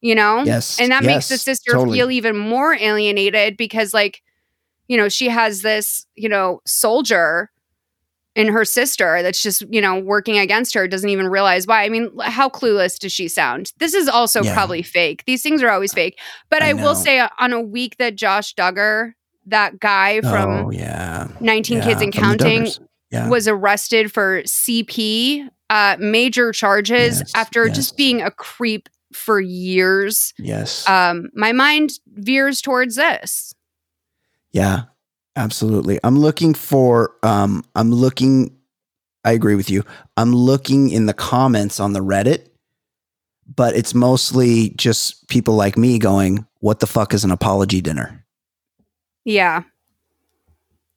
[0.00, 0.44] You know?
[0.44, 1.98] Yes, And that makes the sister totally.
[1.98, 4.22] feel even more alienated because, like,
[4.92, 7.50] you know, she has this, you know, soldier
[8.34, 11.82] in her sister that's just, you know, working against her, doesn't even realize why.
[11.82, 13.72] I mean, how clueless does she sound?
[13.78, 14.52] This is also Yeah.
[14.52, 15.24] probably fake.
[15.24, 16.18] These things are always fake.
[16.50, 19.14] But I I, will say uh, on a week that Josh Duggar,
[19.46, 21.28] that guy from oh yeah.
[21.40, 22.68] 19 Yeah, Kids and from Counting,
[23.30, 27.76] was arrested for CP, uh, major charges Yes, after yes.
[27.76, 30.34] just being a creep for years.
[30.38, 30.86] Yes.
[30.86, 33.54] Um, my mind veers towards this.
[34.52, 34.82] Yeah,
[35.36, 35.98] absolutely.
[36.04, 38.56] I'm looking for um I'm looking
[39.24, 39.84] I agree with you.
[40.16, 42.48] I'm looking in the comments on the Reddit,
[43.54, 48.24] but it's mostly just people like me going, "What the fuck is an apology dinner?"
[49.24, 49.62] Yeah.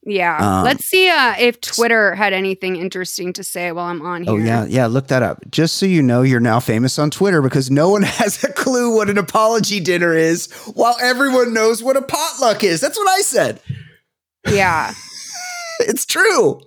[0.06, 0.38] Yeah.
[0.38, 4.34] Um, Let's see uh, if Twitter had anything interesting to say while I'm on here.
[4.34, 5.49] Oh yeah, yeah, look that up.
[5.49, 8.95] Just so you know, you're now famous on Twitter because no one has a clue
[8.95, 12.82] what an apology dinner is while everyone knows what a potluck is.
[12.82, 13.60] That's what I said.
[14.48, 14.94] Yeah.
[15.80, 16.61] it's true.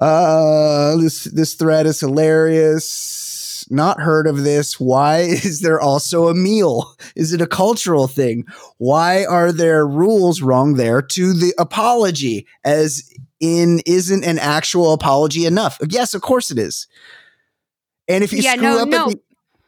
[0.00, 3.19] Uh, this this thread is hilarious.
[3.70, 4.80] Not heard of this.
[4.80, 6.94] Why is there also a meal?
[7.14, 8.44] Is it a cultural thing?
[8.78, 12.46] Why are there rules wrong there to the apology?
[12.64, 15.78] As in, isn't an actual apology enough?
[15.88, 16.88] Yes, of course it is.
[18.08, 19.04] And if you Yeah, screw no, up, no.
[19.06, 19.20] at the,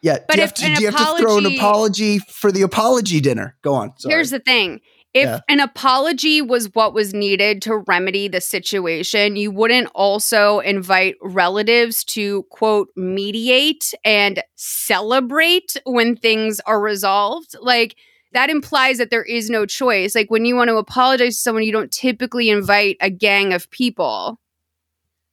[0.02, 2.18] yeah, But do you, have if to, do you have to throw an apology- apology
[2.18, 3.56] for the apology dinner?
[3.62, 3.92] Go on.
[3.98, 4.14] Sorry.
[4.14, 4.80] Here's the thing.
[5.14, 5.40] If Yeah.
[5.48, 12.02] an apology was what was needed to remedy the situation, you wouldn't also invite relatives
[12.04, 17.54] to quote mediate and celebrate when things are resolved.
[17.60, 17.96] Like
[18.32, 20.14] that implies that there is no choice.
[20.14, 23.70] Like when you want to apologize to someone, you don't typically invite a gang of
[23.70, 24.40] people.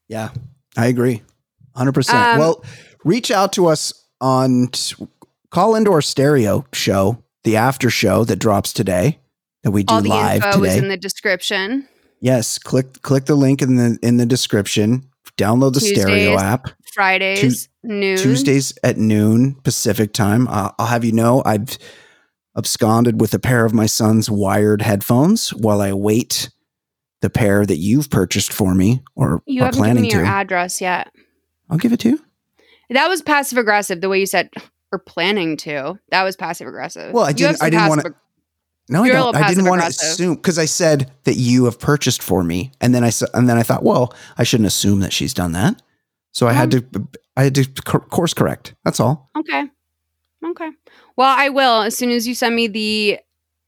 [0.10, 0.32] Yeah,
[0.76, 1.22] I agree.
[1.78, 2.34] 100%.
[2.34, 2.66] Um, well,
[3.06, 5.08] reach out to us on t-
[5.52, 9.20] call into our stereo show, the after show that drops today
[9.64, 11.88] that we do All the live info is in the description.
[12.22, 15.06] yes, click click the link in the in the description.
[15.38, 16.70] Download the stereo app.
[16.94, 18.18] Fridays, noon.
[18.18, 20.48] Tuesdays at noon Pacific time.
[20.50, 21.78] Uh, I'll have you know I've
[22.58, 26.50] absconded with a pair of my son's wired headphones while I await
[27.22, 30.18] the pair that you've purchased for me or You haven't given planning me to.
[30.18, 31.12] your address yet.
[31.70, 32.24] I'll give it to you.
[32.90, 34.02] That was passive aggressive.
[34.02, 34.50] The way you said
[34.92, 36.00] or planning to.
[36.10, 37.14] That was passive aggressive.
[37.14, 37.62] Well, I didn't.
[37.62, 38.16] I didn't want to.
[38.90, 39.36] No, I You're a don't.
[39.36, 42.94] I didn't want to assume because I said that you have purchased for me, and
[42.94, 45.82] then I and then I thought, well, I shouldn't assume that she's done that.
[46.32, 46.86] So I had to.
[47.38, 48.76] I had to course correct.
[48.84, 49.30] That's all.
[49.38, 49.66] Okay.
[50.46, 50.70] Okay.
[51.16, 53.20] Well, I will as soon as you send me the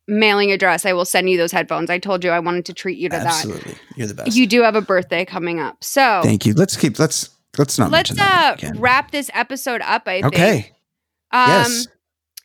[0.07, 0.85] mailing address.
[0.85, 1.89] I will send you those headphones.
[1.89, 3.25] I told you I wanted to treat you to that.
[3.27, 4.35] Absolutely, you're the best.
[4.35, 6.53] You do have a birthday coming up, so Thank you.
[6.53, 6.99] Let's keep.
[6.99, 8.63] Let's let's not let's mention that.
[8.63, 10.07] uh wrap this episode up.
[10.07, 10.33] I think.
[10.33, 10.71] Okay.
[11.31, 11.87] Um, yes.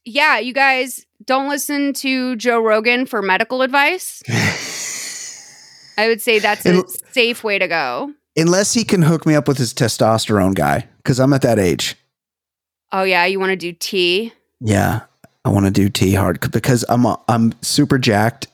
[0.07, 4.23] Yeah, you guys don't listen to Joe Rogan for medical advice.
[5.99, 8.13] I would say that's a safe way to go.
[8.37, 11.97] Unless he can hook me up with his testosterone guy, because I'm at that age.
[12.93, 14.33] Oh yeah, you want to do tea?
[14.61, 15.01] Yeah,
[15.45, 18.47] I want to do T hard because I'm a, I'm super jacked,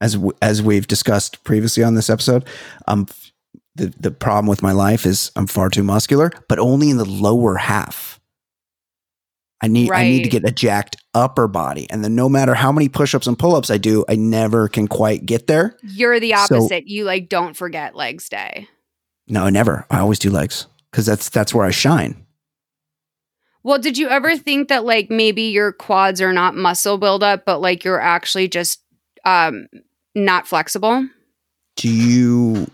[0.00, 2.46] as w- as we've discussed previously on this episode.
[2.86, 3.06] Um,
[3.76, 7.04] the the problem with my life is I'm far too muscular, but only in the
[7.04, 8.15] lower half.
[9.62, 12.70] I need I need to get a jacked upper body, and then no matter how
[12.72, 15.76] many push-ups and pull-ups I do, I never can quite get there.
[15.82, 16.86] You're the So- opposite.
[16.88, 18.68] you like don't forget legs day.
[19.28, 19.86] No, I never.
[19.90, 22.24] I always do legs because that's that's where I shine.
[23.62, 27.60] Well, did you ever think that like maybe your quads are not muscle buildup, but
[27.60, 28.82] like you're actually just
[29.24, 29.66] um
[30.14, 31.08] not flexible?
[31.76, 32.66] do you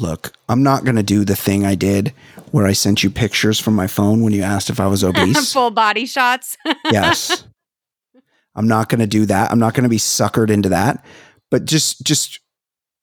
[0.00, 2.12] look i'm not going to do the thing i did
[2.50, 5.52] where i sent you pictures from my phone when you asked if i was obese.
[5.52, 6.56] Full body shots.
[6.84, 7.44] yes.
[8.58, 9.52] I'm not going to do that.
[9.52, 11.04] I'm not going to be suckered into that.
[11.50, 12.40] But just just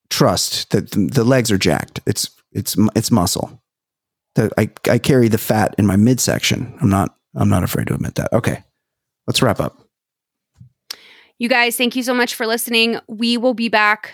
[0.10, 2.02] trust that the, the legs are jacked.
[2.06, 3.62] It's it's it's muscle.
[4.36, 6.78] The, I, I carry the fat in my midsection.
[6.82, 8.32] I'm not i'm not afraid to admit that.
[8.34, 8.64] Okay.
[9.28, 9.82] Let's wrap up.
[11.40, 13.00] You guys, thank you so much for listening.
[13.08, 14.14] We will be back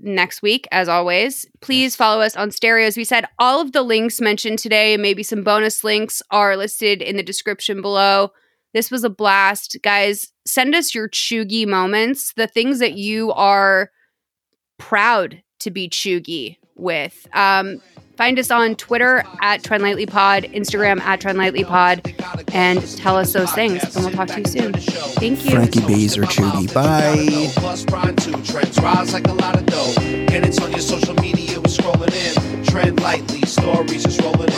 [0.00, 1.46] next week, as always.
[1.60, 2.86] Please follow us on stereo.
[2.86, 6.56] As we said, all of the links mentioned today, and maybe some bonus links, are
[6.56, 8.32] listed in the description below.
[8.72, 9.76] This was a blast.
[9.82, 13.90] Guys, send us your cheugy moments, the things that you are
[14.78, 17.28] proud to be cheugy with.
[17.32, 17.80] Um,
[18.16, 23.82] find us on Twitter at TrendLightlyPod, Instagram at TrendLightlyPod, and tell us those things.
[23.94, 24.72] And we'll talk to you soon.
[24.72, 25.50] Thank you.
[25.50, 29.94] frankie bees or cheugy bye Plus Prime 2 trends rise like a lot of dough.
[29.98, 32.64] And it's on your social media, we're scrolling in.
[32.64, 34.54] Trend lightly, stories rolling in.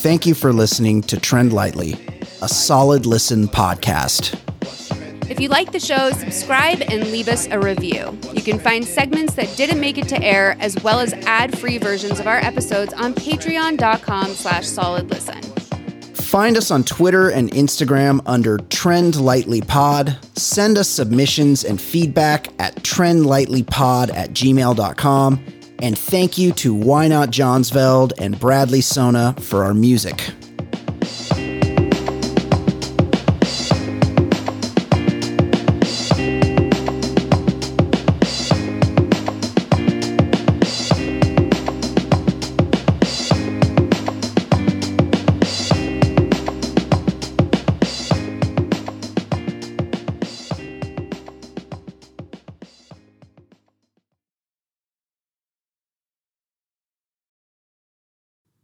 [0.00, 1.98] Thank you for listening to Trend Lightly,
[2.40, 4.38] a solid listen podcast.
[5.28, 8.18] If you like the show, subscribe and leave us a review.
[8.32, 12.18] You can find segments that didn't make it to air, as well as ad-free versions
[12.18, 15.42] of our episodes on patreon.com slash solid listen.
[16.28, 20.18] Find us on Twitter and Instagram under Trend Lightly Pod.
[20.36, 25.44] Send us submissions and feedback at trendlightlypod at gmail.com.
[25.80, 30.30] And thank you to Why Not Johnsveld and Bradley Sona for our music.